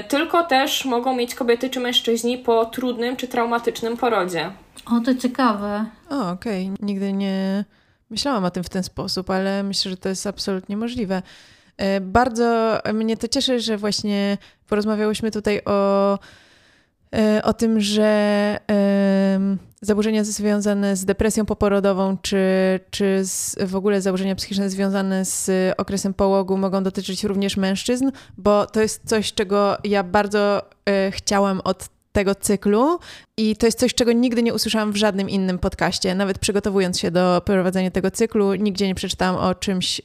y, 0.00 0.04
tylko 0.04 0.44
też 0.44 0.84
mogą 0.84 1.16
mieć 1.16 1.34
kobiety 1.34 1.70
czy 1.70 1.80
mężczyźni 1.80 2.38
po 2.38 2.64
trudnym 2.64 3.16
czy 3.16 3.28
traumatycznym 3.28 3.96
porodzie. 3.96 4.50
O, 4.86 5.00
to 5.00 5.14
ciekawe. 5.14 5.86
O, 6.10 6.30
okej. 6.30 6.70
Okay. 6.70 6.86
Nigdy 6.86 7.12
nie 7.12 7.64
myślałam 8.10 8.44
o 8.44 8.50
tym 8.50 8.64
w 8.64 8.68
ten 8.68 8.82
sposób, 8.82 9.30
ale 9.30 9.62
myślę, 9.62 9.90
że 9.90 9.96
to 9.96 10.08
jest 10.08 10.26
absolutnie 10.26 10.76
możliwe. 10.76 11.22
E, 11.76 12.00
bardzo 12.00 12.80
mnie 12.94 13.16
to 13.16 13.28
cieszy, 13.28 13.60
że 13.60 13.76
właśnie 13.76 14.38
porozmawiałyśmy 14.68 15.30
tutaj 15.30 15.60
o, 15.64 16.18
e, 17.16 17.42
o 17.42 17.52
tym, 17.52 17.80
że 17.80 18.16
zaburzenia 19.80 20.24
związane 20.24 20.96
z 20.96 21.04
depresją 21.04 21.46
poporodową, 21.46 22.16
czy, 22.22 22.38
czy 22.90 23.24
z, 23.24 23.56
w 23.66 23.76
ogóle 23.76 24.00
zaburzenia 24.00 24.34
psychiczne 24.34 24.70
związane 24.70 25.24
z 25.24 25.74
okresem 25.76 26.14
połogu 26.14 26.56
mogą 26.56 26.82
dotyczyć 26.82 27.24
również 27.24 27.56
mężczyzn, 27.56 28.10
bo 28.38 28.66
to 28.66 28.80
jest 28.80 29.02
coś, 29.04 29.32
czego 29.32 29.76
ja 29.84 30.02
bardzo 30.02 30.62
e, 30.88 31.10
chciałam 31.10 31.60
od 31.64 31.95
tego 32.16 32.34
cyklu 32.34 32.98
i 33.36 33.56
to 33.56 33.66
jest 33.66 33.78
coś, 33.78 33.94
czego 33.94 34.12
nigdy 34.12 34.42
nie 34.42 34.54
usłyszałam 34.54 34.92
w 34.92 34.96
żadnym 34.96 35.30
innym 35.30 35.58
podcaście. 35.58 36.14
Nawet 36.14 36.38
przygotowując 36.38 37.00
się 37.00 37.10
do 37.10 37.42
prowadzenia 37.44 37.90
tego 37.90 38.10
cyklu, 38.10 38.54
nigdzie 38.54 38.86
nie 38.86 38.94
przeczytałam 38.94 39.36
o 39.36 39.54
czymś, 39.54 39.98
y, 40.00 40.02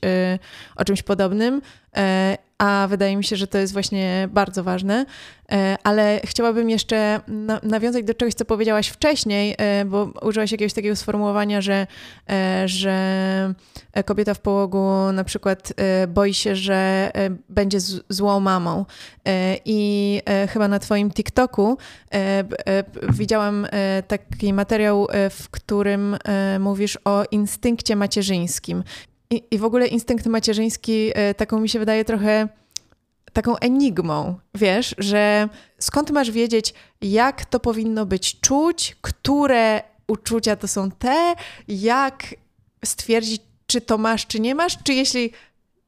o 0.76 0.86
czymś 0.86 1.04
podobnym. 1.04 1.62
E, 1.98 2.38
a 2.58 2.88
wydaje 2.90 3.18
mi 3.18 3.24
się, 3.24 3.36
że 3.36 3.48
to 3.48 3.58
jest 3.58 3.74
właśnie 3.74 4.30
bardzo 4.32 4.64
ważne. 4.64 5.06
E, 5.52 5.76
ale 5.84 6.22
chciałabym 6.26 6.70
jeszcze 6.70 7.20
nawiązać 7.64 8.06
do 8.06 8.14
czegoś, 8.14 8.34
co 8.34 8.46
powiedziałaś 8.46 8.88
wcześniej, 8.88 9.56
e, 9.58 9.86
bo 9.86 10.06
użyłaś 10.22 10.52
jakiegoś 10.52 10.74
takiego 10.74 10.96
sformułowania, 10.96 11.62
że, 11.62 11.88
że 12.66 13.54
kobieta 14.06 14.34
w 14.34 14.40
połogu 14.40 15.12
na 15.14 15.24
przykład 15.24 15.74
boi 16.08 16.34
się, 16.34 16.56
że 16.56 17.12
będzie 17.50 17.80
złą 18.10 18.40
mamą. 18.40 18.86
I 19.66 20.22
chyba 20.50 20.68
na 20.68 20.80
Twoim 20.80 21.12
TikToku 21.12 21.78
widziałam 23.10 23.68
taki 24.08 24.54
materiał, 24.54 25.08
w 25.30 25.50
którym 25.50 26.18
mówisz 26.60 26.98
o 27.06 27.24
instynkcie 27.32 27.96
macierzyńskim. 27.96 28.84
I, 29.32 29.44
I 29.52 29.58
w 29.58 29.66
ogóle 29.66 29.88
instynkt 29.88 30.26
macierzyński 30.26 31.12
e, 31.14 31.34
taką 31.34 31.60
mi 31.60 31.70
się 31.70 31.80
wydaje 31.80 32.06
trochę 32.06 32.48
taką 33.34 33.58
enigmą, 33.58 34.40
wiesz, 34.56 34.96
że 34.98 35.50
skąd 35.80 36.12
masz 36.12 36.32
wiedzieć, 36.32 36.74
jak 37.02 37.46
to 37.46 37.60
powinno 37.60 38.06
być 38.06 38.40
czuć, 38.40 38.96
które 39.02 39.82
uczucia 40.08 40.56
to 40.56 40.68
są 40.68 40.92
te, 40.92 41.36
jak 41.68 42.36
stwierdzić, 42.86 43.42
czy 43.68 43.82
to 43.82 43.98
masz, 43.98 44.28
czy 44.28 44.40
nie 44.40 44.56
masz, 44.56 44.78
czy 44.84 44.94
jeśli 44.94 45.32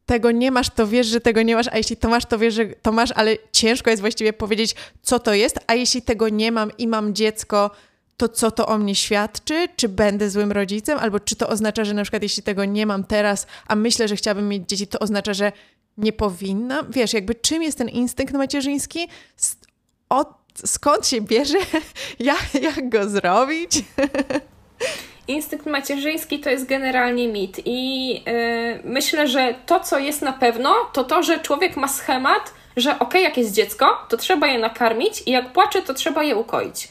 tego 0.06 0.32
nie 0.32 0.52
masz, 0.52 0.70
to 0.70 0.88
wiesz, 0.88 1.08
że 1.08 1.22
tego 1.22 1.42
nie 1.42 1.56
masz, 1.56 1.68
a 1.68 1.78
jeśli 1.78 1.98
to 1.98 2.10
masz, 2.10 2.26
to 2.26 2.40
wiesz, 2.40 2.54
że 2.54 2.66
to 2.66 2.92
masz, 2.92 3.12
ale 3.12 3.38
ciężko 3.52 3.90
jest 3.90 4.02
właściwie 4.02 4.34
powiedzieć, 4.34 4.76
co 5.02 5.20
to 5.20 5.34
jest, 5.34 5.60
a 5.68 5.74
jeśli 5.74 6.02
tego 6.02 6.30
nie 6.30 6.52
mam 6.52 6.72
i 6.78 6.88
mam 6.88 7.16
dziecko, 7.16 7.72
to 8.18 8.30
co 8.30 8.52
to 8.52 8.68
o 8.68 8.78
mnie 8.78 8.96
świadczy? 8.96 9.68
Czy 9.76 9.90
będę 9.90 10.30
złym 10.30 10.52
rodzicem? 10.52 11.00
Albo 11.00 11.20
czy 11.20 11.36
to 11.36 11.50
oznacza, 11.50 11.84
że 11.84 11.94
na 11.94 12.02
przykład 12.02 12.24
jeśli 12.24 12.44
tego 12.44 12.66
nie 12.66 12.86
mam 12.86 13.04
teraz, 13.04 13.48
a 13.68 13.76
myślę, 13.76 14.08
że 14.08 14.16
chciałabym 14.16 14.50
mieć 14.50 14.70
dzieci, 14.70 14.88
to 14.88 15.00
oznacza, 15.00 15.34
że 15.34 15.52
nie 15.98 16.14
powinna? 16.14 16.84
Wiesz, 16.90 17.14
jakby 17.14 17.36
czym 17.36 17.64
jest 17.64 17.78
ten 17.78 17.90
instynkt 17.90 18.34
macierzyński? 18.34 19.08
O, 20.10 20.26
skąd 20.66 21.08
się 21.08 21.22
bierze? 21.22 21.58
Jak, 22.20 22.54
jak 22.62 22.90
go 22.90 23.10
zrobić? 23.10 23.72
Instynkt 25.28 25.66
macierzyński 25.66 26.40
to 26.40 26.50
jest 26.50 26.66
generalnie 26.66 27.28
mit 27.28 27.62
i 27.66 28.10
yy, 28.14 28.22
myślę, 28.84 29.28
że 29.28 29.56
to, 29.66 29.80
co 29.80 30.00
jest 30.00 30.22
na 30.22 30.34
pewno, 30.34 30.74
to 30.94 31.04
to, 31.04 31.24
że 31.24 31.40
człowiek 31.40 31.78
ma 31.78 31.88
schemat, 31.88 32.54
że 32.78 33.00
okay, 33.00 33.22
jak 33.22 33.38
jest 33.38 33.54
dziecko, 33.54 33.98
to 34.10 34.18
trzeba 34.18 34.48
je 34.48 34.60
nakarmić 34.60 35.24
i 35.26 35.32
jak 35.32 35.54
płacze, 35.54 35.82
to 35.82 35.94
trzeba 35.94 36.24
je 36.24 36.36
ukoić. 36.36 36.88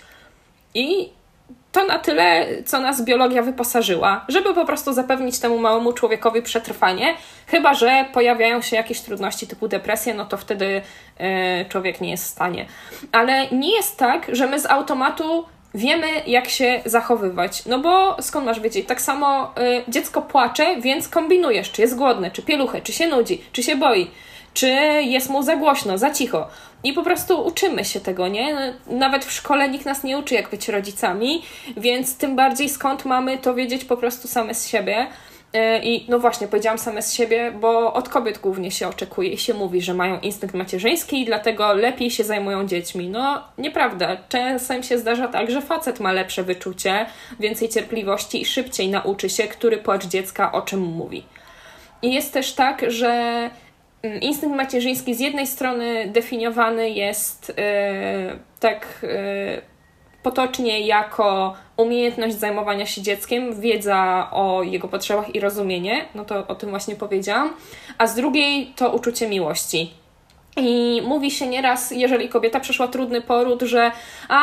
I 0.74 1.08
to 1.72 1.84
na 1.84 1.98
tyle, 1.98 2.46
co 2.64 2.80
nas 2.80 3.04
biologia 3.04 3.42
wyposażyła, 3.42 4.24
żeby 4.28 4.54
po 4.54 4.64
prostu 4.64 4.92
zapewnić 4.92 5.38
temu 5.38 5.58
małemu 5.58 5.92
człowiekowi 5.92 6.42
przetrwanie. 6.42 7.14
Chyba, 7.46 7.74
że 7.74 8.04
pojawiają 8.12 8.62
się 8.62 8.76
jakieś 8.76 9.00
trudności 9.00 9.46
typu 9.46 9.68
depresja, 9.68 10.14
no 10.14 10.26
to 10.26 10.36
wtedy 10.36 10.82
yy, 11.20 11.26
człowiek 11.68 12.00
nie 12.00 12.10
jest 12.10 12.24
w 12.24 12.28
stanie. 12.28 12.66
Ale 13.12 13.48
nie 13.50 13.76
jest 13.76 13.98
tak, 13.98 14.26
że 14.32 14.46
my 14.46 14.60
z 14.60 14.66
automatu 14.66 15.44
wiemy, 15.74 16.06
jak 16.26 16.48
się 16.48 16.80
zachowywać. 16.84 17.66
No 17.66 17.78
bo 17.78 18.16
skąd 18.22 18.46
masz 18.46 18.60
wiedzieć? 18.60 18.86
Tak 18.86 19.00
samo 19.00 19.54
y, 19.58 19.84
dziecko 19.88 20.22
płacze, 20.22 20.80
więc 20.80 21.08
kombinujesz, 21.08 21.72
czy 21.72 21.82
jest 21.82 21.96
głodne, 21.96 22.30
czy 22.30 22.42
pieluchę, 22.42 22.80
czy 22.80 22.92
się 22.92 23.06
nudzi, 23.06 23.44
czy 23.52 23.62
się 23.62 23.76
boi, 23.76 24.10
czy 24.54 24.68
jest 25.02 25.30
mu 25.30 25.42
za 25.42 25.56
głośno, 25.56 25.98
za 25.98 26.10
cicho. 26.10 26.48
I 26.84 26.92
po 26.92 27.02
prostu 27.02 27.46
uczymy 27.46 27.84
się 27.84 28.00
tego, 28.00 28.28
nie? 28.28 28.54
No, 28.54 28.60
nawet 28.98 29.24
w 29.24 29.32
szkole 29.32 29.68
nikt 29.68 29.84
nas 29.84 30.04
nie 30.04 30.18
uczy, 30.18 30.34
jak 30.34 30.50
być 30.50 30.68
rodzicami, 30.68 31.42
więc 31.76 32.16
tym 32.16 32.36
bardziej 32.36 32.68
skąd 32.68 33.04
mamy 33.04 33.38
to 33.38 33.54
wiedzieć 33.54 33.84
po 33.84 33.96
prostu 33.96 34.28
same 34.28 34.54
z 34.54 34.68
siebie. 34.68 35.06
E, 35.52 35.82
I 35.82 36.06
no 36.08 36.18
właśnie, 36.18 36.48
powiedziałam 36.48 36.78
same 36.78 37.02
z 37.02 37.12
siebie, 37.14 37.52
bo 37.60 37.94
od 37.94 38.08
kobiet 38.08 38.38
głównie 38.38 38.70
się 38.70 38.88
oczekuje 38.88 39.30
i 39.30 39.38
się 39.38 39.54
mówi, 39.54 39.82
że 39.82 39.94
mają 39.94 40.20
instynkt 40.20 40.54
macierzyński 40.54 41.22
i 41.22 41.24
dlatego 41.24 41.72
lepiej 41.74 42.10
się 42.10 42.24
zajmują 42.24 42.66
dziećmi. 42.66 43.08
No, 43.08 43.42
nieprawda. 43.58 44.16
Czasem 44.28 44.82
się 44.82 44.98
zdarza 44.98 45.28
tak, 45.28 45.50
że 45.50 45.62
facet 45.62 46.00
ma 46.00 46.12
lepsze 46.12 46.42
wyczucie, 46.42 47.06
więcej 47.40 47.68
cierpliwości 47.68 48.42
i 48.42 48.44
szybciej 48.44 48.88
nauczy 48.88 49.28
się, 49.28 49.42
który 49.42 49.78
płacz 49.78 50.06
dziecka 50.06 50.52
o 50.52 50.62
czym 50.62 50.80
mówi. 50.80 51.24
I 52.02 52.14
jest 52.14 52.32
też 52.32 52.52
tak, 52.52 52.84
że 52.90 53.50
instynkt 54.20 54.56
macierzyński 54.56 55.14
z 55.14 55.20
jednej 55.20 55.46
strony 55.46 56.06
definiowany 56.06 56.90
jest 56.90 57.48
yy, 57.48 58.38
tak. 58.60 58.98
Yy, 59.02 59.72
potocznie 60.22 60.80
jako 60.80 61.54
umiejętność 61.76 62.38
zajmowania 62.38 62.86
się 62.86 63.02
dzieckiem, 63.02 63.60
wiedza 63.60 64.28
o 64.32 64.62
jego 64.62 64.88
potrzebach 64.88 65.34
i 65.34 65.40
rozumienie, 65.40 66.04
no 66.14 66.24
to 66.24 66.46
o 66.46 66.54
tym 66.54 66.70
właśnie 66.70 66.96
powiedziałam, 66.96 67.52
a 67.98 68.06
z 68.06 68.14
drugiej 68.14 68.72
to 68.76 68.90
uczucie 68.90 69.28
miłości. 69.28 69.90
I 70.56 71.02
mówi 71.04 71.30
się 71.30 71.46
nieraz, 71.46 71.90
jeżeli 71.90 72.28
kobieta 72.28 72.60
przeszła 72.60 72.88
trudny 72.88 73.20
poród, 73.20 73.62
że 73.62 73.92
a 74.28 74.42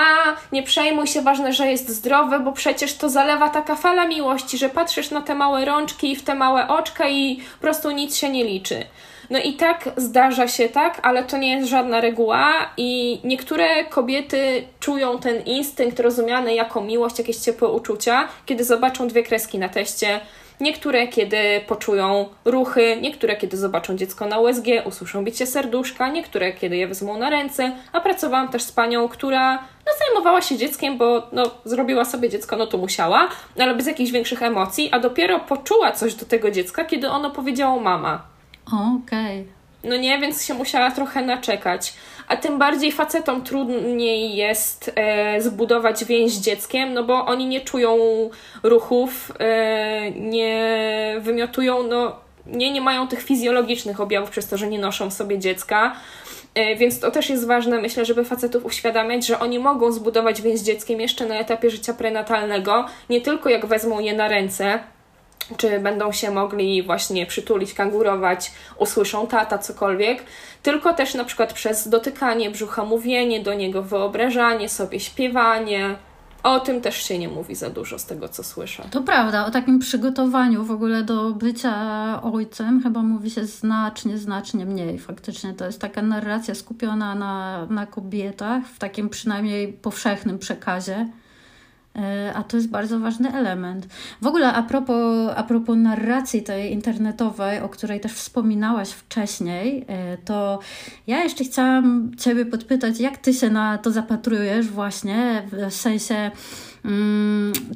nie 0.51 0.63
przejmuj 0.63 1.07
się, 1.07 1.21
ważne, 1.21 1.53
że 1.53 1.71
jest 1.71 1.89
zdrowe, 1.89 2.39
bo 2.39 2.51
przecież 2.51 2.97
to 2.97 3.09
zalewa 3.09 3.49
taka 3.49 3.75
fala 3.75 4.07
miłości, 4.07 4.57
że 4.57 4.69
patrzysz 4.69 5.11
na 5.11 5.21
te 5.21 5.35
małe 5.35 5.65
rączki 5.65 6.11
i 6.11 6.15
w 6.15 6.23
te 6.23 6.35
małe 6.35 6.67
oczka 6.67 7.09
i 7.09 7.35
po 7.35 7.61
prostu 7.61 7.91
nic 7.91 8.17
się 8.17 8.29
nie 8.29 8.43
liczy. 8.43 8.85
No 9.29 9.39
i 9.39 9.53
tak 9.53 9.89
zdarza 9.97 10.47
się 10.47 10.69
tak, 10.69 10.99
ale 11.03 11.23
to 11.23 11.37
nie 11.37 11.55
jest 11.55 11.69
żadna 11.69 12.01
reguła 12.01 12.53
i 12.77 13.19
niektóre 13.23 13.85
kobiety 13.85 14.63
czują 14.79 15.19
ten 15.19 15.41
instynkt 15.41 15.99
rozumiany 15.99 16.55
jako 16.55 16.81
miłość, 16.81 17.19
jakieś 17.19 17.37
ciepłe 17.37 17.67
uczucia, 17.67 18.27
kiedy 18.45 18.63
zobaczą 18.63 19.07
dwie 19.07 19.23
kreski 19.23 19.59
na 19.59 19.69
teście. 19.69 20.19
Niektóre, 20.59 21.07
kiedy 21.07 21.37
poczują 21.67 22.29
ruchy, 22.45 22.97
niektóre, 23.01 23.35
kiedy 23.35 23.57
zobaczą 23.57 23.95
dziecko 23.95 24.25
na 24.25 24.39
USG, 24.39 24.65
usłyszą 24.85 25.23
bicie 25.23 25.45
serduszka, 25.45 26.09
niektóre, 26.09 26.53
kiedy 26.53 26.77
je 26.77 26.87
wezmą 26.87 27.17
na 27.17 27.29
ręce. 27.29 27.71
A 27.93 28.01
pracowałam 28.01 28.47
też 28.49 28.63
z 28.63 28.71
panią, 28.71 29.07
która 29.07 29.55
no, 29.57 29.91
zajmowała 29.99 30.41
się 30.41 30.57
dzieckiem, 30.57 30.97
bo 30.97 31.27
no, 31.31 31.43
zrobiła 31.65 32.05
sobie 32.05 32.29
dziecko, 32.29 32.55
no 32.55 32.67
to 32.67 32.77
musiała, 32.77 33.29
ale 33.59 33.75
bez 33.75 33.87
jakichś 33.87 34.11
większych 34.11 34.43
emocji, 34.43 34.89
a 34.91 34.99
dopiero 34.99 35.39
poczuła 35.39 35.91
coś 35.91 36.13
do 36.13 36.25
tego 36.25 36.51
dziecka, 36.51 36.85
kiedy 36.85 37.09
ono 37.09 37.31
powiedziało 37.31 37.79
mama. 37.79 38.38
Okej. 38.73 39.41
Okay. 39.41 39.59
No 39.83 39.97
nie, 39.97 40.19
więc 40.19 40.45
się 40.45 40.53
musiała 40.53 40.91
trochę 40.91 41.21
naczekać. 41.21 41.93
A 42.27 42.37
tym 42.37 42.59
bardziej 42.59 42.91
facetom 42.91 43.43
trudniej 43.43 44.35
jest 44.35 44.91
e, 44.95 45.41
zbudować 45.41 46.05
więź 46.05 46.31
z 46.31 46.41
dzieckiem, 46.41 46.93
no 46.93 47.03
bo 47.03 47.25
oni 47.25 47.47
nie 47.47 47.61
czują 47.61 47.97
ruchów, 48.63 49.31
e, 49.39 50.11
nie 50.11 51.15
wymiotują, 51.19 51.83
no 51.83 52.15
nie, 52.45 52.71
nie 52.71 52.81
mają 52.81 53.07
tych 53.07 53.21
fizjologicznych 53.21 54.01
objawów 54.01 54.29
przez 54.29 54.47
to, 54.47 54.57
że 54.57 54.67
nie 54.67 54.79
noszą 54.79 55.11
sobie 55.11 55.39
dziecka. 55.39 55.95
E, 56.55 56.75
więc 56.75 56.99
to 56.99 57.11
też 57.11 57.29
jest 57.29 57.47
ważne, 57.47 57.81
myślę, 57.81 58.05
żeby 58.05 58.25
facetów 58.25 58.65
uświadamiać, 58.65 59.25
że 59.25 59.39
oni 59.39 59.59
mogą 59.59 59.91
zbudować 59.91 60.41
więź 60.41 60.59
z 60.59 60.63
dzieckiem 60.63 61.01
jeszcze 61.01 61.25
na 61.25 61.35
etapie 61.35 61.69
życia 61.69 61.93
prenatalnego, 61.93 62.85
nie 63.09 63.21
tylko 63.21 63.49
jak 63.49 63.65
wezmą 63.65 63.99
je 63.99 64.13
na 64.13 64.27
ręce, 64.27 64.79
czy 65.57 65.79
będą 65.79 66.11
się 66.11 66.31
mogli 66.31 66.83
właśnie 66.83 67.25
przytulić, 67.25 67.73
kangurować, 67.73 68.51
usłyszą 68.77 69.27
tata, 69.27 69.57
cokolwiek, 69.57 70.23
tylko 70.63 70.93
też 70.93 71.13
na 71.13 71.23
przykład 71.23 71.53
przez 71.53 71.87
dotykanie 71.87 72.51
brzucha, 72.51 72.85
mówienie 72.85 73.39
do 73.43 73.53
niego, 73.53 73.83
wyobrażanie 73.83 74.69
sobie, 74.69 74.99
śpiewanie. 74.99 75.95
O 76.43 76.59
tym 76.59 76.81
też 76.81 77.03
się 77.03 77.19
nie 77.19 77.29
mówi 77.29 77.55
za 77.55 77.69
dużo 77.69 77.99
z 77.99 78.05
tego, 78.05 78.29
co 78.29 78.43
słyszę. 78.43 78.83
To 78.91 79.01
prawda, 79.01 79.45
o 79.45 79.51
takim 79.51 79.79
przygotowaniu 79.79 80.63
w 80.63 80.71
ogóle 80.71 81.03
do 81.03 81.29
bycia 81.29 81.73
ojcem 82.23 82.83
chyba 82.83 83.01
mówi 83.01 83.29
się 83.29 83.45
znacznie, 83.45 84.17
znacznie 84.17 84.65
mniej. 84.65 84.99
Faktycznie 84.99 85.53
to 85.53 85.65
jest 85.65 85.81
taka 85.81 86.01
narracja 86.01 86.55
skupiona 86.55 87.15
na, 87.15 87.65
na 87.69 87.85
kobietach, 87.85 88.63
w 88.67 88.79
takim 88.79 89.09
przynajmniej 89.09 89.73
powszechnym 89.73 90.39
przekazie 90.39 91.07
a 92.35 92.43
to 92.43 92.57
jest 92.57 92.69
bardzo 92.69 92.99
ważny 92.99 93.33
element. 93.33 93.87
W 94.21 94.27
ogóle 94.27 94.53
a 94.53 94.63
propos, 94.63 95.31
a 95.35 95.43
propos 95.43 95.77
narracji 95.77 96.43
tej 96.43 96.73
internetowej, 96.73 97.59
o 97.59 97.69
której 97.69 97.99
też 97.99 98.13
wspominałaś 98.13 98.89
wcześniej, 98.89 99.85
e, 99.87 100.17
to 100.17 100.59
ja 101.07 101.23
jeszcze 101.23 101.43
chciałam 101.43 102.11
Ciebie 102.17 102.45
podpytać, 102.45 102.99
jak 102.99 103.17
Ty 103.17 103.33
się 103.33 103.49
na 103.49 103.77
to 103.77 103.91
zapatrujesz 103.91 104.67
właśnie, 104.67 105.43
w 105.51 105.73
sensie 105.73 106.31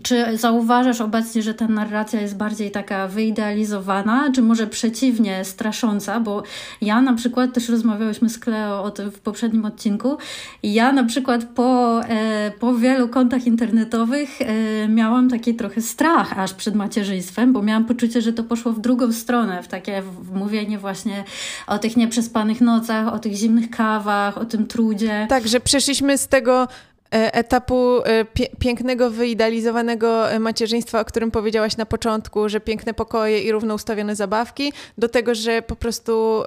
czy 0.03 0.37
zauważasz 0.37 1.01
obecnie, 1.01 1.41
że 1.41 1.53
ta 1.53 1.67
narracja 1.67 2.21
jest 2.21 2.37
bardziej 2.37 2.71
taka 2.71 3.07
wyidealizowana, 3.07 4.31
czy 4.35 4.41
może 4.41 4.67
przeciwnie, 4.67 5.45
strasząca? 5.45 6.19
Bo 6.19 6.43
ja 6.81 7.01
na 7.01 7.13
przykład, 7.13 7.53
też 7.53 7.69
rozmawiałyśmy 7.69 8.29
z 8.29 8.39
Kleo 8.39 8.83
o 8.83 8.91
tym 8.91 9.11
w 9.11 9.19
poprzednim 9.19 9.65
odcinku, 9.65 10.17
ja 10.63 10.93
na 10.93 11.03
przykład 11.03 11.45
po, 11.55 12.01
e, 12.03 12.51
po 12.59 12.75
wielu 12.75 13.09
kontach 13.09 13.47
internetowych 13.47 14.41
e, 14.41 14.87
miałam 14.87 15.29
taki 15.29 15.55
trochę 15.55 15.81
strach 15.81 16.39
aż 16.39 16.53
przed 16.53 16.75
macierzyństwem, 16.75 17.53
bo 17.53 17.61
miałam 17.61 17.85
poczucie, 17.85 18.21
że 18.21 18.33
to 18.33 18.43
poszło 18.43 18.73
w 18.73 18.79
drugą 18.79 19.11
stronę, 19.11 19.63
w 19.63 19.67
takie 19.67 20.03
mówienie 20.33 20.77
właśnie 20.77 21.23
o 21.67 21.79
tych 21.79 21.97
nieprzespanych 21.97 22.61
nocach, 22.61 23.13
o 23.13 23.19
tych 23.19 23.33
zimnych 23.33 23.69
kawach, 23.69 24.37
o 24.37 24.45
tym 24.45 24.67
trudzie. 24.67 25.25
Tak, 25.29 25.47
że 25.47 25.59
przeszliśmy 25.59 26.17
z 26.17 26.27
tego 26.27 26.67
etapu 27.13 28.01
e, 28.05 28.25
pięknego, 28.59 29.09
wyidealizowanego 29.09 30.31
e, 30.31 30.39
macierzyństwa, 30.39 30.99
o 30.99 31.05
którym 31.05 31.31
powiedziałaś 31.31 31.77
na 31.77 31.85
początku, 31.85 32.49
że 32.49 32.59
piękne 32.59 32.93
pokoje 32.93 33.41
i 33.41 33.51
równo 33.51 33.75
ustawione 33.75 34.15
zabawki, 34.15 34.73
do 34.97 35.09
tego, 35.09 35.35
że 35.35 35.61
po 35.61 35.75
prostu 35.75 36.43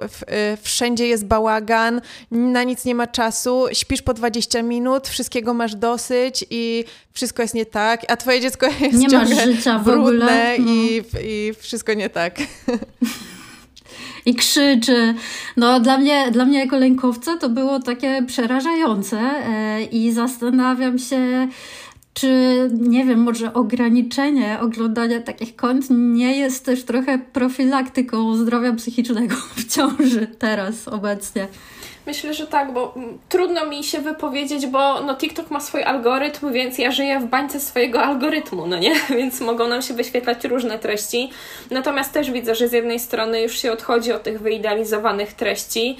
wszędzie 0.61 1.07
jest 1.07 1.25
bałagan, 1.25 2.01
na 2.31 2.63
nic 2.63 2.85
nie 2.85 2.95
ma 2.95 3.07
czasu, 3.07 3.65
śpisz 3.71 4.01
po 4.01 4.13
20 4.13 4.63
minut, 4.63 5.07
wszystkiego 5.07 5.53
masz 5.53 5.75
dosyć 5.75 6.45
i 6.49 6.83
wszystko 7.13 7.41
jest 7.41 7.53
nie 7.53 7.65
tak, 7.65 8.01
a 8.07 8.17
twoje 8.17 8.41
dziecko 8.41 8.67
jest 8.81 8.97
nie 8.97 9.09
masz 9.09 9.29
życia 9.29 9.79
w 9.79 9.89
ogóle. 9.89 10.57
No. 10.59 10.71
I, 10.71 11.03
i 11.23 11.53
wszystko 11.59 11.93
nie 11.93 12.09
tak. 12.09 12.37
i 14.27 14.35
krzyczy. 14.35 15.13
No, 15.57 15.79
dla 15.79 15.97
mnie, 15.97 16.31
dla 16.31 16.45
mnie 16.45 16.59
jako 16.59 16.77
lękowca 16.77 17.37
to 17.37 17.49
było 17.49 17.79
takie 17.79 18.23
przerażające 18.27 19.17
e, 19.19 19.83
i 19.83 20.11
zastanawiam 20.11 20.99
się, 20.99 21.47
czy 22.13 22.29
nie 22.73 23.05
wiem, 23.05 23.19
może 23.19 23.53
ograniczenie 23.53 24.57
oglądania 24.61 25.21
takich 25.21 25.55
kont 25.55 25.85
nie 25.89 26.37
jest 26.37 26.65
też 26.65 26.83
trochę 26.83 27.19
profilaktyką 27.19 28.35
zdrowia 28.35 28.73
psychicznego 28.73 29.35
w 29.55 29.65
ciąży 29.73 30.27
teraz, 30.39 30.87
obecnie. 30.87 31.47
Myślę, 32.07 32.33
że 32.33 32.47
tak, 32.47 32.73
bo 32.73 32.93
trudno 33.29 33.65
mi 33.65 33.83
się 33.83 34.01
wypowiedzieć, 34.01 34.67
bo 34.67 35.01
no 35.01 35.15
TikTok 35.15 35.51
ma 35.51 35.59
swój 35.59 35.83
algorytm, 35.83 36.53
więc 36.53 36.77
ja 36.77 36.91
żyję 36.91 37.19
w 37.19 37.25
bańce 37.25 37.59
swojego 37.59 38.01
algorytmu, 38.01 38.67
no 38.67 38.77
nie? 38.77 38.95
Więc 39.17 39.41
mogą 39.41 39.67
nam 39.67 39.81
się 39.81 39.93
wyświetlać 39.93 40.43
różne 40.43 40.79
treści. 40.79 41.29
Natomiast 41.71 42.13
też 42.13 42.31
widzę, 42.31 42.55
że 42.55 42.67
z 42.67 42.71
jednej 42.71 42.99
strony 42.99 43.41
już 43.41 43.57
się 43.57 43.71
odchodzi 43.71 44.11
od 44.11 44.23
tych 44.23 44.41
wyidealizowanych 44.41 45.33
treści, 45.33 45.97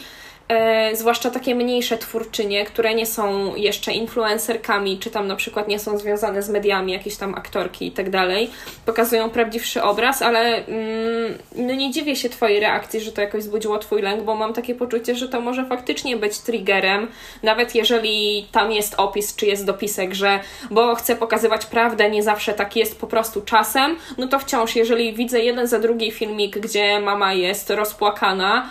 e, 0.47 0.95
zwłaszcza 0.95 1.31
takie 1.31 1.55
mniejsze 1.55 1.97
twórczynie, 1.97 2.65
które 2.65 2.95
nie 2.95 3.05
są 3.05 3.55
jeszcze 3.55 3.91
influencerkami, 3.91 4.99
czy 4.99 5.11
tam 5.11 5.27
na 5.27 5.35
przykład 5.35 5.67
nie 5.67 5.79
są 5.79 5.97
związane 5.97 6.43
z 6.43 6.49
mediami, 6.49 6.93
jakieś 6.93 7.17
tam 7.17 7.35
aktorki 7.35 7.87
i 7.87 7.91
tak 7.91 8.09
dalej, 8.09 8.49
pokazują 8.85 9.29
prawdziwszy 9.29 9.83
obraz, 9.83 10.21
ale 10.21 10.65
mm, 10.65 11.37
no 11.55 11.73
nie 11.73 11.91
dziwię 11.91 12.15
się 12.15 12.29
Twojej 12.29 12.59
reakcji, 12.59 13.01
że 13.01 13.11
to 13.11 13.21
jakoś 13.21 13.43
zbudziło 13.43 13.79
Twój 13.79 14.01
lęk, 14.01 14.23
bo 14.23 14.35
mam 14.35 14.53
takie 14.53 14.75
poczucie, 14.75 15.15
że 15.15 15.29
to 15.29 15.41
może 15.41 15.65
faktycznie 15.65 16.17
być 16.17 16.39
triggerem, 16.39 17.07
nawet 17.43 17.75
jeżeli 17.75 18.47
tam 18.51 18.71
jest 18.71 18.95
opis, 18.97 19.35
czy 19.35 19.45
jest 19.45 19.65
dopisek, 19.65 20.13
że 20.13 20.39
bo 20.71 20.95
chcę 20.95 21.15
pokazywać 21.15 21.65
prawdę, 21.65 22.09
nie 22.09 22.23
zawsze 22.23 22.53
tak 22.53 22.75
jest 22.75 22.99
po 22.99 23.07
prostu 23.07 23.41
czasem, 23.41 23.95
no 24.17 24.27
to 24.27 24.39
wciąż, 24.39 24.75
jeżeli 24.75 25.13
widzę 25.13 25.39
jeden 25.39 25.67
za 25.67 25.79
drugi 25.79 26.11
filmik, 26.11 26.59
gdzie 26.59 26.99
mama 26.99 27.33
jest 27.33 27.69
rozpłakana, 27.69 28.69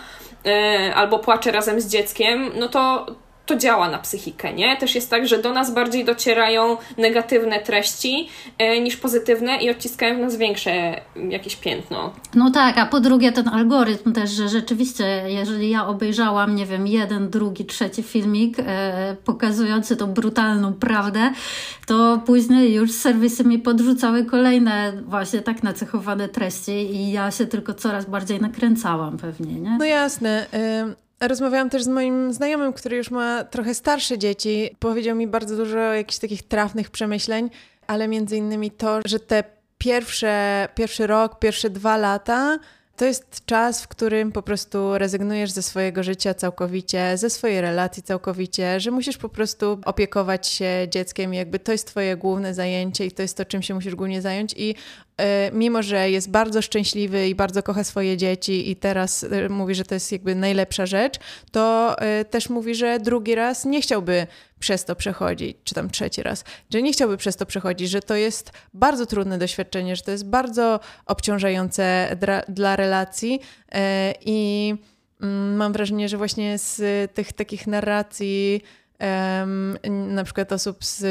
albo 0.95 1.19
płacze 1.19 1.51
razem 1.51 1.81
z 1.81 1.87
dzieckiem, 1.87 2.51
no 2.55 2.67
to 2.67 3.05
to 3.47 3.55
działa 3.55 3.89
na 3.89 3.97
psychikę, 3.97 4.53
nie? 4.53 4.77
Też 4.77 4.95
jest 4.95 5.09
tak, 5.09 5.27
że 5.27 5.41
do 5.41 5.53
nas 5.53 5.73
bardziej 5.73 6.05
docierają 6.05 6.77
negatywne 6.97 7.59
treści 7.59 8.29
e, 8.57 8.81
niż 8.81 8.97
pozytywne 8.97 9.57
i 9.57 9.69
odciskają 9.69 10.17
w 10.17 10.19
nas 10.19 10.35
większe 10.35 11.01
jakieś 11.29 11.55
piętno. 11.55 12.13
No 12.35 12.51
tak, 12.51 12.77
a 12.77 12.85
po 12.85 12.99
drugie 12.99 13.31
ten 13.31 13.47
algorytm 13.47 14.13
też, 14.13 14.29
że 14.29 14.49
rzeczywiście, 14.49 15.23
jeżeli 15.27 15.69
ja 15.69 15.87
obejrzałam, 15.87 16.55
nie 16.55 16.65
wiem, 16.65 16.87
jeden, 16.87 17.29
drugi, 17.29 17.65
trzeci 17.65 18.03
filmik 18.03 18.57
e, 18.59 19.15
pokazujący 19.25 19.97
tą 19.97 20.13
brutalną 20.13 20.73
prawdę, 20.73 21.31
to 21.85 22.21
później 22.25 22.73
już 22.73 22.91
serwisy 22.91 23.43
mi 23.43 23.59
podrzucały 23.59 24.25
kolejne 24.25 24.93
właśnie 25.05 25.41
tak 25.41 25.63
nacechowane 25.63 26.29
treści 26.29 26.71
i 26.71 27.11
ja 27.11 27.31
się 27.31 27.45
tylko 27.45 27.73
coraz 27.73 28.05
bardziej 28.05 28.41
nakręcałam 28.41 29.17
pewnie, 29.17 29.53
nie? 29.53 29.77
No 29.77 29.85
jasne. 29.85 30.47
Y 30.93 31.06
Rozmawiałam 31.19 31.69
też 31.69 31.83
z 31.83 31.87
moim 31.87 32.33
znajomym, 32.33 32.73
który 32.73 32.97
już 32.97 33.11
ma 33.11 33.43
trochę 33.43 33.73
starsze 33.73 34.17
dzieci. 34.17 34.75
Powiedział 34.79 35.15
mi 35.15 35.27
bardzo 35.27 35.55
dużo 35.55 35.77
jakichś 35.77 36.19
takich 36.19 36.43
trafnych 36.43 36.89
przemyśleń, 36.89 37.49
ale 37.87 38.07
między 38.07 38.37
innymi 38.37 38.71
to, 38.71 38.99
że 39.05 39.19
te 39.19 39.43
pierwsze, 39.77 40.67
pierwszy 40.75 41.07
rok, 41.07 41.39
pierwsze 41.39 41.69
dwa 41.69 41.97
lata 41.97 42.59
to 42.97 43.05
jest 43.05 43.45
czas, 43.45 43.83
w 43.83 43.87
którym 43.87 44.31
po 44.31 44.41
prostu 44.41 44.97
rezygnujesz 44.97 45.51
ze 45.51 45.61
swojego 45.61 46.03
życia 46.03 46.33
całkowicie, 46.33 47.17
ze 47.17 47.29
swojej 47.29 47.61
relacji 47.61 48.03
całkowicie, 48.03 48.79
że 48.79 48.91
musisz 48.91 49.17
po 49.17 49.29
prostu 49.29 49.79
opiekować 49.85 50.47
się 50.47 50.87
dzieckiem, 50.89 51.33
jakby 51.33 51.59
to 51.59 51.71
jest 51.71 51.87
twoje 51.87 52.17
główne 52.17 52.53
zajęcie 52.53 53.05
i 53.05 53.11
to 53.11 53.21
jest 53.21 53.37
to, 53.37 53.45
czym 53.45 53.61
się 53.61 53.73
musisz 53.73 53.95
głównie 53.95 54.21
zająć 54.21 54.53
i 54.57 54.75
mimo 55.53 55.83
że 55.83 56.09
jest 56.11 56.31
bardzo 56.31 56.61
szczęśliwy 56.61 57.27
i 57.27 57.35
bardzo 57.35 57.63
kocha 57.63 57.83
swoje 57.83 58.17
dzieci 58.17 58.71
i 58.71 58.75
teraz 58.75 59.23
e, 59.23 59.49
mówi, 59.49 59.75
że 59.75 59.83
to 59.83 59.93
jest 59.93 60.11
jakby 60.11 60.35
najlepsza 60.35 60.85
rzecz, 60.85 61.19
to 61.51 61.95
e, 61.99 62.25
też 62.25 62.49
mówi, 62.49 62.75
że 62.75 62.99
drugi 62.99 63.35
raz 63.35 63.65
nie 63.65 63.81
chciałby 63.81 64.27
przez 64.59 64.85
to 64.85 64.95
przechodzić, 64.95 65.57
czy 65.63 65.75
tam 65.75 65.89
trzeci 65.89 66.23
raz, 66.23 66.43
że 66.73 66.81
nie 66.81 66.93
chciałby 66.93 67.17
przez 67.17 67.35
to 67.35 67.45
przechodzić, 67.45 67.89
że 67.89 68.01
to 68.01 68.15
jest 68.15 68.51
bardzo 68.73 69.05
trudne 69.05 69.37
doświadczenie, 69.37 69.95
że 69.95 70.03
to 70.03 70.11
jest 70.11 70.25
bardzo 70.25 70.79
obciążające 71.05 72.17
dla, 72.19 72.41
dla 72.41 72.75
relacji 72.75 73.39
i 74.25 74.73
mm, 75.21 75.55
mam 75.55 75.73
wrażenie, 75.73 76.09
że 76.09 76.17
właśnie 76.17 76.57
z 76.57 76.81
tych 77.13 77.33
takich 77.33 77.67
narracji 77.67 78.61
na 79.89 80.23
przykład 80.23 80.51
osób 80.51 80.85
z 80.85 81.01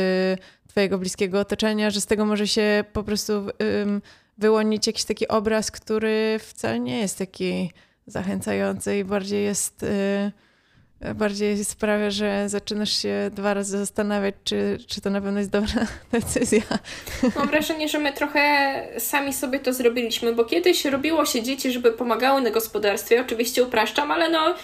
Twojego 0.76 0.98
bliskiego 0.98 1.40
otoczenia, 1.40 1.90
że 1.90 2.00
z 2.00 2.06
tego 2.06 2.26
może 2.26 2.46
się 2.46 2.84
po 2.92 3.02
prostu 3.02 3.32
um, 3.32 4.02
wyłonić 4.38 4.86
jakiś 4.86 5.04
taki 5.04 5.28
obraz, 5.28 5.70
który 5.70 6.38
wcale 6.38 6.80
nie 6.80 7.00
jest 7.00 7.18
taki 7.18 7.70
zachęcający 8.06 8.98
i 8.98 9.04
bardziej 9.04 9.44
jest. 9.44 9.82
Y, 9.82 10.32
bardziej 11.14 11.64
sprawia, 11.64 12.10
że 12.10 12.48
zaczynasz 12.48 13.02
się 13.02 13.30
dwa 13.32 13.54
razy 13.54 13.78
zastanawiać, 13.78 14.34
czy, 14.44 14.78
czy 14.86 15.00
to 15.00 15.10
na 15.10 15.20
pewno 15.20 15.38
jest 15.38 15.50
dobra 15.50 15.86
decyzja. 16.12 16.62
Mam 17.36 17.48
wrażenie, 17.48 17.88
że 17.88 17.98
my 17.98 18.12
trochę 18.12 18.42
sami 18.98 19.32
sobie 19.32 19.58
to 19.58 19.72
zrobiliśmy, 19.72 20.32
bo 20.32 20.44
kiedyś 20.44 20.84
robiło 20.84 21.26
się 21.26 21.42
dzieci, 21.42 21.72
żeby 21.72 21.92
pomagały 21.92 22.42
na 22.42 22.50
gospodarstwie. 22.50 23.20
Oczywiście 23.20 23.64
upraszczam, 23.64 24.10
ale 24.10 24.30
no 24.30 24.54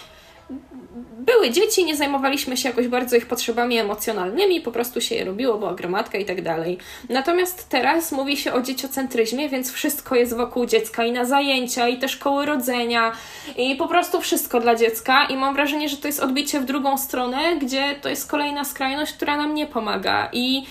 były 1.19 1.49
dzieci, 1.49 1.85
nie 1.85 1.95
zajmowaliśmy 1.95 2.57
się 2.57 2.69
jakoś 2.69 2.87
bardzo 2.87 3.15
ich 3.15 3.25
potrzebami 3.25 3.77
emocjonalnymi, 3.77 4.61
po 4.61 4.71
prostu 4.71 5.01
się 5.01 5.15
je 5.15 5.25
robiło, 5.25 5.57
była 5.57 5.73
gromadka 5.73 6.17
i 6.17 6.25
tak 6.25 6.41
dalej. 6.41 6.77
Natomiast 7.09 7.69
teraz 7.69 8.11
mówi 8.11 8.37
się 8.37 8.53
o 8.53 8.61
dzieciocentryzmie, 8.61 9.49
więc 9.49 9.71
wszystko 9.71 10.15
jest 10.15 10.37
wokół 10.37 10.65
dziecka 10.65 11.05
i 11.05 11.11
na 11.11 11.25
zajęcia, 11.25 11.87
i 11.87 11.97
te 11.97 12.09
szkoły 12.09 12.45
rodzenia, 12.45 13.11
i 13.57 13.75
po 13.75 13.87
prostu 13.87 14.21
wszystko 14.21 14.59
dla 14.59 14.75
dziecka. 14.75 15.25
I 15.25 15.37
mam 15.37 15.53
wrażenie, 15.53 15.89
że 15.89 15.97
to 15.97 16.07
jest 16.07 16.19
odbicie 16.19 16.59
w 16.59 16.65
drugą 16.65 16.97
stronę, 16.97 17.55
gdzie 17.61 17.95
to 18.01 18.09
jest 18.09 18.31
kolejna 18.31 18.65
skrajność, 18.65 19.13
która 19.13 19.37
nam 19.37 19.53
nie 19.53 19.67
pomaga. 19.67 20.29
I 20.33 20.63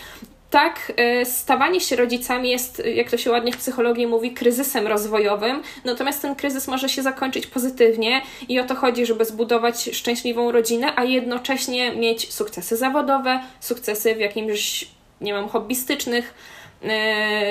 tak, 0.53 0.93
y, 1.21 1.25
stawanie 1.27 1.81
się 1.81 1.97
rodzicami 1.97 2.51
jest, 2.51 2.83
jak 2.95 3.11
to 3.11 3.17
się 3.17 3.31
ładnie 3.31 3.53
w 3.53 3.57
psychologii 3.57 4.07
mówi, 4.07 4.31
kryzysem 4.31 4.87
rozwojowym, 4.87 5.63
natomiast 5.85 6.23
ten 6.23 6.35
kryzys 6.35 6.69
może 6.69 6.89
się 6.89 7.03
zakończyć 7.03 7.47
pozytywnie 7.47 8.23
i 8.49 8.61
o 8.61 8.65
to 8.65 8.75
chodzi, 8.75 9.07
żeby 9.07 9.25
zbudować 9.25 9.91
szczęśliwą 9.93 10.53
rodzinę, 10.53 10.93
a 10.97 11.05
jednocześnie 11.05 11.97
mieć 11.97 12.33
sukcesy 12.35 12.77
zawodowe, 12.77 13.41
sukcesy 13.61 14.15
w 14.15 14.19
jakimś, 14.19 14.89
nie 15.21 15.33
wiem, 15.33 15.49
hobbystycznych 15.49 16.35
y, 16.83 16.89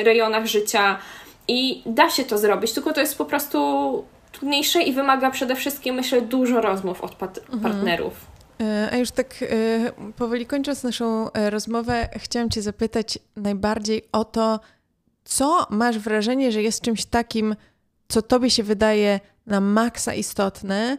rejonach 0.03 0.45
życia. 0.45 0.97
I 1.47 1.81
da 1.85 2.09
się 2.09 2.23
to 2.23 2.37
zrobić, 2.37 2.73
tylko 2.73 2.93
to 2.93 3.01
jest 3.01 3.17
po 3.17 3.25
prostu 3.25 4.03
trudniejsze 4.31 4.83
i 4.83 4.93
wymaga 4.93 5.31
przede 5.31 5.55
wszystkim, 5.55 5.95
myślę, 5.95 6.21
dużo 6.21 6.61
rozmów 6.61 7.01
od 7.01 7.11
mhm. 7.21 7.61
partnerów. 7.61 8.13
E, 8.13 8.30
a 8.91 8.97
już 8.97 9.11
tak 9.11 9.35
e, 9.41 10.11
powoli 10.17 10.45
kończąc 10.45 10.83
naszą 10.83 11.31
e, 11.31 11.49
rozmowę, 11.49 12.09
chciałam 12.15 12.49
Cię 12.49 12.61
zapytać 12.61 13.19
najbardziej 13.35 14.01
o 14.11 14.25
to, 14.25 14.59
co 15.23 15.67
masz 15.69 15.99
wrażenie, 15.99 16.51
że 16.51 16.61
jest 16.61 16.81
czymś 16.81 17.05
takim, 17.05 17.55
co 18.07 18.21
Tobie 18.21 18.49
się 18.49 18.63
wydaje 18.63 19.19
na 19.45 19.61
maksa 19.61 20.13
istotne, 20.13 20.97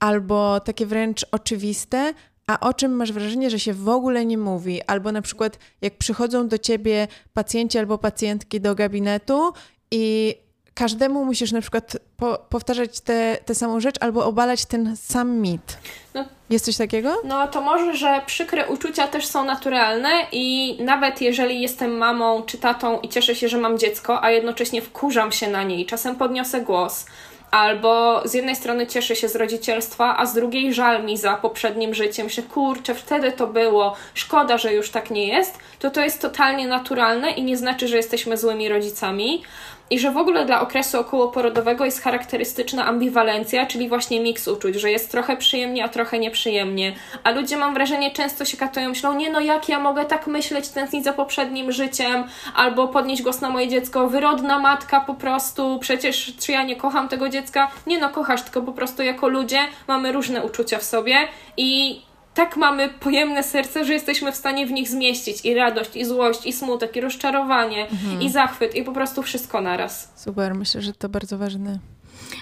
albo 0.00 0.60
takie 0.60 0.86
wręcz 0.86 1.26
oczywiste, 1.30 2.14
a 2.46 2.60
o 2.60 2.74
czym 2.74 2.92
masz 2.92 3.12
wrażenie, 3.12 3.50
że 3.50 3.60
się 3.60 3.74
w 3.74 3.88
ogóle 3.88 4.26
nie 4.26 4.38
mówi? 4.38 4.82
Albo 4.82 5.12
na 5.12 5.22
przykład, 5.22 5.58
jak 5.80 5.98
przychodzą 5.98 6.48
do 6.48 6.58
ciebie 6.58 7.08
pacjenci 7.32 7.78
albo 7.78 7.98
pacjentki 7.98 8.60
do 8.60 8.74
gabinetu 8.74 9.52
i 9.90 10.34
każdemu 10.74 11.24
musisz 11.24 11.52
na 11.52 11.60
przykład 11.60 11.96
po, 12.16 12.38
powtarzać 12.48 13.00
tę 13.44 13.54
samą 13.54 13.80
rzecz 13.80 13.96
albo 14.00 14.26
obalać 14.26 14.66
ten 14.66 14.96
sam 14.96 15.30
mit. 15.40 15.78
No, 16.14 16.24
Jest 16.50 16.64
coś 16.64 16.76
takiego? 16.76 17.16
No 17.24 17.48
to 17.48 17.60
może, 17.60 17.96
że 17.96 18.22
przykre 18.26 18.66
uczucia 18.66 19.08
też 19.08 19.26
są 19.26 19.44
naturalne 19.44 20.10
i 20.32 20.76
nawet 20.80 21.20
jeżeli 21.20 21.60
jestem 21.60 21.96
mamą 21.96 22.42
czy 22.42 22.58
tatą 22.58 23.00
i 23.00 23.08
cieszę 23.08 23.34
się, 23.34 23.48
że 23.48 23.58
mam 23.58 23.78
dziecko, 23.78 24.24
a 24.24 24.30
jednocześnie 24.30 24.82
wkurzam 24.82 25.32
się 25.32 25.50
na 25.50 25.62
niej, 25.62 25.86
czasem 25.86 26.16
podniosę 26.16 26.60
głos, 26.60 27.06
albo 27.50 28.22
z 28.28 28.34
jednej 28.34 28.56
strony 28.56 28.86
cieszę 28.86 29.16
się 29.16 29.28
z 29.28 29.36
rodzicielstwa, 29.36 30.16
a 30.18 30.26
z 30.26 30.34
drugiej 30.34 30.74
żal 30.74 31.04
mi 31.04 31.16
za 31.16 31.34
poprzednim 31.36 31.94
życiem, 31.94 32.28
że 32.30 32.42
kurczę, 32.42 32.94
wtedy 32.94 33.32
to 33.32 33.46
było, 33.46 33.96
szkoda, 34.14 34.58
że 34.58 34.74
już 34.74 34.90
tak 34.90 35.10
nie 35.10 35.28
jest, 35.28 35.58
to 35.78 35.90
to 35.90 36.00
jest 36.00 36.20
totalnie 36.20 36.68
naturalne 36.68 37.30
i 37.30 37.42
nie 37.42 37.56
znaczy, 37.56 37.88
że 37.88 37.96
jesteśmy 37.96 38.36
złymi 38.36 38.68
rodzicami 38.68 39.42
i 39.90 39.98
że 39.98 40.10
w 40.10 40.16
ogóle 40.16 40.46
dla 40.46 40.60
okresu 40.60 41.00
okołoporodowego 41.00 41.84
jest 41.84 42.02
charakterystyczna 42.02 42.86
ambiwalencja, 42.86 43.66
czyli 43.66 43.88
właśnie 43.88 44.20
miks 44.20 44.48
uczuć, 44.48 44.74
że 44.74 44.90
jest 44.90 45.10
trochę 45.10 45.36
przyjemnie, 45.36 45.84
a 45.84 45.88
trochę 45.88 46.18
nieprzyjemnie. 46.18 46.94
A 47.24 47.30
ludzie, 47.30 47.56
mam 47.56 47.74
wrażenie, 47.74 48.10
często 48.10 48.44
się 48.44 48.56
katują, 48.56 48.88
myślą, 48.88 49.14
nie 49.14 49.30
no, 49.30 49.40
jak 49.40 49.68
ja 49.68 49.80
mogę 49.80 50.04
tak 50.04 50.26
myśleć, 50.26 50.68
tęsknić 50.68 51.04
za 51.04 51.12
poprzednim 51.12 51.72
życiem, 51.72 52.24
albo 52.54 52.88
podnieść 52.88 53.22
głos 53.22 53.40
na 53.40 53.50
moje 53.50 53.68
dziecko, 53.68 54.08
wyrodna 54.08 54.58
matka 54.58 55.00
po 55.00 55.14
prostu, 55.14 55.78
przecież 55.80 56.32
czy 56.40 56.52
ja 56.52 56.62
nie 56.62 56.76
kocham 56.76 57.08
tego 57.08 57.28
dziecka? 57.28 57.70
Nie 57.86 57.98
no, 57.98 58.10
kochasz, 58.10 58.42
tylko 58.42 58.62
po 58.62 58.72
prostu 58.72 59.02
jako 59.02 59.28
ludzie 59.28 59.58
mamy 59.88 60.12
różne 60.12 60.44
uczucia 60.44 60.78
w 60.78 60.82
sobie 60.82 61.16
i 61.56 62.00
tak 62.34 62.56
mamy 62.56 62.88
pojemne 62.88 63.42
serce, 63.42 63.84
że 63.84 63.92
jesteśmy 63.92 64.32
w 64.32 64.36
stanie 64.36 64.66
w 64.66 64.70
nich 64.70 64.88
zmieścić 64.88 65.44
i 65.44 65.54
radość, 65.54 65.96
i 65.96 66.04
złość, 66.04 66.46
i 66.46 66.52
smutek, 66.52 66.96
i 66.96 67.00
rozczarowanie, 67.00 67.88
mhm. 67.88 68.22
i 68.22 68.30
zachwyt, 68.30 68.74
i 68.74 68.82
po 68.82 68.92
prostu 68.92 69.22
wszystko 69.22 69.60
naraz. 69.60 70.12
Super, 70.16 70.54
myślę, 70.54 70.82
że 70.82 70.92
to 70.92 71.08
bardzo 71.08 71.38
ważne. 71.38 71.78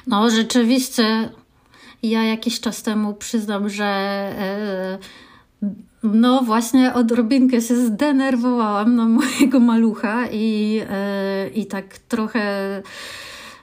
No, 0.07 0.31
rzeczywiście. 0.31 1.29
Ja 2.03 2.23
jakiś 2.23 2.61
czas 2.61 2.83
temu 2.83 3.15
przyznam, 3.15 3.69
że 3.69 3.85
e, 3.85 4.99
no 6.03 6.43
właśnie 6.43 6.95
odrobinkę 6.95 7.61
się 7.61 7.77
zdenerwowałam 7.77 8.97
na 8.97 9.05
mojego 9.07 9.61
malucha 9.61 10.27
i, 10.33 10.81
e, 10.91 11.49
i 11.49 11.67
tak 11.67 11.99
trochę 11.99 12.83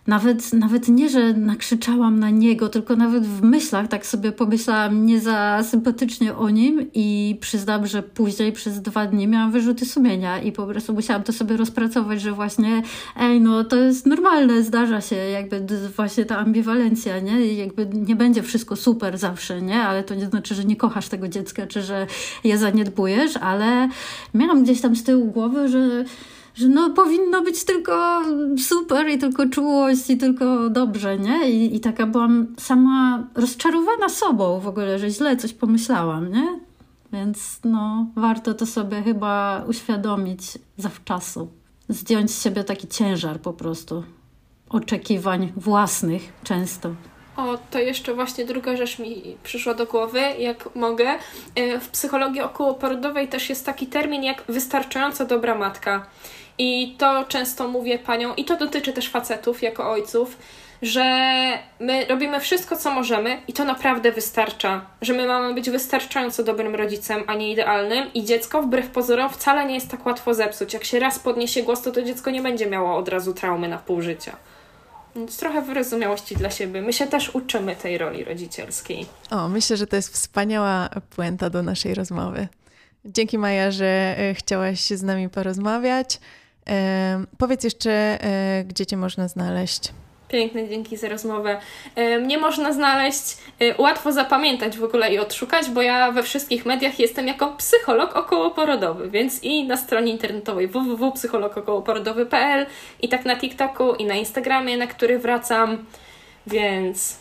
nawet, 0.08 0.54
nawet 0.54 0.88
nie, 0.88 1.10
że 1.10 1.34
nakrzyczałam 1.34 2.20
na 2.20 2.30
niego, 2.30 2.70
tylko 2.70 2.95
nawet 2.95 3.26
w 3.28 3.41
myślach 3.41 3.88
tak 3.88 4.06
sobie 4.06 4.32
pomyślałam 4.32 5.06
nie 5.06 5.20
za 5.20 5.64
sympatycznie 5.64 6.36
o 6.36 6.50
nim 6.50 6.88
i 6.93 7.38
przyznam, 7.41 7.88
że 7.88 8.04
później 8.04 8.52
przez 8.52 8.82
dwa 8.82 9.06
dni 9.06 9.28
miałam 9.28 9.52
wyrzuty 9.52 9.86
sumienia 9.86 10.41
i 10.41 10.52
po 10.52 10.68
prostu 10.68 10.93
musiałam 10.93 11.24
to 11.24 11.34
sobie 11.34 11.58
rozpracować, 11.58 12.22
że 12.22 12.32
właśnie 12.32 12.82
ej, 13.20 13.41
no 13.41 13.64
to 13.64 13.76
jest 13.76 14.06
normalne, 14.06 14.64
zdarza 14.64 15.02
się 15.02 15.16
jakby 15.16 15.66
właśnie 15.95 16.26
ta 16.26 16.38
ambiwalencja, 16.38 17.20
nie? 17.20 17.54
Jakby 17.54 17.88
nie 17.93 18.16
będzie 18.16 18.43
wszystko 18.43 18.76
super 18.76 19.18
zawsze, 19.18 19.62
nie? 19.62 19.82
Ale 19.82 20.04
to 20.04 20.16
nie 20.16 20.26
znaczy, 20.26 20.56
że 20.56 20.66
nie 20.66 20.76
kochasz 20.76 21.08
tego 21.08 21.28
dziecka, 21.28 21.68
czy 21.68 21.82
że 21.82 22.08
je 22.43 22.58
zaniedbujesz, 22.58 23.38
ale 23.38 23.89
miałam 24.34 24.64
gdzieś 24.64 24.82
tam 24.82 24.95
z 24.95 25.04
tyłu 25.04 25.26
głowy, 25.26 25.68
że 25.68 26.06
że 26.56 26.68
no 26.68 26.89
powinno 26.89 27.41
być 27.41 27.64
tylko 27.64 28.22
super 28.58 29.10
i 29.10 29.18
tylko 29.18 29.50
czułość 29.50 30.10
i 30.10 30.18
tylko 30.18 30.70
dobrze, 30.70 31.20
nie? 31.20 31.52
I, 31.52 31.76
I 31.76 31.80
taka 31.80 32.08
byłam 32.08 32.56
sama 32.58 33.28
rozczarowana 33.36 34.10
sobą 34.10 34.60
w 34.60 34.68
ogóle, 34.68 35.00
że 35.00 35.10
źle 35.10 35.38
coś 35.38 35.54
pomyślałam, 35.54 36.32
nie? 36.32 36.60
Więc 37.14 37.60
no, 37.64 38.08
warto 38.16 38.54
to 38.54 38.66
sobie 38.66 39.02
chyba 39.04 39.64
uświadomić 39.68 40.41
zawczasu. 40.78 41.47
Zdjąć 41.89 42.32
z 42.32 42.43
siebie 42.43 42.64
taki 42.64 42.88
ciężar 42.88 43.41
po 43.41 43.54
prostu. 43.54 44.04
Oczekiwań 44.70 45.54
własnych 45.56 46.34
często. 46.43 46.95
O, 47.40 47.58
to 47.72 47.80
jeszcze 47.80 48.14
właśnie 48.14 48.46
druga 48.46 48.78
rzecz 48.78 49.00
mi 49.00 49.38
przyszła 49.44 49.74
do 49.74 49.86
głowy, 49.86 50.22
jak 50.40 50.76
mogę. 50.76 51.10
E, 51.56 51.80
w 51.80 51.90
psychologii 51.90 52.42
okołoporodowej 52.42 53.28
też 53.28 53.50
jest 53.50 53.66
taki 53.66 53.88
termin 53.88 54.24
jak 54.24 54.44
wystarczająco 54.50 55.26
dobra 55.26 55.56
matka. 55.56 56.06
I 56.58 56.96
to 56.98 57.26
często 57.28 57.68
mówię 57.68 58.00
paniom, 58.00 58.36
i 58.36 58.46
to 58.46 58.58
dotyczy 58.58 58.94
też 58.94 59.10
facetów 59.10 59.62
jako 59.62 59.92
ojców, 59.92 60.38
że 60.82 61.04
my 61.80 62.06
robimy 62.06 62.40
wszystko, 62.40 62.76
co 62.76 62.92
możemy 62.92 63.42
i 63.48 63.54
to 63.54 63.66
naprawdę 63.66 64.12
wystarcza. 64.12 64.86
Że 65.02 65.14
my 65.14 65.28
mamy 65.28 65.54
być 65.54 65.70
wystarczająco 65.70 66.44
dobrym 66.44 66.76
rodzicem, 66.76 67.24
a 67.28 67.36
nie 67.36 67.52
idealnym 67.52 68.14
i 68.14 68.24
dziecko 68.24 68.62
wbrew 68.62 68.88
pozorom 68.90 69.30
wcale 69.30 69.66
nie 69.66 69.76
jest 69.76 69.92
tak 69.92 70.06
łatwo 70.06 70.34
zepsuć. 70.34 70.74
Jak 70.74 70.84
się 70.84 71.00
raz 71.00 71.20
podniesie 71.20 71.64
głos, 71.64 71.82
to 71.82 71.92
to 71.92 72.02
dziecko 72.02 72.32
nie 72.32 72.42
będzie 72.42 72.66
miało 72.66 72.96
od 72.96 73.10
razu 73.10 73.34
traumy 73.34 73.68
na 73.68 73.78
pół 73.78 74.02
życia. 74.02 74.36
Trochę 75.28 75.61
wyrozumiałości 75.61 76.36
dla 76.36 76.49
siebie. 76.49 76.82
My 76.82 76.93
się 76.93 77.07
też 77.07 77.36
uczymy 77.36 77.76
tej 77.76 77.97
roli 77.97 78.24
rodzicielskiej. 78.24 79.05
O, 79.32 79.47
myślę, 79.47 79.78
że 79.78 79.88
to 79.88 79.95
jest 79.95 80.13
wspaniała 80.13 80.89
puenta 81.15 81.49
do 81.49 81.63
naszej 81.63 81.93
rozmowy. 81.93 82.47
Dzięki 83.05 83.38
Maja, 83.38 83.72
że 83.72 84.15
e, 84.17 84.34
chciałaś 84.34 84.82
z 84.82 85.03
nami 85.03 85.30
porozmawiać. 85.30 86.20
Powiedz 87.38 87.63
jeszcze, 87.63 87.91
e, 87.91 88.63
gdzie 88.63 88.86
Cię 88.86 88.97
można 88.97 89.28
znaleźć. 89.28 89.93
Piękne, 90.30 90.69
dzięki 90.69 90.97
za 90.97 91.09
rozmowę. 91.09 91.59
Mnie 92.21 92.38
można 92.38 92.73
znaleźć, 92.73 93.38
e, 93.59 93.82
łatwo 93.82 94.11
zapamiętać 94.11 94.77
w 94.77 94.84
ogóle 94.84 95.13
i 95.13 95.19
odszukać, 95.19 95.69
bo 95.69 95.82
ja 95.82 96.11
we 96.11 96.23
wszystkich 96.23 96.65
mediach 96.65 96.99
jestem 96.99 97.27
jako 97.27 97.47
psycholog 97.47 98.15
okołoporodowy, 98.15 99.09
więc 99.09 99.43
i 99.43 99.67
na 99.67 99.77
stronie 99.77 100.11
internetowej 100.11 100.67
www.psychologokołoporodowy.pl 100.67 102.65
i 103.01 103.09
tak 103.09 103.25
na 103.25 103.36
TikToku 103.36 103.95
i 103.95 104.05
na 104.05 104.15
Instagramie, 104.15 104.77
na 104.77 104.88
który 104.88 105.19
wracam, 105.19 105.86
więc 106.47 107.17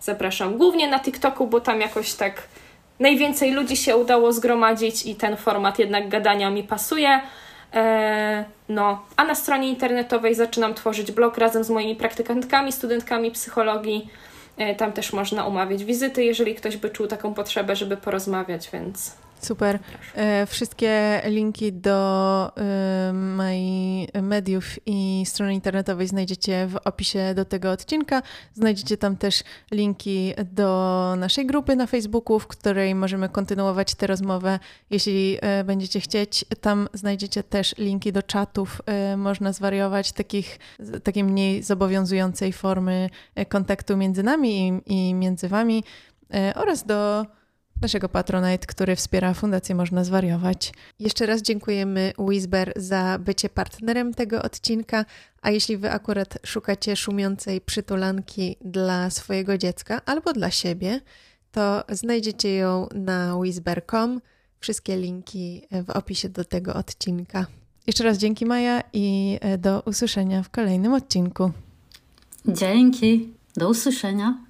zapraszam. 0.00 0.58
Głównie 0.58 0.88
na 0.88 1.00
TikToku, 1.00 1.46
bo 1.46 1.60
tam 1.60 1.80
jakoś 1.80 2.14
tak 2.14 2.42
najwięcej 3.00 3.52
ludzi 3.52 3.76
się 3.76 3.96
udało 3.96 4.32
zgromadzić 4.32 5.06
i 5.06 5.14
ten 5.14 5.36
format 5.36 5.78
jednak 5.78 6.08
gadania 6.08 6.50
mi 6.50 6.62
pasuje. 6.62 7.20
E, 7.74 8.44
no, 8.68 9.02
a 9.16 9.24
na 9.24 9.34
stronie 9.34 9.68
internetowej 9.68 10.34
zaczynam 10.34 10.74
tworzyć 10.74 11.12
blog 11.12 11.38
razem 11.38 11.64
z 11.64 11.70
moimi 11.70 11.96
praktykantkami, 11.96 12.72
studentkami 12.72 13.30
psychologii. 13.30 14.08
E, 14.56 14.74
tam 14.74 14.92
też 14.92 15.12
można 15.12 15.46
umawiać 15.46 15.84
wizyty, 15.84 16.24
jeżeli 16.24 16.54
ktoś 16.54 16.76
by 16.76 16.90
czuł 16.90 17.06
taką 17.06 17.34
potrzebę, 17.34 17.76
żeby 17.76 17.96
porozmawiać, 17.96 18.70
więc 18.72 19.12
Super. 19.40 19.78
E, 20.14 20.46
wszystkie 20.46 21.22
linki 21.24 21.72
do 21.72 22.52
moich 23.12 24.08
mediów 24.22 24.64
i 24.86 25.22
strony 25.26 25.54
internetowej 25.54 26.06
znajdziecie 26.06 26.66
w 26.66 26.76
opisie 26.84 27.34
do 27.34 27.44
tego 27.44 27.70
odcinka. 27.70 28.22
Znajdziecie 28.54 28.96
tam 28.96 29.16
też 29.16 29.42
linki 29.70 30.34
do 30.52 31.14
naszej 31.18 31.46
grupy 31.46 31.76
na 31.76 31.86
Facebooku, 31.86 32.38
w 32.38 32.46
której 32.46 32.94
możemy 32.94 33.28
kontynuować 33.28 33.94
tę 33.94 34.06
rozmowę, 34.06 34.58
jeśli 34.90 35.38
e, 35.40 35.64
będziecie 35.64 36.00
chcieć. 36.00 36.44
Tam 36.60 36.88
znajdziecie 36.92 37.42
też 37.42 37.74
linki 37.78 38.12
do 38.12 38.22
czatów. 38.22 38.82
E, 38.86 39.16
można 39.16 39.52
zwariować 39.52 40.12
takich, 40.12 40.58
takiej 41.04 41.24
mniej 41.24 41.62
zobowiązującej 41.62 42.52
formy 42.52 43.10
kontaktu 43.48 43.96
między 43.96 44.22
nami 44.22 44.68
i, 44.86 45.10
i 45.10 45.14
między 45.14 45.48
wami 45.48 45.84
oraz 46.54 46.84
do 46.84 47.26
naszego 47.82 48.08
Patronite, 48.08 48.66
który 48.66 48.96
wspiera 48.96 49.34
Fundację 49.34 49.74
Można 49.74 50.04
Zwariować. 50.04 50.72
Jeszcze 50.98 51.26
raz 51.26 51.42
dziękujemy 51.42 52.12
Whisper 52.18 52.72
za 52.76 53.18
bycie 53.20 53.48
partnerem 53.48 54.14
tego 54.14 54.42
odcinka, 54.42 55.04
a 55.42 55.50
jeśli 55.50 55.76
wy 55.76 55.90
akurat 55.90 56.38
szukacie 56.46 56.96
szumiącej 56.96 57.60
przytulanki 57.60 58.56
dla 58.60 59.10
swojego 59.10 59.58
dziecka 59.58 60.00
albo 60.06 60.32
dla 60.32 60.50
siebie, 60.50 61.00
to 61.52 61.84
znajdziecie 61.88 62.54
ją 62.54 62.88
na 62.94 63.36
whisper.com. 63.36 64.20
Wszystkie 64.60 64.96
linki 64.96 65.62
w 65.86 65.90
opisie 65.90 66.28
do 66.28 66.44
tego 66.44 66.74
odcinka. 66.74 67.46
Jeszcze 67.86 68.04
raz 68.04 68.18
dzięki 68.18 68.46
Maja 68.46 68.82
i 68.92 69.38
do 69.58 69.82
usłyszenia 69.86 70.42
w 70.42 70.50
kolejnym 70.50 70.92
odcinku. 70.92 71.52
Dzięki. 72.48 73.32
Do 73.56 73.68
usłyszenia. 73.68 74.47